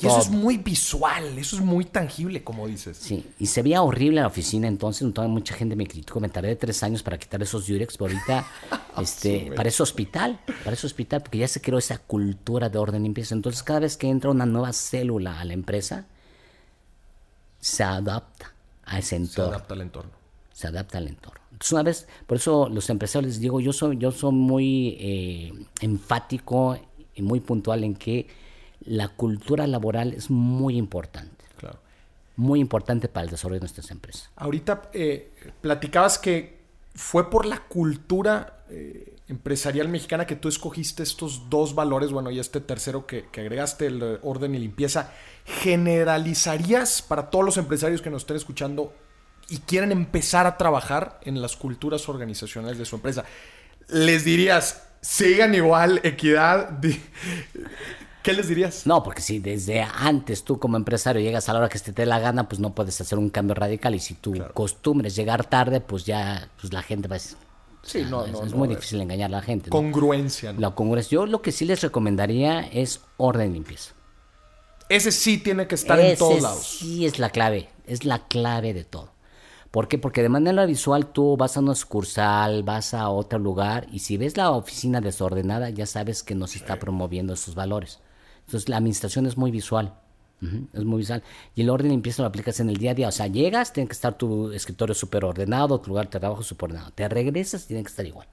Y 0.00 0.06
eso 0.06 0.20
es 0.20 0.30
muy 0.30 0.58
visual, 0.58 1.36
eso 1.38 1.56
es 1.56 1.62
muy 1.62 1.84
tangible, 1.84 2.44
como 2.44 2.68
dices. 2.68 2.96
Sí, 2.96 3.26
y 3.40 3.46
se 3.46 3.62
veía 3.62 3.82
horrible 3.82 4.20
la 4.20 4.28
oficina 4.28 4.68
entonces, 4.68 5.02
entonces 5.02 5.28
mucha 5.28 5.56
gente 5.56 5.74
me 5.74 5.88
criticó, 5.88 6.20
me 6.20 6.28
tardé 6.28 6.54
tres 6.54 6.84
años 6.84 7.02
para 7.02 7.18
quitar 7.18 7.42
esos 7.42 7.66
Durex, 7.66 7.98
pero 7.98 8.12
ahorita 8.12 8.46
este, 9.02 9.50
parece 9.56 9.82
hospital, 9.82 10.38
parece 10.64 10.86
hospital, 10.86 11.22
porque 11.22 11.38
ya 11.38 11.48
se 11.48 11.60
creó 11.60 11.78
esa 11.78 11.98
cultura 11.98 12.68
de 12.68 12.78
orden 12.78 13.00
y 13.02 13.04
limpieza. 13.04 13.34
Entonces 13.34 13.64
cada 13.64 13.80
vez 13.80 13.96
que 13.96 14.08
entra 14.08 14.30
una 14.30 14.46
nueva 14.46 14.72
célula 14.72 15.40
a 15.40 15.44
la 15.44 15.54
empresa, 15.54 16.06
se 17.68 17.84
adapta 17.84 18.52
a 18.84 18.98
ese 18.98 19.10
Se 19.10 19.16
entorno 19.16 19.50
adapta 19.54 19.74
al 19.74 19.80
entorno. 19.82 20.10
se 20.52 20.66
adapta 20.66 20.98
al 20.98 21.08
entorno. 21.08 21.40
Entonces, 21.52 21.72
una 21.72 21.82
vez, 21.82 22.08
por 22.26 22.36
eso 22.36 22.68
los 22.68 22.88
empresarios 22.90 23.32
les 23.34 23.40
digo, 23.40 23.60
yo 23.60 23.72
soy, 23.72 23.96
yo 23.98 24.10
soy 24.12 24.32
muy 24.32 24.96
eh, 25.00 25.52
enfático 25.80 26.78
y 27.14 27.22
muy 27.22 27.40
puntual 27.40 27.82
en 27.84 27.94
que 27.94 28.28
la 28.80 29.08
cultura 29.08 29.66
laboral 29.66 30.12
es 30.12 30.30
muy 30.30 30.76
importante, 30.76 31.44
Claro. 31.56 31.78
muy 32.36 32.60
importante 32.60 33.08
para 33.08 33.24
el 33.24 33.30
desarrollo 33.30 33.56
de 33.56 33.60
nuestras 33.64 33.90
empresas. 33.90 34.30
Ahorita 34.36 34.88
eh, 34.92 35.32
platicabas 35.60 36.18
que 36.18 36.58
fue 36.94 37.28
por 37.28 37.44
la 37.44 37.64
cultura 37.66 38.64
eh, 38.70 39.16
empresarial 39.28 39.88
mexicana 39.88 40.26
que 40.26 40.36
tú 40.36 40.48
escogiste 40.48 41.02
estos 41.02 41.50
dos 41.50 41.74
valores, 41.74 42.10
bueno, 42.10 42.30
y 42.30 42.38
este 42.38 42.60
tercero 42.60 43.06
que, 43.06 43.26
que 43.30 43.42
agregaste, 43.42 43.86
el 43.86 44.18
orden 44.22 44.54
y 44.54 44.58
limpieza. 44.58 45.12
¿Generalizarías 45.44 47.02
para 47.02 47.30
todos 47.30 47.44
los 47.44 47.56
empresarios 47.56 48.02
que 48.02 48.10
nos 48.10 48.22
estén 48.22 48.36
escuchando 48.36 48.92
y 49.48 49.58
quieren 49.58 49.92
empezar 49.92 50.46
a 50.46 50.56
trabajar 50.56 51.20
en 51.22 51.40
las 51.40 51.56
culturas 51.56 52.08
organizacionales 52.08 52.78
de 52.78 52.84
su 52.84 52.96
empresa? 52.96 53.24
¿Les 53.88 54.24
dirías, 54.24 54.82
sigan 55.00 55.54
igual, 55.54 56.00
equidad? 56.04 56.78
¿Qué 58.22 58.32
les 58.32 58.48
dirías? 58.48 58.86
No, 58.86 59.02
porque 59.02 59.22
si 59.22 59.38
desde 59.38 59.82
antes 59.82 60.44
tú 60.44 60.58
como 60.58 60.76
empresario 60.76 61.22
llegas 61.22 61.48
a 61.48 61.52
la 61.52 61.60
hora 61.60 61.68
que 61.68 61.78
se 61.78 61.92
te 61.92 62.02
dé 62.02 62.06
la 62.06 62.18
gana, 62.18 62.48
pues 62.48 62.60
no 62.60 62.74
puedes 62.74 63.00
hacer 63.00 63.18
un 63.18 63.30
cambio 63.30 63.54
radical. 63.54 63.94
Y 63.94 64.00
si 64.00 64.14
tu 64.14 64.34
costumbre 64.52 65.08
es 65.08 65.16
llegar 65.16 65.46
tarde, 65.46 65.80
pues 65.80 66.04
ya 66.04 66.50
pues 66.60 66.72
la 66.72 66.82
gente 66.82 67.08
va 67.08 67.16
a 67.16 67.18
decir, 67.18 67.38
Sí, 67.82 68.04
no, 68.08 68.24
es, 68.24 68.32
no, 68.32 68.44
es 68.44 68.52
no, 68.52 68.58
muy 68.58 68.68
difícil 68.68 69.00
engañar 69.00 69.28
a 69.28 69.36
la 69.36 69.42
gente. 69.42 69.70
Congruencia. 69.70 70.52
¿no? 70.52 70.60
La 70.60 70.70
congruencia. 70.74 71.16
Yo 71.16 71.26
lo 71.26 71.42
que 71.42 71.52
sí 71.52 71.64
les 71.64 71.80
recomendaría 71.80 72.60
es 72.60 73.00
orden 73.16 73.50
y 73.50 73.54
limpieza. 73.54 73.94
Ese 74.88 75.12
sí 75.12 75.38
tiene 75.38 75.66
que 75.66 75.74
estar 75.74 75.98
en 76.00 76.16
todos 76.16 76.40
lados. 76.40 76.66
Sí, 76.66 77.06
es 77.06 77.18
la 77.18 77.30
clave, 77.30 77.68
es 77.86 78.04
la 78.04 78.26
clave 78.26 78.72
de 78.72 78.84
todo. 78.84 79.12
¿Por 79.70 79.86
qué? 79.86 79.98
Porque 79.98 80.22
de 80.22 80.30
manera 80.30 80.64
visual 80.64 81.12
tú 81.12 81.36
vas 81.36 81.56
a 81.56 81.60
una 81.60 81.74
sucursal, 81.74 82.62
vas 82.62 82.94
a 82.94 83.10
otro 83.10 83.38
lugar 83.38 83.86
y 83.92 83.98
si 83.98 84.16
ves 84.16 84.38
la 84.38 84.50
oficina 84.50 85.02
desordenada 85.02 85.68
ya 85.68 85.84
sabes 85.84 86.22
que 86.22 86.34
no 86.34 86.46
se 86.46 86.58
está 86.58 86.78
promoviendo 86.78 87.34
esos 87.34 87.54
valores. 87.54 88.00
Entonces 88.46 88.70
la 88.70 88.78
administración 88.78 89.26
es 89.26 89.36
muy 89.36 89.50
visual, 89.50 89.92
es 90.40 90.84
muy 90.84 90.98
visual. 90.98 91.22
Y 91.54 91.62
el 91.62 91.70
orden 91.70 91.88
y 91.88 91.90
limpieza 91.90 92.22
lo 92.22 92.28
aplicas 92.28 92.60
en 92.60 92.70
el 92.70 92.76
día 92.76 92.92
a 92.92 92.94
día. 92.94 93.08
O 93.08 93.12
sea, 93.12 93.26
llegas, 93.26 93.72
tiene 93.72 93.88
que 93.88 93.94
estar 93.94 94.16
tu 94.16 94.52
escritorio 94.52 94.94
súper 94.94 95.24
ordenado, 95.24 95.80
tu 95.80 95.90
lugar 95.90 96.08
de 96.08 96.18
trabajo 96.18 96.42
súper 96.42 96.70
ordenado. 96.70 96.92
Te 96.92 97.08
regresas, 97.08 97.66
tiene 97.66 97.82
que 97.82 97.88
estar 97.88 98.06
igual. 98.06 98.28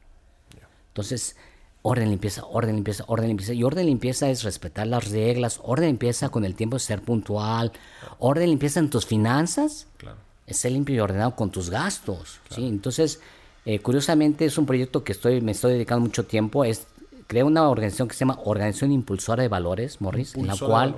Entonces, 0.89 1.35
orden, 1.81 2.09
limpieza, 2.09 2.45
orden, 2.45 2.75
limpieza, 2.75 3.03
orden, 3.07 3.27
limpieza. 3.27 3.53
Y 3.53 3.63
orden, 3.63 3.85
limpieza 3.85 4.29
es 4.29 4.43
respetar 4.43 4.87
las 4.87 5.09
reglas. 5.09 5.59
Orden, 5.63 5.87
limpieza 5.87 6.29
con 6.29 6.45
el 6.45 6.55
tiempo 6.55 6.77
es 6.77 6.83
ser 6.83 7.01
puntual. 7.01 7.71
Orden, 8.19 8.49
limpieza 8.49 8.79
en 8.79 8.89
tus 8.89 9.05
finanzas. 9.05 9.87
Claro. 9.97 10.17
Es 10.45 10.57
ser 10.57 10.73
limpio 10.73 10.95
y 10.95 10.99
ordenado 10.99 11.35
con 11.35 11.49
tus 11.49 11.71
gastos. 11.71 12.39
¿sí? 12.49 12.67
Entonces, 12.67 13.19
eh, 13.65 13.79
curiosamente, 13.79 14.45
es 14.45 14.57
un 14.59 14.67
proyecto 14.67 15.03
que 15.03 15.11
estoy, 15.11 15.41
me 15.41 15.53
estoy 15.53 15.73
dedicando 15.73 16.05
mucho 16.05 16.25
tiempo. 16.25 16.63
Es 16.63 16.85
creé 17.27 17.43
una 17.43 17.67
organización 17.69 18.07
que 18.07 18.13
se 18.13 18.19
llama 18.19 18.39
Organización 18.43 18.91
Impulsora 18.91 19.43
de 19.43 19.49
Valores, 19.49 20.01
Morris, 20.01 20.35
en 20.35 20.47
la 20.47 20.53
Impulsora 20.53 20.71
cual. 20.71 20.95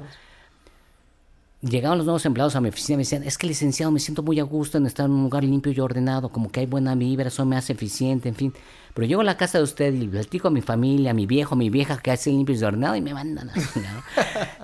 Llegaban 1.61 1.97
los 1.97 2.05
nuevos 2.05 2.25
empleados 2.25 2.55
a 2.55 2.61
mi 2.61 2.69
oficina 2.69 2.95
y 2.95 2.97
me 2.97 3.01
decían, 3.01 3.23
es 3.23 3.37
que 3.37 3.47
licenciado, 3.47 3.91
me 3.91 3.99
siento 3.99 4.23
muy 4.23 4.39
a 4.39 4.43
gusto 4.43 4.77
en 4.77 4.85
estar 4.85 5.05
en 5.05 5.11
un 5.11 5.23
lugar 5.23 5.43
limpio 5.43 5.71
y 5.71 5.79
ordenado, 5.79 6.29
como 6.29 6.51
que 6.51 6.61
hay 6.61 6.65
buena 6.65 6.95
vibra, 6.95 7.27
eso 7.27 7.45
me 7.45 7.57
hace 7.57 7.73
eficiente, 7.73 8.29
en 8.29 8.35
fin. 8.35 8.53
Pero 8.93 9.07
llego 9.07 9.21
a 9.21 9.23
la 9.23 9.37
casa 9.37 9.59
de 9.59 9.63
usted 9.63 9.93
y 9.93 10.07
platico 10.07 10.47
a 10.47 10.51
mi 10.51 10.61
familia, 10.61 11.11
a 11.11 11.13
mi 11.13 11.25
viejo, 11.27 11.53
a 11.53 11.57
mi 11.57 11.69
vieja 11.69 11.97
que 11.97 12.11
hace 12.11 12.31
limpio 12.31 12.55
y 12.55 12.63
ordenado 12.63 12.95
y 12.95 13.01
me 13.01 13.13
mandan 13.13 13.49
a 13.49 13.53
chingada. 13.53 14.03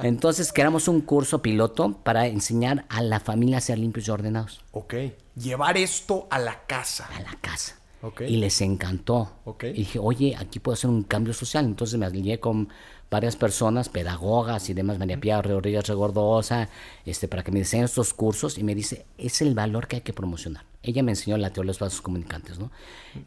Entonces 0.02 0.52
creamos 0.52 0.88
un 0.88 1.02
curso 1.02 1.42
piloto 1.42 2.00
para 2.04 2.28
enseñar 2.28 2.86
a 2.90 3.02
la 3.02 3.20
familia 3.20 3.58
a 3.58 3.62
ser 3.62 3.78
limpios 3.78 4.08
y 4.08 4.12
ordenados, 4.12 4.62
Ok. 4.72 4.96
Llevar 5.36 5.78
esto 5.78 6.28
a 6.30 6.38
la 6.38 6.66
casa. 6.68 7.08
a 7.16 7.22
la 7.22 7.36
casa. 7.42 7.76
Ok. 8.04 8.22
Y 8.22 8.36
les 8.38 8.60
encantó. 8.62 9.32
Ok. 9.46 9.64
Y 9.64 9.74
dije, 9.74 9.98
oye, 10.00 10.36
aquí 10.38 10.60
puedo 10.60 10.74
hacer 10.74 10.90
un 10.90 11.04
cambio 11.04 11.34
social. 11.34 11.66
Entonces 11.66 11.98
me 11.98 12.06
alineé 12.06 12.40
con 12.40 12.70
varias 13.14 13.36
personas, 13.36 13.90
pedagogas 13.90 14.70
y 14.70 14.74
demás, 14.74 14.98
María 14.98 15.20
Pía 15.20 15.42
Rodríguez 15.42 15.88
Regordosa, 15.88 16.68
este, 17.06 17.28
para 17.28 17.44
que 17.44 17.52
me 17.52 17.60
diseñen 17.60 17.86
estos 17.86 18.12
cursos 18.14 18.58
y 18.58 18.64
me 18.64 18.74
dice, 18.74 19.06
es 19.20 19.42
el 19.42 19.54
valor 19.54 19.88
que 19.88 19.98
hay 19.98 20.02
que 20.02 20.14
promocionar. 20.14 20.66
Ella 20.82 21.04
me 21.04 21.12
enseñó 21.12 21.38
la 21.38 21.52
teoría 21.52 21.68
de 21.68 21.74
los 21.74 21.80
vasos 21.80 22.02
comunicantes, 22.02 22.58
¿no? 22.58 22.72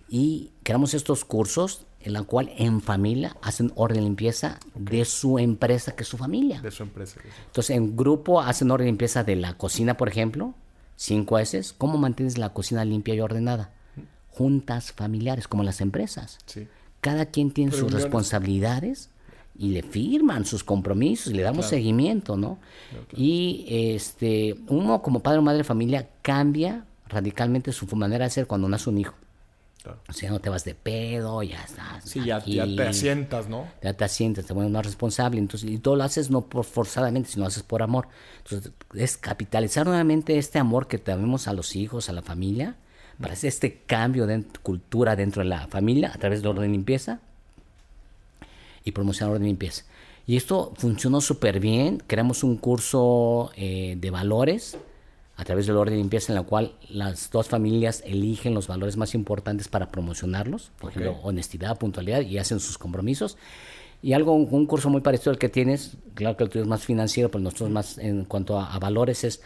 Y 0.08 0.50
creamos 0.64 0.92
estos 0.92 1.24
cursos 1.24 1.86
en 2.00 2.14
la 2.14 2.24
cual 2.24 2.50
en 2.56 2.80
familia 2.82 3.36
hacen 3.42 3.72
orden 3.76 4.02
y 4.02 4.06
limpieza 4.06 4.58
de 4.74 5.04
su 5.04 5.38
empresa, 5.38 5.94
que 5.94 6.02
es 6.02 6.08
su 6.08 6.18
familia. 6.18 6.60
De 6.60 6.72
su 6.72 6.82
empresa. 6.82 7.20
Entonces, 7.46 7.76
en 7.76 7.96
grupo 7.96 8.40
hacen 8.40 8.70
orden 8.70 8.88
y 8.88 8.90
limpieza 8.90 9.22
de 9.22 9.36
la 9.36 9.56
cocina, 9.56 9.96
por 9.96 10.08
ejemplo, 10.08 10.54
cinco 10.96 11.38
S. 11.38 11.62
¿Cómo 11.78 11.96
mantienes 11.96 12.38
la 12.38 12.52
cocina 12.52 12.84
limpia 12.84 13.14
y 13.14 13.20
ordenada? 13.20 13.72
Juntas 14.30 14.92
familiares, 14.92 15.46
como 15.46 15.62
las 15.62 15.80
empresas. 15.80 16.38
Sí. 16.46 16.66
Cada 17.00 17.26
quien 17.26 17.52
tiene 17.52 17.70
sus 17.70 17.92
responsabilidades 17.92 19.10
y 19.58 19.68
le 19.70 19.82
firman 19.82 20.44
sus 20.44 20.64
compromisos 20.64 21.32
y 21.32 21.36
le 21.36 21.42
damos 21.42 21.66
seguimiento, 21.66 22.36
¿no? 22.36 22.58
Y 23.14 23.66
este, 23.68 24.56
uno 24.68 25.02
como 25.02 25.20
padre 25.20 25.38
o 25.38 25.42
madre 25.42 25.58
de 25.58 25.64
familia 25.64 26.08
cambia 26.22 26.84
radicalmente 27.08 27.72
su 27.72 27.86
manera 27.96 28.24
de 28.24 28.30
ser 28.30 28.46
cuando 28.46 28.68
nace 28.68 28.90
un 28.90 28.98
hijo. 28.98 29.14
O 30.08 30.12
sea, 30.12 30.30
no 30.30 30.40
te 30.40 30.48
vas 30.48 30.64
de 30.64 30.74
pedo, 30.74 31.42
ya 31.44 31.62
estás. 31.62 32.04
Sí, 32.04 32.24
ya, 32.24 32.42
te 32.42 32.82
asientas, 32.82 33.48
¿no? 33.48 33.68
ya 33.82 33.92
te 33.92 34.04
asientas, 34.04 34.44
te 34.44 34.52
vuelves 34.52 34.72
más 34.72 34.84
responsable, 34.84 35.38
entonces, 35.38 35.70
y 35.70 35.78
todo 35.78 35.94
lo 35.94 36.02
haces 36.02 36.28
no 36.28 36.42
por 36.42 36.64
forzadamente, 36.64 37.30
sino 37.30 37.44
lo 37.44 37.48
haces 37.48 37.62
por 37.62 37.82
amor. 37.82 38.08
Entonces, 38.38 38.72
es 38.94 39.16
capitalizar 39.16 39.86
nuevamente 39.86 40.38
este 40.38 40.58
amor 40.58 40.88
que 40.88 40.98
tenemos 40.98 41.46
a 41.46 41.52
los 41.52 41.76
hijos, 41.76 42.08
a 42.08 42.12
la 42.12 42.22
familia, 42.22 42.74
para 43.20 43.34
hacer 43.34 43.48
este 43.48 43.82
cambio 43.86 44.26
de 44.26 44.44
cultura 44.62 45.14
dentro 45.14 45.42
de 45.42 45.48
la 45.48 45.68
familia 45.68 46.10
a 46.12 46.18
través 46.18 46.42
de 46.42 46.48
orden 46.48 46.70
y 46.70 46.72
limpieza 46.72 47.20
y 48.86 48.92
promocionar 48.92 49.32
orden 49.32 49.44
y 49.44 49.50
limpieza. 49.50 49.84
Y 50.26 50.36
esto 50.36 50.72
funcionó 50.76 51.20
súper 51.20 51.60
bien. 51.60 52.02
Creamos 52.06 52.42
un 52.42 52.56
curso 52.56 53.50
eh, 53.56 53.96
de 54.00 54.10
valores 54.10 54.78
a 55.36 55.44
través 55.44 55.66
del 55.66 55.76
orden 55.76 55.96
y 55.96 55.98
limpieza 55.98 56.32
en 56.32 56.36
la 56.36 56.44
cual 56.44 56.72
las 56.88 57.30
dos 57.30 57.48
familias 57.48 58.02
eligen 58.06 58.54
los 58.54 58.68
valores 58.68 58.96
más 58.96 59.14
importantes 59.14 59.68
para 59.68 59.90
promocionarlos. 59.90 60.70
Por 60.78 60.90
ejemplo, 60.90 61.18
honestidad, 61.22 61.78
puntualidad 61.78 62.22
y 62.22 62.38
hacen 62.38 62.60
sus 62.60 62.78
compromisos. 62.78 63.36
Y 64.02 64.14
algo, 64.14 64.32
un, 64.32 64.66
curso 64.66 64.88
muy 64.88 65.00
parecido 65.00 65.32
al 65.32 65.38
que 65.38 65.48
tienes, 65.48 65.96
claro 66.14 66.36
que 66.36 66.44
el 66.44 66.50
tuyo 66.50 66.62
es 66.62 66.68
más 66.68 66.84
financiero, 66.84 67.30
pero 67.30 67.42
nosotros 67.42 67.70
más 67.70 67.98
en 67.98 68.24
cuanto 68.24 68.58
a, 68.58 68.72
a 68.72 68.78
valores 68.78 69.24
es 69.24 69.40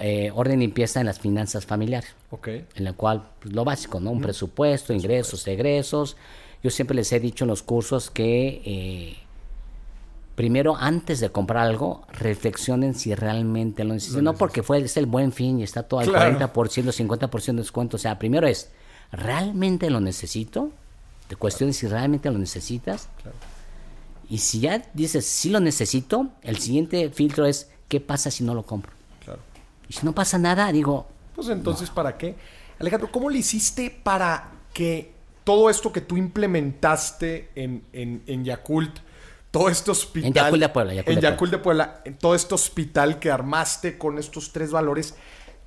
eh, 0.00 0.30
orden 0.34 0.62
y 0.62 0.66
limpieza 0.66 1.00
en 1.00 1.06
las 1.06 1.18
finanzas 1.18 1.66
familiares 1.66 2.14
Ok. 2.30 2.48
en 2.48 2.84
la 2.84 2.92
cual 2.92 3.30
pues, 3.40 3.52
lo 3.52 3.64
básico, 3.64 3.98
¿no? 3.98 4.10
Un 4.10 4.20
presupuesto, 4.20 4.92
ingresos, 4.92 5.46
egresos. 5.48 6.16
Yo 6.62 6.70
siempre 6.70 6.94
les 6.96 7.12
he 7.12 7.20
dicho 7.20 7.44
en 7.44 7.48
los 7.48 7.62
cursos 7.62 8.10
que 8.10 8.62
eh, 8.64 9.16
primero, 10.34 10.76
antes 10.76 11.20
de 11.20 11.30
comprar 11.30 11.66
algo, 11.66 12.04
reflexionen 12.12 12.94
si 12.94 13.14
realmente 13.14 13.84
lo 13.84 13.94
necesitan. 13.94 14.24
No 14.24 14.34
porque 14.34 14.62
fue, 14.62 14.78
es 14.78 14.96
el 14.96 15.06
buen 15.06 15.32
fin 15.32 15.60
y 15.60 15.62
está 15.64 15.82
todo 15.84 16.00
al 16.00 16.08
Claro. 16.08 16.38
40%, 16.38 16.92
50% 16.92 17.44
de 17.46 17.52
descuento. 17.54 17.96
O 17.96 17.98
sea, 17.98 18.18
primero 18.18 18.46
es, 18.46 18.70
¿realmente 19.12 19.90
lo 19.90 20.00
necesito? 20.00 20.70
Te 21.28 21.36
cuestiones 21.36 21.76
si 21.76 21.86
realmente 21.88 22.30
lo 22.30 22.38
necesitas. 22.38 23.08
Y 24.30 24.38
si 24.38 24.60
ya 24.60 24.82
dices, 24.94 25.26
sí 25.26 25.50
lo 25.50 25.58
necesito, 25.60 26.28
el 26.42 26.58
siguiente 26.58 27.10
filtro 27.10 27.46
es, 27.46 27.70
¿qué 27.88 27.98
pasa 28.00 28.30
si 28.30 28.44
no 28.44 28.54
lo 28.54 28.62
compro? 28.64 28.92
Claro. 29.24 29.40
Y 29.88 29.94
si 29.94 30.04
no 30.04 30.14
pasa 30.14 30.38
nada, 30.38 30.70
digo, 30.70 31.06
Pues 31.34 31.48
entonces, 31.48 31.90
¿para 31.90 32.16
qué? 32.16 32.36
Alejandro, 32.78 33.10
¿cómo 33.10 33.28
le 33.30 33.38
hiciste 33.38 33.90
para 33.90 34.50
que 34.72 35.12
todo 35.48 35.70
esto 35.70 35.90
que 35.90 36.02
tú 36.02 36.18
implementaste 36.18 37.52
en, 37.54 37.82
en, 37.94 38.22
en 38.26 38.44
Yakult, 38.44 38.98
todo 39.50 39.70
este 39.70 39.90
hospital. 39.90 40.28
En 40.28 40.34
Yakult 40.34 40.60
de 40.60 40.68
Puebla. 40.68 40.92
en 41.06 41.20
Yakult 41.22 41.50
de 41.52 41.56
Puebla, 41.56 42.02
en 42.04 42.18
todo 42.18 42.34
este 42.34 42.54
hospital 42.54 43.18
que 43.18 43.30
armaste 43.30 43.96
con 43.96 44.18
estos 44.18 44.52
tres 44.52 44.70
valores, 44.70 45.14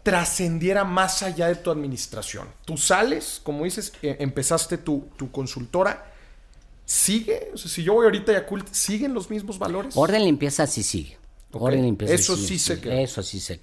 trascendiera 0.03 0.83
más 0.83 1.23
allá 1.23 1.47
de 1.47 1.55
tu 1.55 1.71
administración. 1.71 2.47
Tú 2.63 2.77
sales, 2.77 3.41
como 3.41 3.63
dices, 3.63 3.91
eh, 4.03 4.17
empezaste 4.19 4.77
tu, 4.77 5.09
tu 5.17 5.31
consultora. 5.31 6.13
¿Sigue? 6.85 7.49
O 7.55 7.57
sea, 7.57 7.71
si 7.71 7.81
yo 7.81 7.93
voy 7.95 8.05
ahorita 8.05 8.33
a 8.33 8.35
Yakult, 8.35 8.71
¿siguen 8.71 9.15
los 9.15 9.31
mismos 9.31 9.57
valores? 9.57 9.97
Orden 9.97 10.23
limpieza 10.23 10.67
sí 10.67 10.83
sigue. 10.83 11.17
Ok. 11.53 11.63
Orden 11.63 11.81
limpieza 11.81 12.13
Eso 12.13 12.37
sí 12.37 12.59
se 12.59 12.79
quedó. 12.79 12.93
Eso 12.93 13.23
sí 13.23 13.39
se. 13.39 13.55
Sí 13.55 13.59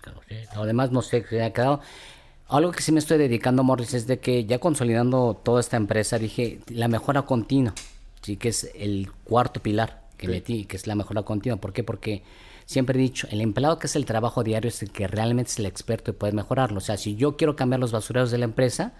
quedó, 0.00 0.22
sí. 0.28 0.36
Lo 0.54 0.64
demás 0.64 0.92
no 0.92 1.02
sé 1.02 1.24
qué 1.24 1.42
ha 1.42 1.52
quedado. 1.52 1.80
Algo 2.48 2.70
que 2.72 2.82
sí 2.82 2.92
me 2.92 3.00
estoy 3.00 3.18
dedicando, 3.18 3.64
Morris, 3.64 3.94
es 3.94 4.06
de 4.06 4.20
que 4.20 4.44
ya 4.44 4.58
consolidando 4.58 5.40
toda 5.42 5.60
esta 5.60 5.76
empresa, 5.76 6.18
dije, 6.18 6.60
la 6.68 6.86
mejora 6.86 7.22
continua, 7.22 7.74
sí, 8.22 8.36
que 8.36 8.48
es 8.50 8.70
el 8.76 9.10
cuarto 9.24 9.60
pilar 9.60 10.02
que 10.16 10.26
Ok. 10.28 10.32
metí, 10.32 10.64
que 10.64 10.76
es 10.76 10.86
la 10.86 10.94
mejora 10.94 11.22
continua. 11.22 11.58
¿Por 11.58 11.72
qué? 11.72 11.82
Porque 11.82 12.22
siempre 12.64 12.96
he 12.98 13.02
dicho, 13.02 13.26
el 13.32 13.40
empleado 13.40 13.78
que 13.80 13.88
es 13.88 13.96
el 13.96 14.04
trabajo 14.06 14.44
diario 14.44 14.68
es 14.68 14.80
el 14.82 14.92
que 14.92 15.08
realmente 15.08 15.50
es 15.50 15.58
el 15.58 15.66
experto 15.66 16.12
y 16.12 16.14
puede 16.14 16.32
mejorarlo. 16.32 16.78
O 16.78 16.80
sea, 16.80 16.96
si 16.96 17.16
yo 17.16 17.36
quiero 17.36 17.56
cambiar 17.56 17.80
los 17.80 17.90
basureros 17.90 18.30
de 18.30 18.38
la 18.38 18.44
empresa, 18.44 18.92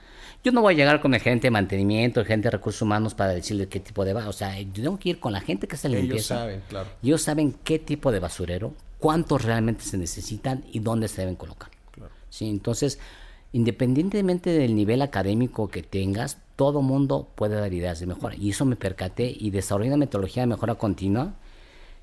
yo 0.42 0.50
no 0.50 0.60
voy 0.60 0.74
a 0.74 0.76
llegar 0.76 1.00
con 1.00 1.14
el 1.14 1.20
gerente 1.20 1.46
de 1.46 1.52
mantenimiento, 1.52 2.18
el 2.20 2.26
gerente 2.26 2.48
de 2.48 2.50
recursos 2.50 2.82
humanos 2.82 3.14
para 3.14 3.30
decirle 3.30 3.68
qué 3.68 3.78
tipo 3.78 4.04
de 4.04 4.12
va. 4.12 4.28
O 4.28 4.32
sea, 4.32 4.60
yo 4.60 4.82
tengo 4.82 4.98
que 4.98 5.10
ir 5.10 5.20
con 5.20 5.32
la 5.32 5.40
gente 5.40 5.68
que 5.68 5.76
está 5.76 5.86
en 5.86 5.94
la 5.94 6.00
Ellos 6.00 6.26
saben, 6.26 6.62
claro. 6.68 6.88
Ellos 7.00 7.22
saben 7.22 7.54
qué 7.64 7.78
tipo 7.78 8.10
de 8.10 8.18
basurero, 8.18 8.74
cuántos 8.98 9.44
realmente 9.44 9.84
se 9.84 9.96
necesitan 9.98 10.64
y 10.72 10.80
dónde 10.80 11.06
se 11.08 11.20
deben 11.22 11.36
colocar. 11.36 11.70
Claro. 11.92 12.10
Sí, 12.28 12.48
entonces, 12.48 12.98
independientemente 13.52 14.50
del 14.50 14.74
nivel 14.74 15.02
académico 15.02 15.68
que 15.68 15.82
tengas, 15.82 16.38
todo 16.56 16.82
mundo 16.82 17.28
puede 17.34 17.56
dar 17.56 17.72
ideas 17.72 18.00
de 18.00 18.06
mejora. 18.06 18.34
Y 18.36 18.50
eso 18.50 18.64
me 18.64 18.76
percaté 18.76 19.34
y 19.38 19.50
desarrollé 19.50 19.88
una 19.88 19.96
metodología 19.98 20.42
de 20.42 20.46
mejora 20.48 20.74
continua 20.74 21.34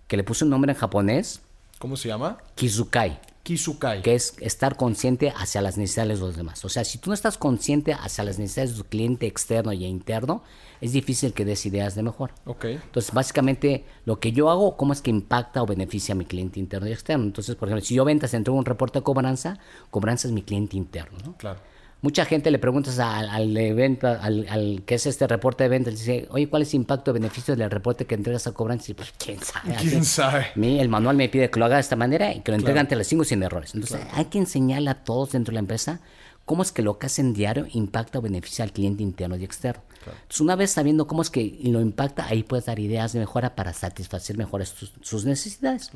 que 0.08 0.18
le 0.18 0.24
puse 0.24 0.44
un 0.44 0.52
nombre 0.52 0.72
en 0.72 0.78
japonés, 0.78 1.42
¿Cómo 1.80 1.98
se 1.98 2.08
llama? 2.08 2.38
Kizukai, 2.56 3.20
Kizukai. 3.44 4.04
que 4.04 4.16
es 4.16 4.36
estar 4.40 4.78
consciente 4.78 5.34
hacia 5.36 5.62
las 5.62 5.78
necesidades 5.78 6.20
de 6.20 6.26
los 6.26 6.38
demás. 6.38 6.64
O 6.64 6.70
sea, 6.70 6.86
si 6.86 6.98
tú 6.98 7.10
no 7.10 7.14
estás 7.14 7.38
consciente 7.38 7.94
hacia 7.94 8.24
las 8.24 8.40
necesidades 8.40 8.72
de 8.72 8.84
tu 8.84 8.90
cliente 8.90 9.28
externo 9.28 9.74
y 9.74 9.84
interno, 9.84 10.44
es 10.84 10.92
difícil 10.92 11.34
que 11.34 11.46
des 11.46 11.66
ideas 11.66 11.96
de 11.96 12.04
mejora. 12.04 12.36
Ok. 12.44 12.66
Entonces, 12.66 13.14
básicamente, 13.14 13.86
lo 14.04 14.20
que 14.20 14.34
yo 14.34 14.50
hago, 14.50 14.76
cómo 14.76 14.92
es 14.92 15.02
que 15.02 15.12
impacta 15.12 15.64
o 15.64 15.66
beneficia 15.66 16.12
a 16.12 16.16
mi 16.18 16.26
cliente 16.26 16.60
interno 16.60 16.90
y 16.90 16.92
externo. 16.92 17.24
Entonces, 17.24 17.56
por 17.56 17.70
ejemplo, 17.70 17.86
si 17.86 17.96
yo 17.96 18.04
ventas, 18.04 18.34
entrego 18.34 18.58
un 18.58 18.66
reporte 18.66 19.00
de 19.00 19.04
cobranza, 19.04 19.58
cobranza 19.92 20.28
es 20.28 20.34
mi 20.34 20.42
cliente 20.42 20.76
interno, 20.76 21.18
¿no? 21.24 21.38
Claro. 21.38 21.60
Mucha 22.02 22.26
gente 22.26 22.52
le 22.52 22.60
preguntas 22.60 23.00
al, 23.00 23.30
al 23.30 23.54
de 23.54 23.74
venta, 23.74 24.20
al, 24.22 24.46
al 24.50 24.84
que 24.86 24.96
es 24.96 25.06
este 25.06 25.26
reporte 25.26 25.64
de 25.64 25.70
ventas, 25.70 25.94
dice, 25.94 26.28
oye, 26.32 26.50
¿cuál 26.50 26.64
es 26.64 26.74
el 26.74 26.82
impacto 26.82 27.12
o 27.12 27.14
beneficio 27.14 27.56
del 27.56 27.72
reporte 27.72 28.06
que 28.06 28.16
entregas 28.16 28.46
a 28.46 28.52
cobranza? 28.52 28.92
Y 28.92 28.96
pues, 28.96 29.14
¿quién 29.18 29.40
sabe? 29.40 29.76
¿Quién 29.80 30.02
Así. 30.02 30.04
sabe? 30.04 30.48
Mi, 30.56 30.82
el 30.82 30.90
manual 30.90 31.16
me 31.16 31.30
pide 31.30 31.50
que 31.50 31.58
lo 31.60 31.66
haga 31.66 31.76
de 31.76 31.82
esta 31.82 31.96
manera 31.96 32.34
y 32.34 32.42
que 32.42 32.52
lo 32.52 32.58
entregue 32.58 32.82
ante 32.82 32.98
las 32.98 33.08
5 33.08 33.24
sin 33.24 33.42
errores. 33.42 33.74
Entonces, 33.74 34.02
hay 34.12 34.26
que 34.26 34.38
enseñarle 34.38 34.90
a 34.90 34.96
todos 35.06 35.32
dentro 35.32 35.52
de 35.52 35.54
la 35.54 35.60
empresa 35.62 36.02
cómo 36.44 36.62
es 36.62 36.74
que 36.74 36.82
lo 36.82 37.00
que 37.00 37.06
hacen 37.06 37.34
diario 37.34 37.68
impacta 37.72 38.20
o 38.20 38.22
beneficia 38.22 38.66
al 38.66 38.74
cliente 38.74 39.02
interno 39.02 39.38
y 39.38 39.46
externo. 39.46 39.82
Entonces, 40.12 40.42
una 40.42 40.56
vez 40.56 40.72
sabiendo 40.72 41.08
cómo 41.08 41.22
es 41.22 41.30
que 41.30 41.60
lo 41.64 41.80
impacta, 41.82 42.26
ahí 42.28 42.44
puedes 42.44 42.66
dar 42.66 42.80
ideas 42.80 43.14
de 43.14 43.20
mejora 43.20 43.56
para 43.56 43.74
satisfacer 43.74 44.38
mejor 44.38 44.66
sus, 44.66 44.94
sus 45.02 45.26
necesidades. 45.26 45.92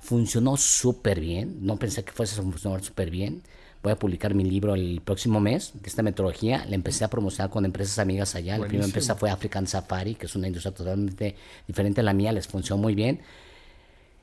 Funcionó 0.00 0.56
súper 0.56 1.20
bien. 1.20 1.58
No 1.60 1.76
pensé 1.78 2.04
que 2.04 2.12
fuese 2.12 2.38
a 2.38 2.42
funcionar 2.42 2.82
súper 2.82 3.10
bien. 3.10 3.42
Voy 3.82 3.92
a 3.92 3.96
publicar 3.96 4.32
mi 4.34 4.44
libro 4.44 4.74
el 4.74 5.02
próximo 5.04 5.40
mes 5.40 5.72
de 5.74 5.88
esta 5.88 6.02
metodología. 6.02 6.64
La 6.68 6.74
empecé 6.74 7.04
a 7.04 7.08
promocionar 7.08 7.50
con 7.50 7.64
empresas 7.66 7.98
amigas 7.98 8.34
allá. 8.34 8.56
La 8.56 8.66
primera 8.68 8.86
empresa 8.86 9.14
fue 9.14 9.30
African 9.30 9.66
Safari, 9.66 10.14
que 10.14 10.24
es 10.26 10.34
una 10.34 10.46
industria 10.46 10.72
totalmente 10.74 11.36
diferente 11.66 12.00
a 12.00 12.04
la 12.04 12.14
mía. 12.14 12.32
Les 12.32 12.48
funcionó 12.48 12.80
muy 12.80 12.94
bien. 12.94 13.20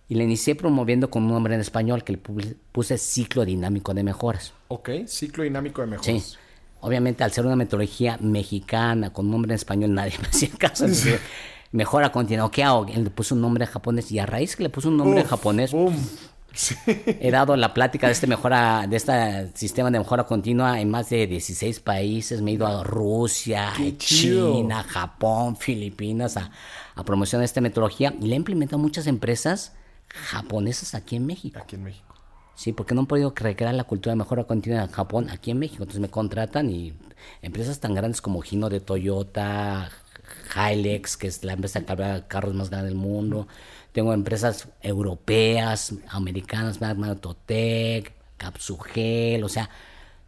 Y 0.09 0.15
la 0.15 0.23
inicié 0.23 0.55
promoviendo 0.55 1.09
con 1.09 1.23
un 1.23 1.29
nombre 1.32 1.53
en 1.55 1.61
español 1.61 2.03
que 2.03 2.13
le 2.13 2.21
pu- 2.23 2.55
puse 2.71 2.97
ciclo 2.97 3.45
dinámico 3.45 3.93
de 3.93 4.03
mejoras. 4.03 4.51
Ok. 4.67 4.89
Ciclo 5.05 5.43
dinámico 5.43 5.86
de 5.86 5.97
Sí. 6.01 6.21
Obviamente, 6.82 7.23
al 7.23 7.32
ser 7.32 7.45
una 7.45 7.55
metodología 7.55 8.17
mexicana 8.19 9.11
con 9.11 9.29
nombre 9.29 9.51
en 9.51 9.55
español, 9.55 9.93
nadie 9.93 10.13
me 10.21 10.27
hacía 10.27 10.49
caso. 10.57 10.86
Entonces, 10.86 11.19
mejora 11.71 12.11
continua. 12.11 12.51
¿Qué 12.51 12.63
hago? 12.63 12.86
Él 12.88 13.03
le 13.05 13.09
puso 13.09 13.36
un 13.36 13.41
nombre 13.41 13.65
en 13.65 13.71
japonés 13.71 14.11
y 14.11 14.19
a 14.19 14.25
raíz 14.25 14.55
que 14.55 14.63
le 14.63 14.69
puso 14.69 14.89
un 14.89 14.97
nombre 14.97 15.21
en 15.21 15.27
japonés. 15.27 15.71
Sí. 16.53 16.75
he 16.86 17.32
dado 17.32 17.55
la 17.55 17.73
plática 17.73 18.07
de 18.07 18.13
este 18.13 18.27
mejora, 18.27 18.86
de 18.86 18.97
este 18.97 19.51
sistema 19.55 19.89
de 19.89 19.99
mejora 19.99 20.25
continua 20.25 20.82
en 20.82 20.89
más 20.89 21.09
de 21.09 21.25
16 21.25 21.79
países. 21.79 22.41
Me 22.41 22.51
he 22.51 22.53
ido 22.55 22.67
a 22.67 22.84
Rusia. 22.84 23.71
China, 23.97 24.84
Japón, 24.84 25.55
Filipinas 25.55 26.36
a, 26.36 26.51
a 26.95 27.03
promocionar 27.05 27.45
esta 27.45 27.61
metodología 27.61 28.13
y 28.19 28.27
la 28.27 28.34
he 28.34 28.38
implementado 28.38 28.77
en 28.77 28.84
muchas 28.84 29.07
empresas 29.07 29.73
japonesas 30.09 30.93
aquí 30.93 31.15
en 31.15 31.25
México. 31.25 31.59
Aquí 31.61 31.75
en 31.75 31.84
México. 31.84 32.11
Sí, 32.62 32.74
porque 32.74 32.93
no 32.93 33.01
han 33.01 33.07
podido 33.07 33.34
recrear 33.36 33.74
la 33.74 33.86
cultura 33.86 34.12
de 34.12 34.18
mejora 34.18 34.43
continua 34.43 34.84
en 34.84 34.91
Japón, 34.91 35.32
aquí 35.32 35.49
en 35.49 35.57
México. 35.57 35.82
Entonces 35.82 35.99
me 35.99 36.12
contratan 36.12 36.70
y 36.70 36.93
empresas 37.41 37.80
tan 37.80 37.95
grandes 37.95 38.22
como 38.22 38.43
Hino 38.43 38.70
de 38.70 38.80
Toyota, 38.80 39.89
Hilux, 40.55 41.18
que 41.18 41.26
es 41.26 41.43
la 41.43 41.53
empresa 41.53 41.84
que 41.84 41.91
habrá 41.91 42.28
carros 42.28 42.53
más 42.53 42.70
grande 42.70 42.89
del 42.89 42.99
mundo. 42.99 43.47
Tengo 43.93 44.14
empresas 44.14 44.68
europeas, 44.84 45.95
americanas, 46.09 46.80
Magnatotec, 46.80 48.14
Capsugel, 48.38 49.43
o 49.43 49.49
sea, 49.49 49.68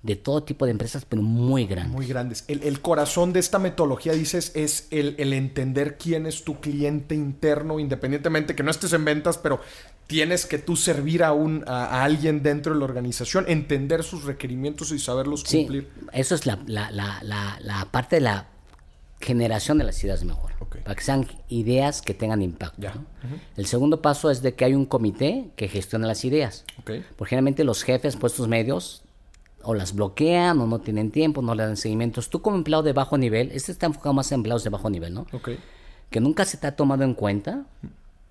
de 0.01 0.15
todo 0.15 0.41
tipo 0.41 0.65
de 0.65 0.71
empresas, 0.71 1.05
pero 1.05 1.21
muy 1.21 1.67
grandes. 1.67 1.93
Muy 1.93 2.07
grandes. 2.07 2.45
El, 2.47 2.81
corazón 2.81 3.31
de 3.31 3.41
esta 3.41 3.59
metodología, 3.59 4.13
dices, 4.13 4.53
es 4.55 4.87
el 4.89 5.33
entender 5.33 5.99
quién 5.99 6.25
es 6.25 6.43
tu 6.43 6.59
cliente 6.59 7.13
interno, 7.13 7.79
independientemente 7.79 8.55
que 8.55 8.63
no 8.63 8.71
estés 8.71 8.91
en 8.93 9.05
ventas, 9.05 9.37
pero 9.37 9.61
tienes 10.07 10.45
que 10.45 10.57
tú 10.59 10.75
servir 10.75 11.23
a, 11.23 11.33
un, 11.33 11.63
a, 11.67 11.85
a 11.85 12.03
alguien 12.03 12.43
dentro 12.43 12.73
de 12.73 12.79
la 12.79 12.85
organización, 12.85 13.45
entender 13.47 14.03
sus 14.03 14.23
requerimientos 14.25 14.91
y 14.91 14.99
saberlos 14.99 15.41
Sí, 15.45 15.59
cumplir. 15.59 15.89
eso 16.11 16.35
es 16.35 16.45
la, 16.45 16.59
la, 16.67 16.91
la, 16.91 17.21
la, 17.61 17.85
parte 17.91 18.17
de 18.17 18.21
la 18.21 18.47
generación 19.19 19.77
de 19.77 19.85
las 19.85 20.03
ideas 20.03 20.19
de 20.19 20.25
mejora. 20.27 20.55
Ok. 20.59 20.77
Para 20.83 20.95
que 20.95 21.03
sean 21.03 21.27
ideas 21.49 22.01
que 22.01 22.13
tengan 22.13 22.41
impacto. 22.41 22.87
El 23.55 23.65
segundo 23.65 24.01
paso 24.01 24.29
es 24.29 24.41
de 24.41 24.53
que 24.53 24.65
hay 24.65 24.73
un 24.75 24.85
comité 24.85 25.49
que 25.55 25.67
gestiona 25.67 26.07
las 26.07 26.25
ideas. 26.25 26.65
Ok. 26.79 26.91
Porque 27.15 27.29
generalmente 27.29 27.63
los 27.63 27.83
jefes 27.83 28.15
puestos 28.17 28.47
medios 28.47 29.03
o 29.65 29.73
las 29.73 29.95
bloquean 29.95 30.59
o 30.59 30.67
no 30.67 30.79
tienen 30.79 31.09
tiempo, 31.09 31.41
no 31.41 31.55
le 31.55 31.63
dan 31.63 31.77
seguimientos. 31.77 32.29
Tú 32.29 32.41
como 32.41 32.57
empleado 32.57 32.83
de 32.83 32.91
bajo 32.91 33.17
nivel, 33.17 33.49
este 33.53 33.71
está 33.71 33.85
enfocado 33.85 34.13
más 34.13 34.29
en 34.33 34.39
empleados 34.39 34.65
de 34.65 34.69
bajo 34.69 34.89
nivel, 34.89 35.13
¿no? 35.13 35.25
Ok. 35.31 35.51
que 36.09 36.19
nunca 36.19 36.43
se 36.43 36.57
te 36.57 36.67
ha 36.67 36.75
tomado 36.75 37.03
en 37.05 37.13
cuenta, 37.13 37.65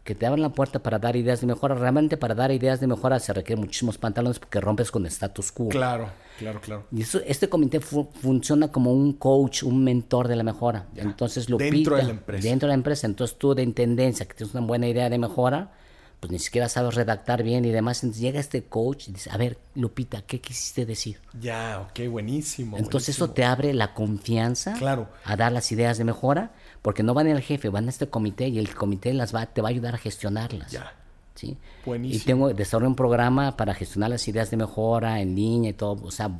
que 0.05 0.15
te 0.17 0.27
abran 0.27 0.43
la 0.43 0.49
puerta 0.51 0.81
para 0.81 0.99
dar 0.99 1.15
ideas 1.17 1.41
de 1.41 1.47
mejora. 1.47 1.75
Realmente 1.77 2.17
para 2.17 2.35
dar 2.35 2.51
ideas 2.51 2.81
de 2.81 2.87
mejora 2.89 3.21
se 3.21 3.33
requieren 3.33 3.61
muchísimos 3.65 3.99
pantalones 3.99 4.39
porque 4.41 4.61
rompes 4.61 4.91
con 4.91 5.07
status 5.07 5.53
quo. 5.53 5.69
Claro, 5.69 6.09
claro, 6.39 6.61
claro. 6.61 6.87
Y 6.91 7.03
eso- 7.03 7.21
este 7.25 7.49
comité 7.49 7.79
fu- 7.81 8.09
funciona 8.21 8.69
como 8.73 8.93
un 8.93 9.13
coach, 9.13 9.63
un 9.63 9.85
mentor 9.85 10.27
de 10.27 10.37
la 10.37 10.43
mejora. 10.43 10.87
Entonces, 10.97 11.49
Lupita, 11.49 11.71
Dentro 11.73 11.97
de 11.97 12.03
la 12.03 12.11
empresa. 12.11 12.49
Dentro 12.49 12.67
de 12.67 12.71
la 12.71 12.75
empresa. 12.75 13.07
Entonces, 13.07 13.39
tú 13.39 13.55
de 13.55 13.63
intendencia, 13.63 14.27
que 14.27 14.35
tienes 14.35 14.55
una 14.55 14.67
buena 14.67 14.89
idea 14.89 15.09
de 15.09 15.19
mejora, 15.19 15.71
pues 16.19 16.31
ni 16.31 16.39
siquiera 16.39 16.69
sabes 16.69 16.95
redactar 16.95 17.43
bien 17.43 17.65
y 17.65 17.71
demás. 17.71 18.03
Entonces, 18.03 18.23
llega 18.23 18.39
este 18.41 18.63
coach 18.65 19.09
y 19.09 19.13
dice, 19.13 19.31
a 19.31 19.37
ver, 19.37 19.59
Lupita, 19.75 20.23
¿qué 20.23 20.41
quisiste 20.41 20.85
decir? 20.87 21.19
Ya, 21.41 21.81
ok, 21.91 22.09
buenísimo. 22.09 22.77
Entonces, 22.77 23.17
buenísimo. 23.17 23.25
eso 23.27 23.35
te 23.35 23.45
abre 23.45 23.73
la 23.75 23.93
confianza 23.95 24.75
Claro. 24.75 25.09
a 25.25 25.37
dar 25.37 25.51
las 25.53 25.71
ideas 25.73 25.99
de 25.99 26.05
mejora, 26.05 26.53
porque 26.83 27.03
no 27.03 27.14
van 27.14 27.28
el 27.28 27.41
jefe, 27.41 27.68
van 27.68 27.87
a 27.87 27.91
este 27.91 28.09
comité 28.09 28.49
y 28.49 28.59
el 28.59 28.74
comité 28.74 29.14
las 29.14 29.35
va, 29.35 29.47
te 29.47 29.62
va 29.62 29.68
a 29.68 29.70
ayudar 29.70 29.95
a 29.95 29.99
gestionarlas. 29.99 30.70
Ya. 30.70 30.93
¿sí? 31.35 31.57
Buenísimo. 31.87 32.22
Y 32.22 32.24
tengo, 32.24 32.53
desarrollo 32.53 32.89
un 32.89 32.97
programa 32.97 33.57
para 33.57 33.74
gestionar 33.74 34.11
las 34.11 34.26
ideas 34.28 34.51
de 34.51 34.57
mejora 34.57 35.20
en 35.20 35.35
línea 35.35 35.70
y 35.70 35.74
todo, 35.74 36.05
o 36.05 36.11
sea, 36.11 36.30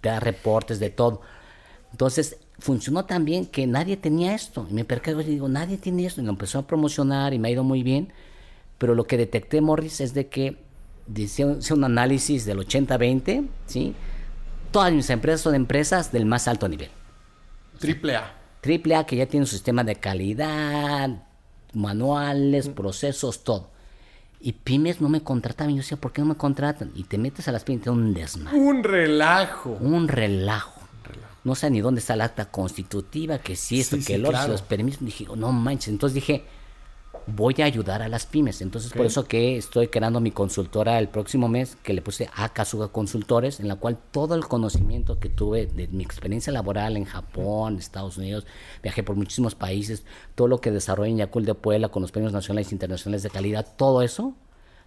te 0.00 0.08
da 0.08 0.20
reportes 0.20 0.80
de 0.80 0.90
todo. 0.90 1.20
Entonces, 1.92 2.38
funcionó 2.58 3.04
tan 3.04 3.24
bien 3.24 3.46
que 3.46 3.66
nadie 3.66 3.96
tenía 3.96 4.34
esto. 4.34 4.66
Y 4.70 4.74
me 4.74 4.84
percato 4.84 5.20
y 5.20 5.24
digo, 5.24 5.48
nadie 5.48 5.76
tiene 5.76 6.06
esto. 6.06 6.20
Y 6.20 6.24
lo 6.24 6.30
empezó 6.30 6.60
a 6.60 6.66
promocionar 6.66 7.34
y 7.34 7.38
me 7.38 7.48
ha 7.48 7.50
ido 7.50 7.64
muy 7.64 7.82
bien. 7.82 8.12
Pero 8.78 8.94
lo 8.94 9.04
que 9.04 9.16
detecté, 9.16 9.60
Morris, 9.60 10.00
es 10.00 10.14
de 10.14 10.28
que 10.28 10.56
hice 11.14 11.44
un 11.44 11.58
hice 11.58 11.74
un 11.74 11.84
análisis 11.84 12.44
del 12.46 12.58
80-20, 12.58 13.46
¿sí? 13.66 13.94
Todas 14.70 14.92
mis 14.92 15.10
empresas 15.10 15.40
son 15.40 15.54
empresas 15.54 16.12
del 16.12 16.26
más 16.26 16.46
alto 16.46 16.68
nivel. 16.68 16.90
Triple 17.78 18.16
A. 18.16 18.39
Triple 18.60 18.96
A 18.96 19.04
que 19.04 19.16
ya 19.16 19.26
tiene 19.26 19.44
un 19.44 19.48
sistema 19.48 19.84
de 19.84 19.96
calidad, 19.96 21.10
manuales, 21.72 22.68
procesos, 22.68 23.42
todo. 23.44 23.70
Y 24.40 24.52
pymes 24.52 25.00
no 25.00 25.08
me 25.08 25.22
contrataban. 25.22 25.74
Yo 25.74 25.82
decía, 25.82 25.98
¿por 25.98 26.12
qué 26.12 26.22
no 26.22 26.28
me 26.28 26.34
contratan? 26.36 26.90
Y 26.94 27.04
te 27.04 27.18
metes 27.18 27.46
a 27.48 27.52
las 27.52 27.64
pymes 27.64 27.80
y 27.80 27.84
te 27.84 27.90
da 27.90 27.92
un 27.92 28.14
desmadre, 28.14 28.58
Un 28.58 28.82
relajo. 28.84 29.76
un 29.80 30.08
relajo. 30.08 30.80
No 31.42 31.54
sé 31.54 31.70
ni 31.70 31.80
dónde 31.80 32.00
está 32.00 32.16
la 32.16 32.24
acta 32.26 32.50
constitutiva, 32.50 33.38
que 33.38 33.56
si 33.56 33.80
esto, 33.80 33.96
Sí, 33.96 34.02
que 34.02 34.06
sí, 34.08 34.12
el 34.14 34.24
otro, 34.26 34.32
claro. 34.32 34.52
los 34.52 34.62
permisos. 34.62 35.02
Dije, 35.04 35.26
no 35.36 35.52
manches. 35.52 35.88
Entonces 35.88 36.14
dije, 36.14 36.44
voy 37.26 37.54
a 37.60 37.64
ayudar 37.64 38.02
a 38.02 38.08
las 38.08 38.26
pymes. 38.26 38.60
Entonces, 38.60 38.92
por 38.92 39.06
eso 39.06 39.26
que 39.26 39.56
estoy 39.56 39.88
creando 39.88 40.20
mi 40.20 40.30
consultora 40.30 40.98
el 40.98 41.08
próximo 41.08 41.48
mes, 41.48 41.76
que 41.82 41.92
le 41.92 42.02
puse 42.02 42.28
a 42.34 42.48
Kazuga 42.50 42.88
Consultores, 42.88 43.60
en 43.60 43.68
la 43.68 43.76
cual 43.76 43.98
todo 44.10 44.34
el 44.34 44.46
conocimiento 44.46 45.18
que 45.18 45.28
tuve 45.28 45.66
de 45.66 45.88
mi 45.88 46.02
experiencia 46.02 46.52
laboral 46.52 46.96
en 46.96 47.04
Japón, 47.04 47.78
Estados 47.78 48.18
Unidos, 48.18 48.46
viajé 48.82 49.02
por 49.02 49.16
muchísimos 49.16 49.54
países, 49.54 50.04
todo 50.34 50.48
lo 50.48 50.60
que 50.60 50.70
desarrollé 50.70 51.10
en 51.10 51.18
Yakul 51.18 51.44
de 51.44 51.54
Puebla 51.54 51.88
con 51.88 52.02
los 52.02 52.12
premios 52.12 52.32
nacionales 52.32 52.70
e 52.70 52.74
internacionales 52.74 53.22
de 53.22 53.30
calidad, 53.30 53.66
todo 53.76 54.02
eso 54.02 54.34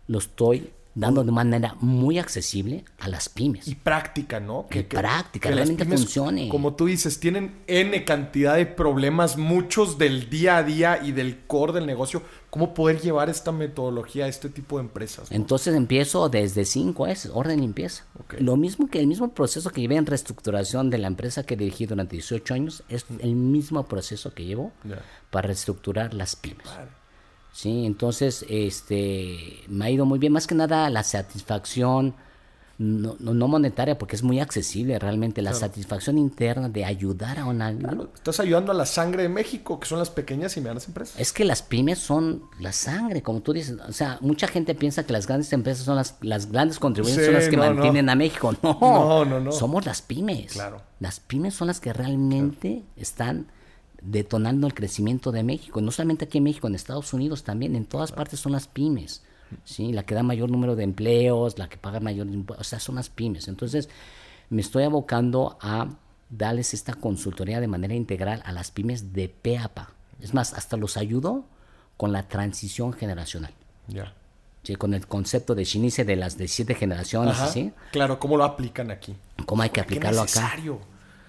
lo 0.08 0.18
estoy 0.18 0.72
dando 0.96 1.24
de 1.24 1.32
manera 1.32 1.76
muy 1.80 2.20
accesible 2.20 2.86
a 3.00 3.08
las 3.08 3.30
pymes. 3.30 3.68
Y 3.68 3.76
práctica, 3.76 4.39
¿no? 4.39 4.68
Que, 4.70 4.84
práctica, 4.84 5.50
que 5.50 5.56
realmente 5.56 5.86
funcione. 5.86 6.50
Como 6.50 6.76
tú 6.76 6.86
dices, 6.86 7.20
tienen 7.20 7.56
N 7.68 8.06
cantidad 8.06 8.56
de 8.56 8.66
problemas, 8.66 9.38
muchos 9.38 9.98
del 9.98 10.30
día 10.30 10.58
a 10.58 10.64
día 10.64 11.00
y 11.04 11.12
del 11.12 11.39
core 11.46 11.74
del 11.74 11.86
negocio. 11.86 12.22
¿Cómo 12.50 12.76
poder 12.76 13.02
llevar 13.02 13.30
esta 13.30 13.52
metodología 13.52 14.26
a 14.26 14.28
este 14.28 14.48
tipo 14.50 14.78
de 14.78 14.84
empresas? 14.84 15.32
Entonces 15.32 15.74
empiezo 15.74 16.30
desde 16.30 16.66
cinco 16.66 17.08
es 17.08 17.26
orden 17.26 17.62
limpieza. 17.62 18.06
Lo 18.38 18.58
mismo 18.58 18.88
que 18.88 19.00
el 19.00 19.08
mismo 19.08 19.34
proceso 19.34 19.72
que 19.72 19.82
llevé 19.82 19.96
en 19.96 20.06
reestructuración 20.06 20.91
de 20.91 21.00
la 21.00 21.08
empresa 21.08 21.44
que 21.44 21.58
dirigí 21.58 21.88
durante 21.88 22.16
18 22.16 22.54
años, 22.54 22.84
es 22.89 23.06
el 23.20 23.36
mismo 23.36 23.84
proceso 23.86 24.34
que 24.34 24.46
llevo 24.46 24.72
para 25.32 25.48
reestructurar 25.48 26.14
las 26.14 26.36
pymes. 26.36 26.68
Sí, 27.54 27.86
entonces 27.86 28.45
este 28.49 29.62
me 29.68 29.86
ha 29.86 29.89
ido 29.89 30.06
muy 30.06 30.20
bien, 30.20 30.34
más 30.34 30.47
que 30.47 30.56
nada 30.56 30.89
la 30.89 31.04
satisfacción 31.04 32.16
no, 32.80 33.16
no, 33.20 33.47
monetaria, 33.47 33.97
porque 33.97 34.16
es 34.16 34.24
muy 34.24 34.39
accesible 34.39 34.97
realmente, 34.97 35.41
la 35.41 35.54
satisfacción 35.54 36.18
interna 36.18 36.70
de 36.70 36.84
ayudar 36.84 37.39
a 37.39 37.45
una... 37.45 37.70
Estás 38.16 38.39
ayudando 38.39 38.72
a 38.72 38.76
la 38.76 38.88
sangre 38.88 39.24
de 39.24 39.30
México, 39.30 39.80
que 39.80 39.88
son 39.88 39.99
las 39.99 40.10
pequeñas 40.10 40.58
y 40.58 40.62
medianas 40.62 40.88
empresas. 40.88 41.20
Es 41.20 41.32
que 41.32 41.45
las 41.45 41.62
pymes 41.62 41.99
son 41.99 42.43
la 42.60 42.74
sangre, 42.74 43.22
como 43.22 43.41
tú 43.41 43.54
dices. 43.54 43.78
O 43.88 43.93
sea, 43.93 44.18
mucha 44.22 44.47
gente 44.47 44.74
piensa 44.74 45.06
que 45.06 45.14
las 45.14 45.28
grandes 45.28 45.54
empresas 45.54 45.86
son 45.86 45.95
las, 45.95 46.16
las 46.22 46.51
grandes 46.51 46.80
contribuyentes, 46.80 47.26
son 47.26 47.36
las 47.36 47.47
que 47.47 47.58
mantienen 47.58 48.10
a 48.10 48.16
México. 48.16 48.54
No, 48.64 48.80
no, 48.80 49.26
no, 49.26 49.39
no. 49.39 49.51
Somos 49.51 49.86
las 49.86 50.01
pymes. 50.01 50.54
Claro. 50.54 50.82
Las 50.99 51.20
pymes 51.20 51.54
son 51.54 51.68
las 51.68 51.80
que 51.80 51.93
realmente 51.93 52.84
están 52.95 53.47
detonando 54.04 54.68
el 54.68 54.74
crecimiento 54.74 55.32
de 55.32 55.43
México. 55.43 55.82
No 55.82 55.91
solamente 55.91 56.26
aquí 56.26 56.39
en 56.39 56.45
México, 56.45 56.68
en 56.68 56.76
Estados 56.76 57.14
Unidos 57.14 57.43
también, 57.43 57.76
en 57.76 57.86
todas 57.86 58.12
partes 58.12 58.39
son 58.39 58.51
las 58.51 58.68
pymes. 58.68 59.24
¿sí? 59.64 59.93
La 59.93 60.04
que 60.04 60.16
da 60.16 60.24
mayor 60.24 60.49
número 60.49 60.76
de 60.76 60.84
empleos, 60.84 61.58
la 61.58 61.70
que 61.70 61.78
paga 61.78 61.99
mayor 61.99 62.28
o 62.47 62.64
sea, 62.64 62.80
son 62.80 62.95
las 62.95 63.10
pymes. 63.10 63.47
Entonces, 63.47 63.89
me 64.49 64.62
estoy 64.62 64.84
abocando 64.84 65.58
a 65.62 65.89
darles 66.30 66.74
esta 66.74 66.93
consultoría 66.93 67.60
de 67.60 67.68
manera 67.68 67.93
integral 67.93 68.41
a 68.45 68.51
las 68.51 68.72
pymes 68.72 69.14
de 69.14 69.30
PEAPA. 69.30 69.91
Es 70.20 70.34
más, 70.34 70.54
hasta 70.54 70.78
los 70.78 70.97
ayudo 70.97 71.45
con 71.97 72.12
la 72.12 72.28
transición 72.28 72.93
generacional. 72.93 73.54
Ya. 73.88 74.14
Sí, 74.64 74.76
con 74.76 74.93
el 74.93 75.06
concepto 75.08 75.56
de 75.56 75.66
Shinice 75.66 76.06
de 76.06 76.16
las 76.16 76.38
de 76.38 76.47
siete 76.47 76.74
generaciones, 76.74 77.38
¿sí? 77.51 77.74
Claro, 77.91 78.18
¿cómo 78.18 78.38
lo 78.38 78.45
aplican 78.45 78.91
aquí? 78.91 79.16
¿Cómo 79.45 79.62
hay 79.62 79.70
que 79.70 79.82
aplicarlo 79.82 80.22
acá? 80.22 80.56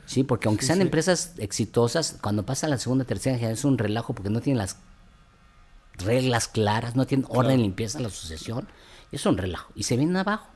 Sí, 0.07 0.23
porque 0.23 0.49
aunque 0.49 0.67
sean 0.67 0.81
empresas 0.81 1.35
exitosas, 1.39 2.19
cuando 2.21 2.45
pasa 2.45 2.69
la 2.69 2.79
segunda, 2.79 3.05
tercera 3.05 3.37
generación 3.37 3.59
es 3.59 3.65
un 3.65 3.79
relajo 3.79 4.15
porque 4.15 4.31
no 4.31 4.41
tienen 4.41 4.59
las 4.59 4.79
reglas 5.99 6.49
claras, 6.49 6.97
no 6.97 7.07
tienen 7.07 7.27
orden 7.29 7.57
de 7.57 7.63
limpieza 7.63 8.01
la 8.01 8.11
sucesión. 8.11 8.69
Es 9.13 9.27
un 9.27 9.39
relajo. 9.39 9.71
Y 9.75 9.85
se 9.85 9.97
vienen 9.97 10.17
abajo. 10.17 10.49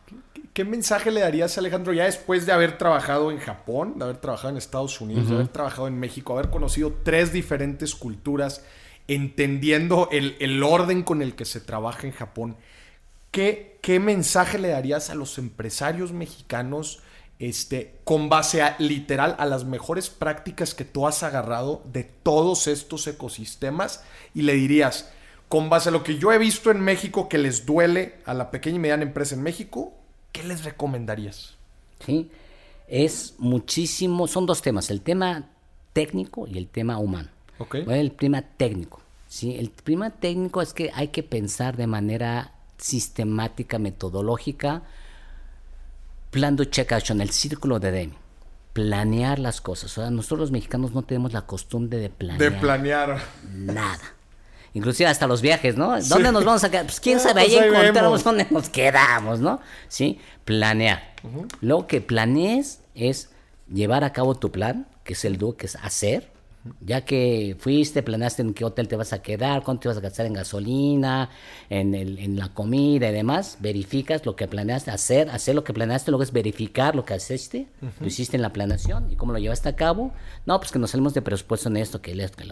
¿Qué, 0.53 0.65
mensaje 0.65 1.13
le 1.13 1.21
darías, 1.21 1.57
Alejandro, 1.59 1.93
ya 1.93 2.05
después 2.05 2.45
de 2.45 2.53
haber 2.53 2.77
trabajado 2.77 3.31
en 3.31 3.39
Japón, 3.39 3.95
de 3.99 4.05
haber 4.05 4.17
trabajado 4.17 4.51
en 4.51 4.57
Estados 4.57 5.01
Unidos, 5.01 5.29
de 5.29 5.37
haber 5.37 5.49
trabajado 5.49 5.87
en 5.87 5.99
México, 6.01 6.33
haber 6.33 6.51
conocido 6.51 6.93
tres 7.05 7.33
diferentes 7.33 7.95
culturas, 7.95 8.65
entendiendo 9.07 10.09
el, 10.11 10.37
el 10.41 10.63
orden 10.63 11.05
con 11.05 11.23
el 11.23 11.37
que 11.37 11.45
se 11.45 11.61
trabaja 11.61 12.07
en 12.07 12.13
Japón? 12.13 12.57
¿Qué, 13.31 13.79
¿Qué 13.83 14.01
mensaje 14.01 14.59
le 14.59 14.69
darías 14.69 15.11
a 15.11 15.15
los 15.15 15.39
empresarios 15.39 16.13
mexicanos? 16.13 17.01
Este, 17.39 17.97
con 18.05 18.29
base 18.29 18.63
a 18.63 18.77
literal 18.79 19.37
a 19.39 19.47
las 19.47 19.65
mejores 19.65 20.11
prácticas 20.11 20.75
que 20.75 20.85
tú 20.85 21.07
has 21.07 21.23
agarrado 21.23 21.83
de 21.93 22.05
todos 22.05 22.67
estos 22.67 23.07
ecosistemas 23.07 24.03
y 24.35 24.43
le 24.43 24.55
dirías, 24.55 25.11
con 25.49 25.71
base 25.71 25.89
a 25.89 25.93
lo 25.93 26.03
que 26.03 26.19
yo 26.19 26.33
he 26.33 26.39
visto 26.39 26.71
en 26.71 26.81
México 26.81 27.29
que 27.29 27.39
les 27.39 27.65
duele 27.65 28.17
a 28.27 28.35
la 28.35 28.51
pequeña 28.51 28.77
y 28.77 28.81
mediana 28.81 29.03
empresa 29.03 29.35
en 29.35 29.43
México, 29.43 29.95
¿qué 30.33 30.43
les 30.43 30.65
recomendarías? 30.65 31.55
Sí, 32.05 32.31
es 32.87 33.35
muchísimo, 33.39 34.27
son 34.27 34.47
dos 34.47 34.61
temas, 34.63 34.91
el 34.91 35.01
tema 35.01 35.49
técnico 35.93 36.47
y 36.47 36.59
el 36.59 36.69
tema 36.69 36.99
humano. 36.99 37.29
Okay. 37.59 37.85
el 37.89 38.13
tema 38.13 38.43
técnico. 38.43 39.01
¿sí? 39.27 39.57
El 39.57 39.71
tema 39.71 40.11
técnico 40.11 40.63
es 40.63 40.73
que 40.73 40.91
hay 40.95 41.09
que 41.09 41.23
pensar 41.23 41.77
de 41.77 41.87
manera 41.87 42.53
sistemática, 42.79 43.79
metodológica, 43.79 44.83
Plan 46.39 46.57
de 46.57 46.71
check 46.71 46.93
action, 46.93 47.21
el 47.21 47.31
círculo 47.31 47.81
de 47.81 47.91
Deming. 47.91 48.17
Planear 48.73 49.41
las 49.41 49.61
cosas. 49.61 49.99
O 49.99 50.03
sea, 50.03 50.11
nosotros 50.11 50.39
los 50.41 50.51
mexicanos 50.53 50.93
no 50.93 51.03
tenemos 51.03 51.33
la 51.33 51.43
costumbre 51.43 51.99
de 51.99 52.11
planear. 52.11 52.39
De 52.39 52.51
planear. 52.53 53.21
Nada. 53.53 54.15
Inclusive 54.73 55.09
hasta 55.09 55.27
los 55.27 55.43
viajes, 55.43 55.77
¿no? 55.77 56.01
¿Dónde 56.01 56.31
nos 56.31 56.45
vamos 56.45 56.63
a 56.63 56.71
quedar? 56.71 56.85
Pues 56.85 57.01
quién 57.01 57.19
sabe, 57.19 57.41
ahí 57.41 57.57
pues 57.57 57.73
encontramos 57.73 58.23
dónde 58.23 58.47
nos 58.51 58.69
quedamos, 58.69 59.41
¿no? 59.41 59.61
Sí, 59.89 60.21
planear. 60.45 61.15
Lo 61.61 61.89
que 61.89 62.01
planees 62.01 62.83
es 62.95 63.31
llevar 63.73 64.05
a 64.05 64.13
cabo 64.13 64.37
tu 64.37 64.53
plan, 64.53 64.87
que 65.03 65.15
es 65.15 65.25
el 65.25 65.39
dúo, 65.39 65.57
que 65.57 65.67
es 65.67 65.75
hacer, 65.77 66.31
ya 66.81 67.05
que 67.05 67.57
fuiste, 67.59 68.03
planeaste 68.03 68.43
en 68.43 68.55
qué 68.55 68.65
hotel 68.65 68.89
te 68.89 68.97
vas 68.97 69.13
a 69.13 69.23
quedar, 69.23 69.63
cuánto 69.63 69.83
te 69.83 69.89
vas 69.89 69.99
a 69.99 70.01
gastar 70.01 70.27
en 70.27 70.35
gasolina, 70.35 71.31
en, 71.71 71.95
el, 71.95 72.19
en 72.19 72.39
la 72.39 72.53
comida 72.53 73.09
y 73.09 73.13
demás, 73.13 73.59
verificas 73.61 74.27
lo 74.27 74.37
que 74.37 74.49
planeaste 74.49 74.91
hacer, 74.91 75.31
hacer 75.31 75.55
lo 75.55 75.65
que 75.65 75.73
planeaste, 75.73 76.11
luego 76.11 76.23
es 76.23 76.33
verificar 76.33 76.95
lo 76.95 77.05
que 77.05 77.17
hiciste, 77.17 77.69
lo 78.01 78.07
hiciste 78.07 78.37
en 78.37 78.43
la 78.43 78.53
planeación 78.53 79.11
y 79.11 79.17
cómo 79.17 79.33
lo 79.33 79.39
llevaste 79.39 79.69
a 79.69 79.77
cabo. 79.77 80.13
No, 80.47 80.59
pues 80.59 80.73
que 80.73 80.79
nos 80.79 80.91
salimos 80.91 81.15
de 81.15 81.23
presupuesto 81.23 81.69
en 81.69 81.79
esto, 81.79 82.03
que 82.03 82.13
el 82.13 82.21
esto, 82.21 82.37
que. 82.37 82.49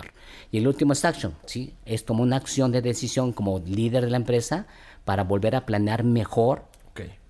Y 0.50 0.58
el 0.58 0.68
último 0.68 0.92
es 0.92 1.04
action, 1.04 1.34
¿sí? 1.46 1.74
Es 1.84 2.04
tomar 2.04 2.22
una 2.22 2.36
acción 2.36 2.72
de 2.72 2.82
decisión 2.82 3.32
como 3.32 3.58
líder 3.58 4.04
de 4.04 4.10
la 4.10 4.16
empresa 4.16 4.66
para 5.04 5.24
volver 5.24 5.56
a 5.56 5.66
planear 5.66 6.04
mejor 6.04 6.64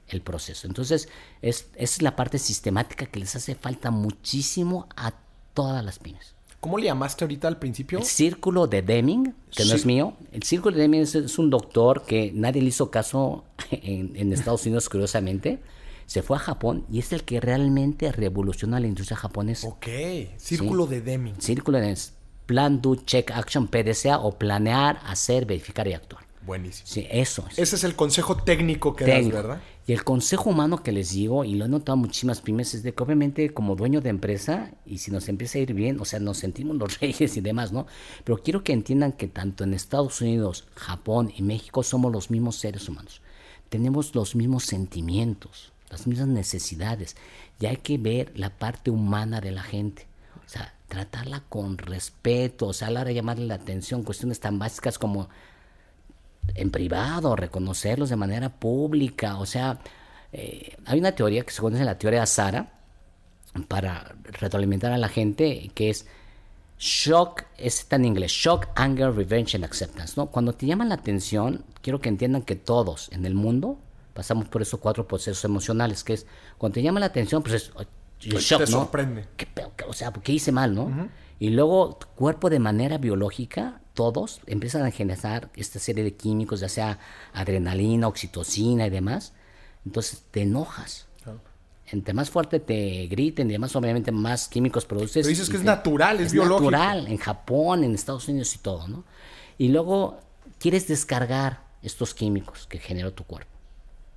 el 0.08 0.22
proceso. 0.22 0.66
Entonces, 0.66 1.08
es, 1.42 1.68
es 1.74 2.02
la 2.02 2.16
parte 2.16 2.38
sistemática 2.38 3.06
que 3.06 3.20
les 3.20 3.34
hace 3.34 3.54
falta 3.54 3.90
muchísimo 3.90 4.88
a 4.96 5.14
todas 5.54 5.84
las 5.84 5.98
pymes. 5.98 6.35
¿Cómo 6.66 6.78
le 6.78 6.86
llamaste 6.86 7.22
ahorita 7.22 7.46
al 7.46 7.60
principio? 7.60 8.00
El 8.00 8.04
círculo 8.04 8.66
de 8.66 8.82
Deming, 8.82 9.36
que 9.54 9.64
no 9.66 9.76
es 9.76 9.86
mío. 9.86 10.14
El 10.32 10.42
círculo 10.42 10.74
de 10.74 10.82
Deming 10.82 11.02
es, 11.02 11.38
un 11.38 11.48
doctor 11.48 12.02
que 12.02 12.32
nadie 12.34 12.60
le 12.60 12.70
hizo 12.70 12.90
caso 12.90 13.44
en, 13.70 14.32
Estados 14.32 14.66
Unidos, 14.66 14.88
curiosamente. 14.88 15.60
Se 16.06 16.22
fue 16.22 16.38
a 16.38 16.40
Japón 16.40 16.84
y 16.90 16.98
es 16.98 17.12
el 17.12 17.22
que 17.22 17.38
realmente 17.38 18.10
revoluciona 18.10 18.80
la 18.80 18.88
industria 18.88 19.16
japonesa. 19.16 19.68
Ok, 19.68 19.86
círculo 20.38 20.88
de 20.88 21.02
Deming. 21.02 21.40
Círculo 21.40 21.78
de 21.78 21.96
Plan, 22.46 22.82
Do, 22.82 22.96
Check, 22.96 23.30
Action, 23.30 23.68
PDCA 23.68 24.18
o 24.18 24.36
planear, 24.36 24.98
hacer, 25.04 25.46
verificar 25.46 25.86
y 25.86 25.92
actuar. 25.92 26.24
Buenísimo. 26.44 26.88
Sí, 26.88 27.06
eso. 27.08 27.44
Ese 27.56 27.76
es 27.76 27.84
el 27.84 27.94
consejo 27.94 28.38
técnico 28.38 28.96
que 28.96 29.04
das, 29.04 29.28
¿verdad? 29.28 29.60
Y 29.86 29.92
el 29.92 30.02
consejo 30.02 30.50
humano 30.50 30.82
que 30.82 30.90
les 30.90 31.12
digo, 31.12 31.44
y 31.44 31.54
lo 31.54 31.64
he 31.64 31.68
notado 31.68 31.96
muchísimas 31.96 32.40
pymes, 32.40 32.74
es 32.74 32.82
de 32.82 32.92
que 32.92 33.02
obviamente 33.04 33.54
como 33.54 33.76
dueño 33.76 34.00
de 34.00 34.10
empresa, 34.10 34.72
y 34.84 34.98
si 34.98 35.12
nos 35.12 35.28
empieza 35.28 35.58
a 35.58 35.62
ir 35.62 35.74
bien, 35.74 36.00
o 36.00 36.04
sea, 36.04 36.18
nos 36.18 36.38
sentimos 36.38 36.76
los 36.76 36.98
reyes 37.00 37.36
y 37.36 37.40
demás, 37.40 37.72
¿no? 37.72 37.86
Pero 38.24 38.42
quiero 38.42 38.64
que 38.64 38.72
entiendan 38.72 39.12
que 39.12 39.28
tanto 39.28 39.62
en 39.62 39.74
Estados 39.74 40.20
Unidos, 40.20 40.66
Japón 40.74 41.32
y 41.36 41.42
México 41.42 41.84
somos 41.84 42.10
los 42.10 42.32
mismos 42.32 42.56
seres 42.56 42.88
humanos. 42.88 43.22
Tenemos 43.68 44.12
los 44.16 44.34
mismos 44.34 44.64
sentimientos, 44.64 45.72
las 45.88 46.08
mismas 46.08 46.28
necesidades, 46.28 47.16
y 47.60 47.66
hay 47.66 47.76
que 47.76 47.96
ver 47.96 48.32
la 48.36 48.50
parte 48.50 48.90
humana 48.90 49.40
de 49.40 49.52
la 49.52 49.62
gente. 49.62 50.08
O 50.44 50.48
sea, 50.48 50.74
tratarla 50.88 51.44
con 51.48 51.78
respeto, 51.78 52.66
o 52.66 52.72
sea, 52.72 52.88
a 52.88 52.90
la 52.90 53.02
hora 53.02 53.08
de 53.08 53.14
llamarle 53.14 53.46
la 53.46 53.54
atención, 53.54 54.02
cuestiones 54.02 54.40
tan 54.40 54.58
básicas 54.58 54.98
como 54.98 55.28
en 56.54 56.70
privado, 56.70 57.36
reconocerlos 57.36 58.10
de 58.10 58.16
manera 58.16 58.48
pública. 58.48 59.38
O 59.38 59.46
sea, 59.46 59.78
eh, 60.32 60.76
hay 60.84 60.98
una 60.98 61.12
teoría 61.12 61.42
que 61.44 61.52
se 61.52 61.60
conoce 61.60 61.84
la 61.84 61.98
teoría 61.98 62.20
de 62.20 62.26
Sara 62.26 62.72
para 63.68 64.14
retroalimentar 64.24 64.92
a 64.92 64.98
la 64.98 65.08
gente, 65.08 65.70
que 65.74 65.90
es 65.90 66.06
shock, 66.78 67.44
está 67.56 67.96
en 67.96 68.04
inglés, 68.04 68.32
shock, 68.32 68.68
anger, 68.74 69.14
revenge 69.14 69.54
and 69.54 69.64
acceptance. 69.64 70.14
¿no? 70.16 70.26
Cuando 70.26 70.52
te 70.52 70.66
llaman 70.66 70.88
la 70.90 70.96
atención, 70.96 71.64
quiero 71.80 72.00
que 72.00 72.08
entiendan 72.08 72.42
que 72.42 72.54
todos 72.56 73.10
en 73.12 73.24
el 73.24 73.34
mundo 73.34 73.78
pasamos 74.12 74.48
por 74.48 74.62
esos 74.62 74.80
cuatro 74.80 75.06
procesos 75.06 75.44
emocionales, 75.44 76.02
que 76.02 76.14
es 76.14 76.26
cuando 76.58 76.74
te 76.74 76.82
llama 76.82 77.00
la 77.00 77.06
atención, 77.06 77.42
pues 77.42 77.54
es 77.54 77.70
pues 78.30 78.44
shock, 78.44 78.60
te 78.60 78.66
sorprende. 78.66 79.26
o 79.86 79.92
sea, 79.92 80.12
¿qué 80.12 80.32
hice 80.32 80.52
mal, 80.52 80.74
no? 80.74 81.08
Y 81.38 81.50
luego 81.50 81.96
tu 81.96 82.06
cuerpo 82.08 82.48
de 82.48 82.58
manera 82.58 82.96
biológica 82.96 83.80
todos 83.96 84.40
empiezan 84.46 84.84
a 84.84 84.92
generar 84.92 85.50
esta 85.56 85.80
serie 85.80 86.04
de 86.04 86.14
químicos, 86.14 86.60
ya 86.60 86.68
sea 86.68 87.00
adrenalina, 87.32 88.06
oxitocina 88.06 88.86
y 88.86 88.90
demás. 88.90 89.32
Entonces 89.84 90.22
te 90.30 90.42
enojas. 90.42 91.08
Entre 91.88 92.12
más 92.12 92.30
fuerte 92.30 92.58
te 92.58 93.06
griten 93.06 93.48
y 93.48 93.52
demás, 93.52 93.74
obviamente 93.76 94.12
más 94.12 94.48
químicos 94.48 94.84
produces. 94.84 95.14
Pero 95.14 95.28
dices 95.28 95.48
que 95.48 95.56
es 95.56 95.62
natural, 95.62 96.20
es, 96.20 96.32
biológico. 96.32 96.70
natural, 96.70 97.06
en 97.06 97.16
Japón, 97.16 97.84
en 97.84 97.94
Estados 97.94 98.28
Unidos 98.28 98.54
y 98.56 98.58
todo, 98.58 98.88
¿no? 98.88 99.04
Y 99.56 99.68
luego 99.68 100.20
quieres 100.58 100.88
descargar 100.88 101.62
estos 101.82 102.12
químicos 102.12 102.66
que 102.66 102.78
generó 102.78 103.12
tu 103.12 103.22
cuerpo, 103.24 103.52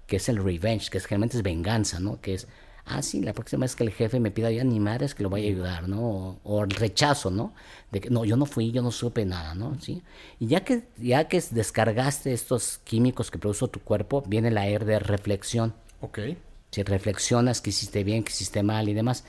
que 0.07 0.17
es 0.17 0.27
el 0.29 0.43
revenge, 0.43 0.89
que 0.89 0.97
es, 0.97 1.05
generalmente 1.05 1.37
es 1.37 1.43
venganza, 1.43 1.99
¿no? 1.99 2.19
Que 2.19 2.33
es, 2.33 2.47
ah, 2.89 3.01
sí, 3.01 3.21
la 3.21 3.33
próxima 3.33 3.61
vez 3.61 3.75
que 3.75 3.83
el 3.83 3.91
jefe 3.91 4.19
me 4.19 4.31
pida 4.31 4.51
ya 4.51 4.63
ni 4.63 4.79
madres 4.79 5.15
que 5.15 5.23
lo 5.23 5.29
vaya 5.29 5.45
a 5.45 5.51
ayudar, 5.51 5.87
¿no? 5.87 6.01
O, 6.01 6.39
o 6.43 6.63
el 6.63 6.71
rechazo, 6.71 7.31
¿no? 7.31 7.53
De 7.91 8.01
que, 8.01 8.09
no, 8.09 8.25
yo 8.25 8.35
no 8.35 8.45
fui, 8.45 8.71
yo 8.71 8.81
no 8.81 8.91
supe 8.91 9.25
nada, 9.25 9.55
¿no? 9.55 9.79
¿Sí? 9.79 10.01
Y 10.39 10.47
ya 10.47 10.63
que, 10.63 10.87
ya 10.97 11.27
que 11.27 11.41
descargaste 11.51 12.33
estos 12.33 12.79
químicos 12.79 13.31
que 13.31 13.39
produjo 13.39 13.67
tu 13.67 13.79
cuerpo, 13.79 14.23
viene 14.27 14.51
la 14.51 14.67
era 14.67 14.85
de 14.85 14.99
reflexión. 14.99 15.73
Ok. 16.01 16.19
Si 16.71 16.83
reflexionas 16.83 17.61
que 17.61 17.71
hiciste 17.71 18.03
bien, 18.03 18.23
que 18.23 18.31
hiciste 18.31 18.63
mal 18.63 18.89
y 18.89 18.93
demás. 18.93 19.23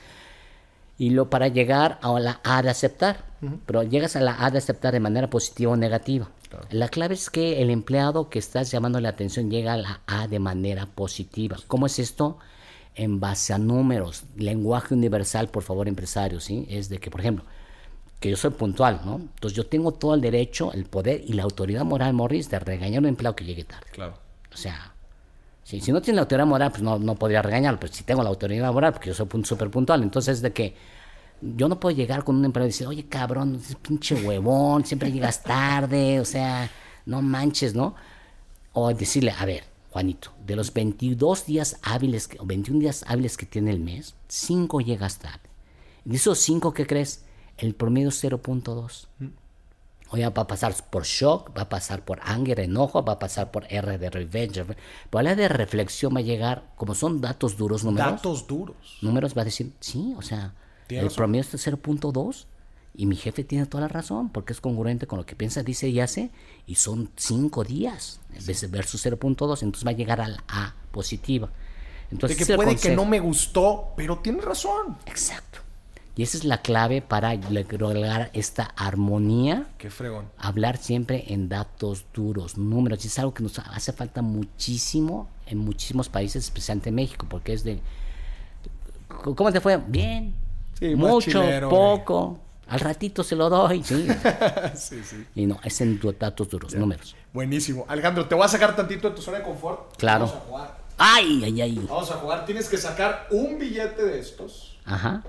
Y 0.97 1.09
lo 1.09 1.29
para 1.29 1.47
llegar 1.47 1.99
a 2.01 2.19
la 2.19 2.39
A 2.43 2.61
de 2.61 2.69
aceptar. 2.69 3.25
Pero 3.65 3.81
llegas 3.81 4.15
a 4.15 4.21
la 4.21 4.45
A 4.45 4.51
de 4.51 4.59
aceptar 4.59 4.93
de 4.93 4.99
manera 4.99 5.27
positiva 5.27 5.71
o 5.71 5.75
negativa. 5.75 6.29
La 6.69 6.89
clave 6.89 7.15
es 7.15 7.29
que 7.29 7.61
el 7.61 7.69
empleado 7.69 8.29
que 8.29 8.37
estás 8.37 8.69
llamando 8.71 8.99
la 8.99 9.09
atención 9.09 9.49
llega 9.49 9.73
a 9.73 9.77
la 9.77 10.01
A 10.05 10.27
de 10.27 10.37
manera 10.37 10.85
positiva. 10.85 11.57
¿Cómo 11.67 11.85
es 11.85 11.97
esto? 11.97 12.37
En 12.95 13.19
base 13.19 13.53
a 13.53 13.57
números. 13.57 14.23
Lenguaje 14.35 14.93
universal, 14.93 15.49
por 15.49 15.63
favor, 15.63 15.87
empresarios, 15.87 16.43
¿sí? 16.43 16.65
Es 16.69 16.89
de 16.89 16.99
que, 16.99 17.09
por 17.09 17.21
ejemplo, 17.21 17.45
que 18.19 18.29
yo 18.29 18.37
soy 18.37 18.51
puntual, 18.51 19.01
¿no? 19.03 19.15
Entonces 19.15 19.55
yo 19.55 19.65
tengo 19.65 19.93
todo 19.93 20.13
el 20.13 20.21
derecho, 20.21 20.71
el 20.73 20.85
poder 20.85 21.23
y 21.25 21.33
la 21.33 21.43
autoridad 21.43 21.83
moral, 21.83 22.13
Morris, 22.13 22.49
de 22.49 22.59
regañar 22.59 22.97
a 22.97 22.99
un 22.99 23.05
empleado 23.07 23.35
que 23.35 23.45
llegue 23.45 23.63
tarde. 23.63 23.87
Claro. 23.91 24.13
O 24.53 24.57
sea, 24.57 24.93
si, 25.63 25.79
si 25.79 25.91
no 25.91 26.01
tiene 26.01 26.17
la 26.17 26.23
autoridad 26.23 26.45
moral, 26.45 26.71
pues 26.71 26.83
no, 26.83 26.99
no 26.99 27.15
podría 27.15 27.41
regañarlo, 27.41 27.79
pero 27.79 27.93
si 27.93 28.03
tengo 28.03 28.21
la 28.21 28.29
autoridad 28.29 28.71
moral, 28.71 28.93
porque 28.93 29.09
yo 29.09 29.15
soy 29.15 29.27
súper 29.43 29.71
puntual, 29.71 30.03
entonces 30.03 30.41
de 30.41 30.51
que 30.51 30.75
yo 31.41 31.67
no 31.67 31.79
puedo 31.79 31.95
llegar 31.95 32.23
con 32.23 32.35
un 32.35 32.45
empleado 32.45 32.67
y 32.67 32.71
decir, 32.71 32.87
oye 32.87 33.07
cabrón, 33.07 33.55
ese 33.55 33.75
pinche 33.75 34.15
huevón, 34.15 34.85
siempre 34.85 35.11
llegas 35.11 35.41
tarde, 35.41 36.19
o 36.19 36.25
sea, 36.25 36.69
no 37.05 37.21
manches, 37.21 37.73
¿no? 37.73 37.95
O 38.73 38.93
decirle, 38.93 39.31
a 39.31 39.45
ver, 39.45 39.63
Juanito, 39.91 40.31
de 40.45 40.55
los 40.55 40.73
22 40.73 41.45
días 41.45 41.77
hábiles, 41.83 42.29
o 42.39 42.45
21 42.45 42.79
días 42.79 43.03
hábiles 43.07 43.37
que 43.37 43.45
tiene 43.45 43.71
el 43.71 43.79
mes, 43.79 44.15
5 44.29 44.79
llegas 44.81 45.19
tarde. 45.19 45.49
De 46.05 46.15
esos 46.15 46.39
5, 46.39 46.73
¿qué 46.73 46.87
crees? 46.87 47.25
El 47.57 47.75
promedio 47.75 48.09
es 48.09 48.23
0.2. 48.23 49.07
O 50.09 50.17
ya 50.17 50.29
va 50.29 50.43
a 50.43 50.47
pasar 50.47 50.73
por 50.89 51.03
shock, 51.03 51.55
va 51.57 51.63
a 51.63 51.69
pasar 51.69 52.03
por 52.03 52.19
anger, 52.23 52.59
enojo, 52.61 53.03
va 53.03 53.13
a 53.13 53.19
pasar 53.19 53.51
por 53.51 53.65
R 53.69 53.97
de 53.97 54.09
revenge. 54.09 54.65
Por 55.09 55.23
la 55.23 55.35
de 55.35 55.47
reflexión 55.47 56.13
va 56.15 56.19
a 56.19 56.23
llegar, 56.23 56.71
como 56.75 56.95
son 56.95 57.21
datos 57.21 57.55
duros, 57.57 57.83
números, 57.83 58.11
Datos 58.11 58.47
duros. 58.47 58.97
números 59.01 59.37
va 59.37 59.43
a 59.43 59.45
decir, 59.45 59.71
sí, 59.79 60.13
o 60.17 60.21
sea, 60.21 60.53
el 60.89 61.03
razón. 61.03 61.15
promedio 61.15 61.41
es 61.41 61.51
de 61.51 61.57
0.2 61.59 62.45
y 62.93 63.05
mi 63.05 63.15
jefe 63.15 63.43
tiene 63.43 63.65
toda 63.65 63.81
la 63.81 63.87
razón 63.87 64.29
porque 64.29 64.53
es 64.53 64.61
congruente 64.61 65.07
con 65.07 65.17
lo 65.17 65.25
que 65.25 65.35
piensa, 65.35 65.63
dice 65.63 65.87
y 65.87 65.99
hace 65.99 66.29
y 66.67 66.75
son 66.75 67.09
5 67.15 67.63
días 67.63 68.19
de 68.29 68.67
versus 68.67 69.05
0.2, 69.05 69.63
entonces 69.63 69.85
va 69.85 69.91
a 69.91 69.95
llegar 69.95 70.21
a 70.21 70.27
la 70.27 70.43
A 70.47 70.75
positiva. 70.91 71.47
De 71.47 72.15
Entonces, 72.15 72.37
que 72.37 72.43
es 72.43 72.49
el 72.49 72.55
puede 72.57 72.75
que 72.75 72.95
no 72.95 73.05
me 73.05 73.19
gustó, 73.19 73.93
pero 73.95 74.19
tienes 74.19 74.43
razón. 74.43 74.97
Exacto. 75.05 75.59
Y 76.15 76.23
esa 76.23 76.37
es 76.37 76.43
la 76.43 76.61
clave 76.61 77.01
para 77.01 77.33
lograr 77.35 78.29
esta 78.33 78.65
armonía 78.75 79.67
Qué 79.77 79.89
fregón. 79.89 80.25
hablar 80.37 80.75
siempre 80.77 81.23
en 81.29 81.47
datos 81.47 82.05
duros, 82.13 82.57
números. 82.57 83.05
Y 83.05 83.07
es 83.07 83.17
algo 83.17 83.33
que 83.33 83.41
nos 83.41 83.57
hace 83.59 83.93
falta 83.93 84.21
muchísimo 84.21 85.29
en 85.45 85.59
muchísimos 85.59 86.09
países, 86.09 86.43
especialmente 86.43 86.89
en 86.89 86.95
México, 86.95 87.25
porque 87.29 87.53
es 87.53 87.63
de. 87.63 87.79
¿Cómo 89.07 89.51
te 89.53 89.61
fue? 89.61 89.77
Bien. 89.77 90.33
Sí, 90.77 90.95
Mucho, 90.95 91.41
chilero, 91.41 91.69
poco. 91.69 92.39
Al 92.71 92.79
ratito 92.79 93.21
se 93.21 93.35
lo 93.35 93.49
doy. 93.49 93.83
Sí. 93.83 94.07
sí, 94.75 95.03
sí. 95.03 95.27
y 95.35 95.45
no, 95.45 95.59
es 95.61 95.81
en 95.81 95.99
datos 96.17 96.47
duros, 96.47 96.73
números. 96.73 97.17
Buenísimo. 97.33 97.85
Alejandro, 97.89 98.25
te 98.29 98.33
voy 98.33 98.45
a 98.45 98.47
sacar 98.47 98.73
tantito 98.77 99.09
de 99.09 99.15
tu 99.17 99.21
zona 99.21 99.39
de 99.39 99.43
confort. 99.43 99.97
Claro. 99.97 100.25
Vamos 100.25 100.41
a 100.41 100.45
jugar. 100.47 100.77
¡Ay, 100.97 101.41
ay, 101.43 101.61
ay! 101.61 101.85
Vamos 101.89 102.09
a 102.11 102.13
jugar. 102.13 102.45
Tienes 102.45 102.69
que 102.69 102.77
sacar 102.77 103.27
un 103.29 103.59
billete 103.59 104.05
de 104.05 104.19
estos 104.21 104.77
Ajá. 104.85 105.21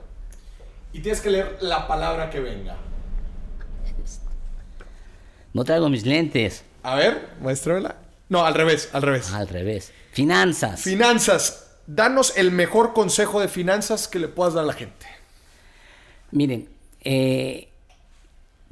y 0.93 1.01
tienes 1.01 1.21
que 1.21 1.31
leer 1.31 1.59
la 1.63 1.89
palabra 1.89 2.31
que 2.31 2.39
venga. 2.39 2.77
No 5.53 5.65
traigo 5.65 5.89
mis 5.89 6.07
lentes. 6.07 6.65
A 6.85 6.95
ver, 6.95 7.31
muéstramela. 7.41 7.97
No, 8.29 8.47
al 8.47 8.55
revés, 8.55 8.89
al 8.93 9.03
revés. 9.03 9.33
Al 9.33 9.49
revés. 9.49 9.93
Finanzas. 10.13 10.81
Finanzas. 10.81 11.73
Danos 11.89 12.37
el 12.37 12.53
mejor 12.53 12.93
consejo 12.93 13.41
de 13.41 13.49
finanzas 13.49 14.07
que 14.07 14.21
le 14.21 14.29
puedas 14.29 14.55
dar 14.55 14.63
a 14.63 14.69
la 14.69 14.73
gente. 14.75 15.07
Miren, 16.31 16.72
eh, 17.03 17.69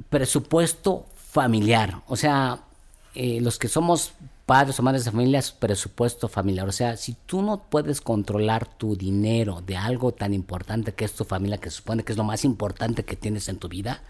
presupuesto 0.09 1.05
familiar. 1.15 2.01
O 2.07 2.15
sea, 2.15 2.63
eh, 3.15 3.39
los 3.41 3.57
que 3.59 3.67
somos 3.67 4.13
padres 4.45 4.77
o 4.79 4.83
madres 4.83 5.05
de 5.05 5.11
familia, 5.11 5.39
es 5.39 5.51
presupuesto 5.51 6.27
familiar. 6.27 6.67
O 6.67 6.73
sea, 6.73 6.97
si 6.97 7.13
tú 7.25 7.41
no 7.41 7.63
puedes 7.69 8.01
controlar 8.01 8.67
tu 8.77 8.97
dinero 8.97 9.61
de 9.65 9.77
algo 9.77 10.11
tan 10.11 10.33
importante 10.33 10.93
que 10.93 11.05
es 11.05 11.13
tu 11.13 11.23
familia, 11.23 11.57
que 11.57 11.69
supone 11.69 12.03
que 12.03 12.11
es 12.11 12.17
lo 12.17 12.25
más 12.25 12.43
importante 12.43 13.05
que 13.05 13.15
tienes 13.15 13.47
en 13.47 13.59
tu 13.59 13.69
vida, 13.69 14.01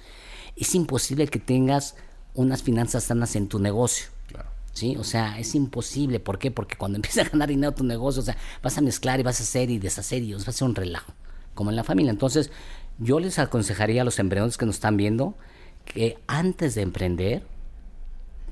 es 0.56 0.74
imposible 0.74 1.28
que 1.28 1.38
tengas 1.38 1.96
unas 2.34 2.64
finanzas 2.64 3.04
sanas 3.04 3.36
en 3.36 3.50
tu 3.50 3.60
negocio. 3.60 4.08
Claro. 4.28 4.50
¿Sí? 4.74 4.96
O 4.98 5.04
sea, 5.04 5.38
es 5.38 5.54
imposible. 5.54 6.20
¿Por 6.20 6.40
qué? 6.40 6.50
Porque 6.50 6.76
cuando 6.76 6.96
empieza 6.98 7.22
a 7.22 7.30
ganar 7.30 7.50
dinero 7.50 7.74
tu 7.74 7.84
negocio, 7.84 8.24
o 8.24 8.26
sea, 8.26 8.38
vas 8.64 8.78
a 8.78 8.82
mezclar 8.82 9.20
y 9.20 9.24
vas 9.24 9.40
a 9.40 9.44
hacer 9.44 9.70
y 9.70 9.78
deshacer 9.78 10.24
y 10.24 10.34
va 10.34 10.40
a 10.40 10.52
ser 10.52 10.68
un 10.68 10.74
relajo, 10.74 11.14
como 11.54 11.70
en 11.70 11.76
la 11.76 11.84
familia. 11.84 12.12
Entonces, 12.12 12.50
yo 13.02 13.20
les 13.20 13.40
aconsejaría 13.40 14.04
a 14.04 14.06
los 14.06 14.20
emprendedores 14.20 14.58
que 14.58 14.66
nos 14.66 14.76
están 14.76 14.96
viendo 14.96 15.34
que 15.86 16.20
antes 16.28 16.76
de 16.76 16.84
emprender 16.84 17.44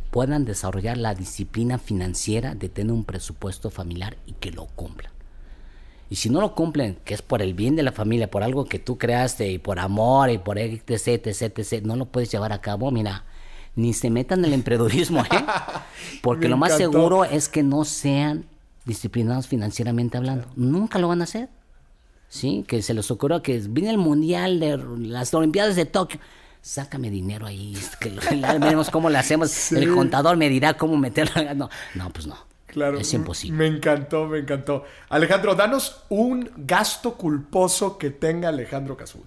puedan 0.10 0.44
desarrollar 0.44 0.98
la 0.98 1.14
disciplina 1.14 1.78
financiera 1.78 2.56
de 2.56 2.68
tener 2.68 2.92
un 2.92 3.04
presupuesto 3.04 3.70
familiar 3.70 4.18
y 4.26 4.34
que 4.34 4.52
lo 4.52 4.66
cumplan. 4.66 5.12
Y 6.10 6.16
si 6.16 6.32
no 6.32 6.42
lo 6.42 6.56
cumplen, 6.56 6.98
que 7.06 7.14
es 7.14 7.22
por 7.22 7.44
el 7.44 7.54
bien 7.54 7.76
de 7.76 7.84
la 7.84 7.92
familia, 7.92 8.32
por 8.32 8.42
algo 8.42 8.66
que 8.66 8.80
tú 8.80 8.98
creaste 8.98 9.52
y 9.52 9.60
por 9.60 9.78
amor 9.78 10.32
y 10.32 10.40
por 10.40 10.58
etc, 10.58 11.28
etc, 11.28 11.60
etc, 11.60 11.84
no 11.84 11.96
lo 11.96 12.06
puedes 12.06 12.32
llevar 12.32 12.52
a 12.52 12.62
cabo, 12.62 12.90
mira, 12.90 13.26
ni 13.76 13.94
se 13.94 14.10
metan 14.10 14.40
en 14.40 14.46
el 14.46 14.54
emprendedurismo, 14.54 15.22
¿eh? 15.22 15.46
Porque 16.24 16.50
lo 16.50 16.58
más 16.58 16.76
seguro 16.76 17.24
es 17.24 17.48
que 17.48 17.62
no 17.62 17.86
sean 17.86 18.46
disciplinados 18.86 19.48
financieramente 19.48 20.18
hablando. 20.18 20.48
Nunca 20.56 20.98
lo 20.98 21.08
van 21.08 21.22
a 21.22 21.26
hacer. 21.26 21.50
¿Sí? 22.30 22.64
Que 22.68 22.82
se 22.82 22.94
les 22.94 23.10
ocurrió 23.12 23.42
que 23.42 23.58
viene 23.70 23.90
el 23.90 23.98
mundial 23.98 24.60
de 24.60 24.78
las 24.78 25.34
Olimpiadas 25.34 25.76
de 25.76 25.86
Tokio. 25.86 26.20
Sácame 26.62 27.10
dinero 27.10 27.48
ahí, 27.48 27.76
que 28.00 28.10
veremos 28.60 28.90
cómo 28.90 29.10
lo 29.10 29.18
hacemos. 29.18 29.72
El 29.72 29.94
contador 29.94 30.38
me 30.38 30.50
dirá 30.50 30.76
cómo 30.76 30.98
meterlo. 30.98 31.34
No, 31.56 31.70
no, 31.96 32.10
pues 32.12 32.28
no. 32.28 32.38
Claro. 32.68 33.00
Es 33.00 33.14
imposible. 33.14 33.58
Me 33.58 33.66
encantó, 33.66 34.28
me 34.28 34.40
encantó. 34.40 34.84
Alejandro, 35.10 35.56
danos 35.56 36.04
un 36.10 36.52
gasto 36.56 37.16
culposo 37.16 37.98
que 37.98 38.12
tenga 38.12 38.50
Alejandro 38.50 38.96
Cazul. 38.96 39.24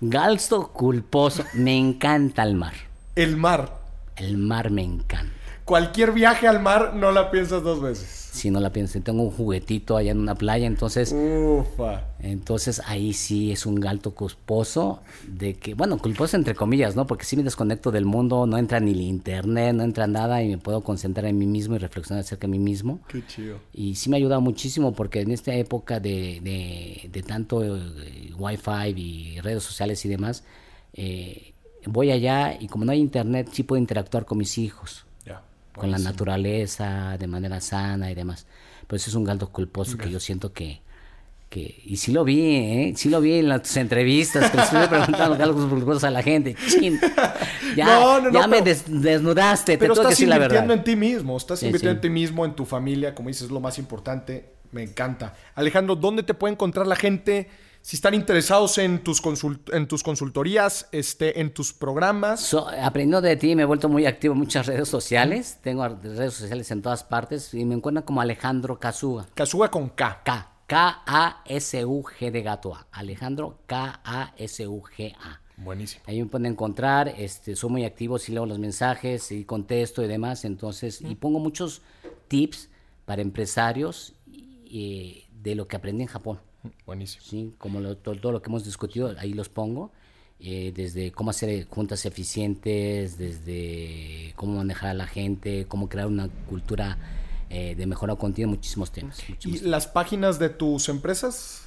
Gasto 0.00 0.68
culposo. 0.68 1.44
Me 1.54 1.78
encanta 1.78 2.42
el 2.42 2.54
mar. 2.54 2.74
El 3.14 3.38
mar. 3.38 3.78
El 4.16 4.36
mar 4.36 4.70
me 4.70 4.82
encanta. 4.82 5.35
Cualquier 5.66 6.12
viaje 6.12 6.46
al 6.46 6.62
mar 6.62 6.94
no 6.94 7.10
la 7.10 7.28
piensas 7.32 7.60
dos 7.60 7.82
veces. 7.82 8.06
Si 8.06 8.50
no 8.50 8.60
la 8.60 8.70
piensen, 8.70 9.02
tengo 9.02 9.24
un 9.24 9.32
juguetito 9.32 9.96
allá 9.96 10.12
en 10.12 10.20
una 10.20 10.36
playa, 10.36 10.64
entonces, 10.64 11.12
Ufa. 11.12 12.04
entonces 12.20 12.80
ahí 12.86 13.12
sí 13.14 13.50
es 13.50 13.66
un 13.66 13.74
gasto 13.74 14.14
culposo 14.14 15.00
de 15.26 15.54
que, 15.54 15.74
bueno, 15.74 15.98
culposo 15.98 16.36
entre 16.36 16.54
comillas, 16.54 16.94
¿no? 16.94 17.08
Porque 17.08 17.24
si 17.24 17.36
me 17.36 17.42
desconecto 17.42 17.90
del 17.90 18.04
mundo, 18.04 18.46
no 18.46 18.58
entra 18.58 18.78
ni 18.78 18.92
el 18.92 19.00
internet, 19.00 19.74
no 19.74 19.82
entra 19.82 20.06
nada 20.06 20.40
y 20.40 20.50
me 20.50 20.58
puedo 20.58 20.82
concentrar 20.82 21.26
en 21.26 21.36
mí 21.36 21.46
mismo 21.46 21.74
y 21.74 21.78
reflexionar 21.78 22.20
acerca 22.20 22.46
de 22.46 22.52
mí 22.52 22.60
mismo. 22.60 23.00
Qué 23.08 23.26
chido. 23.26 23.58
Y 23.72 23.96
sí 23.96 24.08
me 24.08 24.16
ha 24.16 24.18
ayudado 24.18 24.40
muchísimo 24.40 24.92
porque 24.92 25.22
en 25.22 25.32
esta 25.32 25.52
época 25.52 25.98
de, 25.98 26.40
de, 26.44 27.08
de 27.10 27.22
tanto 27.24 27.64
eh, 27.64 28.30
wifi 28.38 28.94
y 28.94 29.40
redes 29.40 29.64
sociales 29.64 30.04
y 30.04 30.08
demás, 30.08 30.44
eh, 30.92 31.54
voy 31.86 32.12
allá 32.12 32.56
y 32.60 32.68
como 32.68 32.84
no 32.84 32.92
hay 32.92 33.00
internet, 33.00 33.48
sí 33.50 33.64
puedo 33.64 33.80
interactuar 33.80 34.26
con 34.26 34.38
mis 34.38 34.58
hijos. 34.58 35.06
Con 35.76 35.90
la 35.90 35.98
naturaleza, 35.98 37.16
de 37.18 37.26
manera 37.26 37.60
sana 37.60 38.10
y 38.10 38.14
demás. 38.14 38.46
Pero 38.86 38.96
eso 38.96 39.10
es 39.10 39.14
un 39.16 39.24
gasto 39.24 39.48
culposo 39.50 39.96
que 39.98 40.10
yo 40.10 40.20
siento 40.20 40.52
que, 40.52 40.80
que... 41.48 41.82
Y 41.84 41.96
sí 41.96 42.12
lo 42.12 42.24
vi, 42.24 42.40
¿eh? 42.56 42.92
Sí 42.96 43.08
lo 43.08 43.20
vi 43.20 43.34
en 43.34 43.48
las 43.48 43.76
entrevistas, 43.76 44.50
que 44.50 44.58
estuve 44.60 44.86
preguntando 44.88 45.36
gastos 45.36 45.66
culposos 45.68 46.04
a 46.04 46.10
la 46.10 46.22
gente. 46.22 46.54
Chin. 46.68 46.98
Ya, 47.76 47.86
No, 47.86 48.20
no, 48.20 48.30
no, 48.30 48.40
ya 48.40 48.46
me 48.46 48.62
des- 48.62 48.84
desnudaste, 48.86 49.76
Pero 49.78 49.94
te 49.94 49.98
tengo 49.98 50.08
que 50.08 50.12
decir 50.12 50.28
la 50.28 50.36
invirtiendo 50.36 50.68
verdad. 50.68 50.78
en 50.78 50.84
ti 50.84 50.96
mismo, 50.96 51.36
estás 51.36 51.58
Sí, 51.60 51.66
invirtiendo 51.66 52.00
sí. 52.00 52.06
en 52.06 52.12
ti 52.12 52.20
mismo, 52.20 52.44
en 52.44 52.54
tu 52.54 52.64
familia, 52.64 53.14
como 53.14 53.28
dices, 53.28 53.44
es 53.44 53.50
lo 53.50 53.60
más 53.60 53.78
importante. 53.78 54.46
Me 54.72 54.82
encanta. 54.82 55.34
Alejandro, 55.54 55.94
¿dónde 55.96 56.22
te 56.22 56.34
puede 56.34 56.52
encontrar 56.52 56.86
la 56.86 56.96
gente? 56.96 57.48
Si 57.86 57.94
están 57.94 58.14
interesados 58.14 58.78
en 58.78 59.04
tus, 59.04 59.22
consult- 59.22 59.72
en 59.72 59.86
tus 59.86 60.02
consultorías, 60.02 60.88
este, 60.90 61.40
en 61.40 61.54
tus 61.54 61.72
programas. 61.72 62.40
So- 62.40 62.66
aprendiendo 62.68 63.20
de 63.20 63.36
ti, 63.36 63.54
me 63.54 63.62
he 63.62 63.64
vuelto 63.64 63.88
muy 63.88 64.06
activo 64.06 64.32
en 64.34 64.40
muchas 64.40 64.66
redes 64.66 64.88
sociales. 64.88 65.58
Tengo 65.62 65.86
redes 65.86 66.34
sociales 66.34 66.68
en 66.72 66.82
todas 66.82 67.04
partes 67.04 67.54
y 67.54 67.64
me 67.64 67.76
encuentran 67.76 68.04
como 68.04 68.20
Alejandro 68.20 68.80
Kazuga. 68.80 69.28
Kazuga 69.34 69.70
con 69.70 69.90
K. 69.90 70.20
K. 70.24 70.50
K-A-S-U-G 70.66 72.32
de 72.32 72.42
gato 72.42 72.74
A. 72.74 72.88
Alejandro 72.90 73.60
K-A-S-U-G-A. 73.66 75.40
Buenísimo. 75.58 76.02
Ahí 76.08 76.20
me 76.20 76.26
pueden 76.26 76.46
encontrar, 76.46 77.14
este, 77.16 77.54
soy 77.54 77.70
muy 77.70 77.84
activo, 77.84 78.18
sí 78.18 78.32
leo 78.32 78.46
los 78.46 78.58
mensajes, 78.58 79.30
y 79.30 79.44
contesto 79.44 80.02
y 80.02 80.08
demás, 80.08 80.44
entonces, 80.44 81.00
y 81.02 81.14
pongo 81.14 81.38
muchos 81.38 81.82
tips 82.26 82.68
para 83.04 83.22
empresarios 83.22 84.12
eh, 84.72 85.22
de 85.40 85.54
lo 85.54 85.68
que 85.68 85.76
aprendí 85.76 86.02
en 86.02 86.08
Japón. 86.08 86.40
Buenísimo. 86.86 87.24
Sí, 87.24 87.54
como 87.58 87.80
lo- 87.80 87.96
todo, 87.96 88.14
todo 88.16 88.32
lo 88.32 88.42
que 88.42 88.48
hemos 88.50 88.64
discutido, 88.64 89.14
ahí 89.18 89.32
los 89.32 89.48
pongo. 89.48 89.90
eh, 90.38 90.70
desde 90.76 91.12
cómo 91.12 91.30
hacer 91.30 91.66
juntas 91.66 92.04
eficientes, 92.04 93.16
desde 93.16 94.34
cómo 94.36 94.56
manejar 94.56 94.90
a 94.90 94.94
la 94.94 95.06
gente, 95.06 95.64
cómo 95.66 95.88
crear 95.88 96.08
una 96.08 96.28
cultura 96.46 96.98
eh, 97.48 97.74
de 97.74 97.86
mejora 97.86 98.16
continua, 98.16 98.50
muchísimos 98.50 98.90
temas. 98.90 99.18
¿Y 99.26 99.32
muchísimos 99.32 99.62
las 99.62 99.86
páginas 99.86 100.38
de 100.38 100.50
tus 100.50 100.90
empresas? 100.90 101.62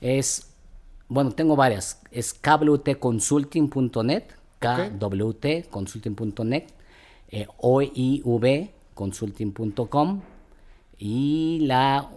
Es, 0.00 0.48
bueno, 1.08 1.30
tengo 1.30 1.54
varias. 1.54 2.00
Es 2.10 2.34
kwtconsulting.net, 2.34 4.24
kwtconsulting.net, 4.58 6.64
eh, 7.30 7.46
oiv 7.58 8.68
consulting.com 8.94 10.20
y 10.98 11.58
la 11.62 12.08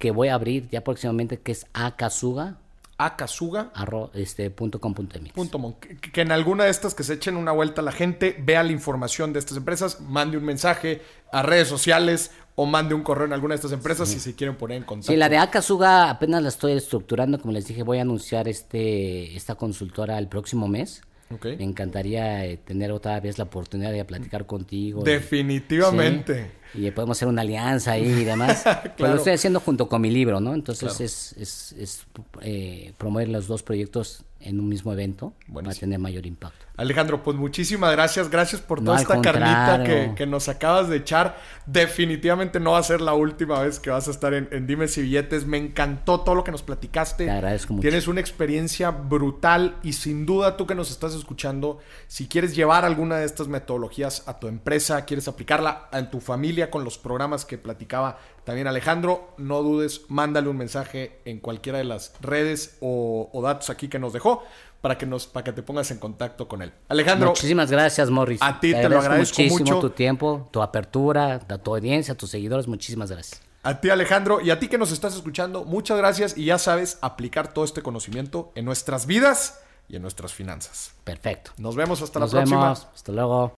que 0.00 0.10
voy 0.10 0.26
a 0.28 0.34
abrir 0.34 0.68
ya 0.70 0.82
próximamente 0.82 1.38
que 1.38 1.52
es 1.52 1.66
akasuga 1.72 2.56
Akasuga. 2.98 3.70
arro- 3.74 4.10
este, 4.12 4.50
punto 4.50 4.78
com 4.78 4.92
punto 4.92 5.18
mx. 5.18 5.32
Punto 5.32 5.58
mon. 5.58 5.72
Que, 5.74 5.96
que 5.98 6.20
en 6.20 6.32
alguna 6.32 6.64
de 6.64 6.70
estas 6.70 6.94
que 6.94 7.02
se 7.02 7.14
echen 7.14 7.36
una 7.38 7.50
vuelta 7.52 7.80
a 7.80 7.84
la 7.84 7.92
gente, 7.92 8.36
vea 8.44 8.62
la 8.62 8.72
información 8.72 9.32
de 9.32 9.38
estas 9.38 9.56
empresas, 9.56 10.00
mande 10.02 10.36
un 10.36 10.44
mensaje 10.44 11.00
a 11.32 11.40
redes 11.42 11.66
sociales 11.68 12.30
o 12.56 12.66
mande 12.66 12.94
un 12.94 13.02
correo 13.02 13.24
en 13.26 13.32
alguna 13.32 13.52
de 13.54 13.56
estas 13.56 13.72
empresas 13.72 14.06
si 14.08 14.20
se 14.20 14.34
quieren 14.34 14.54
poner 14.56 14.76
en 14.76 14.82
contacto. 14.84 15.12
Sí, 15.12 15.16
la 15.16 15.30
de 15.30 15.38
Akasuga 15.38 16.10
apenas 16.10 16.42
la 16.42 16.50
estoy 16.50 16.72
estructurando, 16.72 17.40
como 17.40 17.52
les 17.54 17.66
dije, 17.66 17.82
voy 17.84 17.98
a 17.98 18.02
anunciar 18.02 18.48
este 18.48 19.34
esta 19.34 19.54
consultora 19.54 20.18
el 20.18 20.28
próximo 20.28 20.68
mes. 20.68 21.00
Me 21.56 21.64
encantaría 21.64 22.44
eh, 22.44 22.56
tener 22.56 22.90
otra 22.92 23.20
vez 23.20 23.38
la 23.38 23.44
oportunidad 23.44 23.92
de 23.92 24.04
platicar 24.04 24.46
contigo. 24.46 25.02
y- 25.02 25.04
Definitivamente. 25.04 26.50
Sí, 26.72 26.86
y 26.86 26.90
podemos 26.90 27.16
hacer 27.16 27.28
una 27.28 27.42
alianza 27.42 27.92
ahí 27.92 28.06
y 28.08 28.24
demás. 28.24 28.64
Pero 28.96 29.10
lo 29.10 29.16
estoy 29.16 29.34
haciendo 29.34 29.60
junto 29.60 29.88
con 29.88 30.00
mi 30.00 30.10
libro, 30.10 30.40
¿no? 30.40 30.54
Entonces 30.54 31.00
es, 31.00 31.32
es, 31.38 31.72
es, 31.78 32.06
eh, 32.42 32.92
promover 32.98 33.28
los 33.28 33.46
dos 33.46 33.62
proyectos 33.62 34.24
en 34.40 34.58
un 34.58 34.68
mismo 34.68 34.92
evento 34.92 35.34
para 35.40 35.52
Buenísimo. 35.52 35.80
tener 35.80 35.98
mayor 35.98 36.26
impacto. 36.26 36.66
Alejandro, 36.76 37.22
pues 37.22 37.36
muchísimas 37.36 37.92
gracias. 37.92 38.30
Gracias 38.30 38.62
por 38.62 38.82
toda 38.82 38.98
esta 38.98 39.20
carnita 39.20 39.82
que, 39.84 40.14
que 40.16 40.26
nos 40.26 40.48
acabas 40.48 40.88
de 40.88 40.96
echar. 40.96 41.36
Definitivamente 41.66 42.58
no 42.58 42.72
va 42.72 42.78
a 42.78 42.82
ser 42.82 43.02
la 43.02 43.12
última 43.12 43.60
vez 43.60 43.78
que 43.78 43.90
vas 43.90 44.08
a 44.08 44.10
estar 44.10 44.32
en, 44.32 44.48
en 44.50 44.66
Dimes 44.66 44.96
y 44.96 45.02
Billetes. 45.02 45.46
Me 45.46 45.58
encantó 45.58 46.20
todo 46.20 46.34
lo 46.34 46.42
que 46.42 46.50
nos 46.50 46.62
platicaste. 46.62 47.26
Te 47.26 47.30
agradezco 47.30 47.74
mucho. 47.74 47.82
Tienes 47.82 48.08
una 48.08 48.20
experiencia 48.20 48.90
brutal 48.90 49.76
y 49.82 49.92
sin 49.92 50.24
duda 50.24 50.56
tú 50.56 50.66
que 50.66 50.74
nos 50.74 50.90
estás 50.90 51.14
escuchando, 51.14 51.78
si 52.06 52.28
quieres 52.28 52.56
llevar 52.56 52.86
alguna 52.86 53.18
de 53.18 53.26
estas 53.26 53.48
metodologías 53.48 54.26
a 54.26 54.38
tu 54.38 54.48
empresa, 54.48 55.04
quieres 55.04 55.28
aplicarla 55.28 55.88
en 55.92 56.10
tu 56.10 56.20
familia 56.20 56.70
con 56.70 56.84
los 56.84 56.96
programas 56.96 57.44
que 57.44 57.58
platicaba 57.58 58.18
también 58.50 58.66
Alejandro, 58.66 59.28
no 59.36 59.62
dudes, 59.62 60.06
mándale 60.08 60.48
un 60.48 60.56
mensaje 60.56 61.20
en 61.24 61.38
cualquiera 61.38 61.78
de 61.78 61.84
las 61.84 62.14
redes 62.20 62.78
o, 62.80 63.30
o 63.32 63.42
datos 63.42 63.70
aquí 63.70 63.86
que 63.86 64.00
nos 64.00 64.12
dejó 64.12 64.42
para 64.80 64.98
que, 64.98 65.06
nos, 65.06 65.28
para 65.28 65.44
que 65.44 65.52
te 65.52 65.62
pongas 65.62 65.92
en 65.92 65.98
contacto 65.98 66.48
con 66.48 66.60
él. 66.60 66.72
Alejandro, 66.88 67.28
Muchísimas 67.28 67.70
gracias, 67.70 68.10
Morris. 68.10 68.42
A 68.42 68.58
ti 68.58 68.72
te 68.72 68.88
lo 68.88 68.98
agradezco 68.98 69.40
muchísimo 69.40 69.70
mucho. 69.76 69.78
tu 69.78 69.90
tiempo, 69.90 70.48
tu 70.50 70.62
apertura, 70.62 71.34
a 71.48 71.58
tu 71.58 71.76
audiencia, 71.76 72.14
a 72.14 72.16
tus 72.16 72.30
seguidores. 72.30 72.66
Muchísimas 72.66 73.08
gracias. 73.12 73.40
A 73.62 73.80
ti 73.80 73.88
Alejandro 73.88 74.40
y 74.40 74.50
a 74.50 74.58
ti 74.58 74.66
que 74.66 74.78
nos 74.78 74.90
estás 74.90 75.14
escuchando, 75.14 75.64
muchas 75.64 75.96
gracias 75.96 76.36
y 76.36 76.46
ya 76.46 76.58
sabes 76.58 76.98
aplicar 77.02 77.52
todo 77.54 77.64
este 77.64 77.82
conocimiento 77.82 78.50
en 78.56 78.64
nuestras 78.64 79.06
vidas 79.06 79.60
y 79.88 79.94
en 79.94 80.02
nuestras 80.02 80.34
finanzas. 80.34 80.90
Perfecto. 81.04 81.52
Nos 81.56 81.76
vemos 81.76 82.02
hasta 82.02 82.18
Nos 82.18 82.32
la 82.32 82.40
próxima. 82.40 82.62
vemos. 82.62 82.88
Hasta 82.92 83.12
luego. 83.12 83.48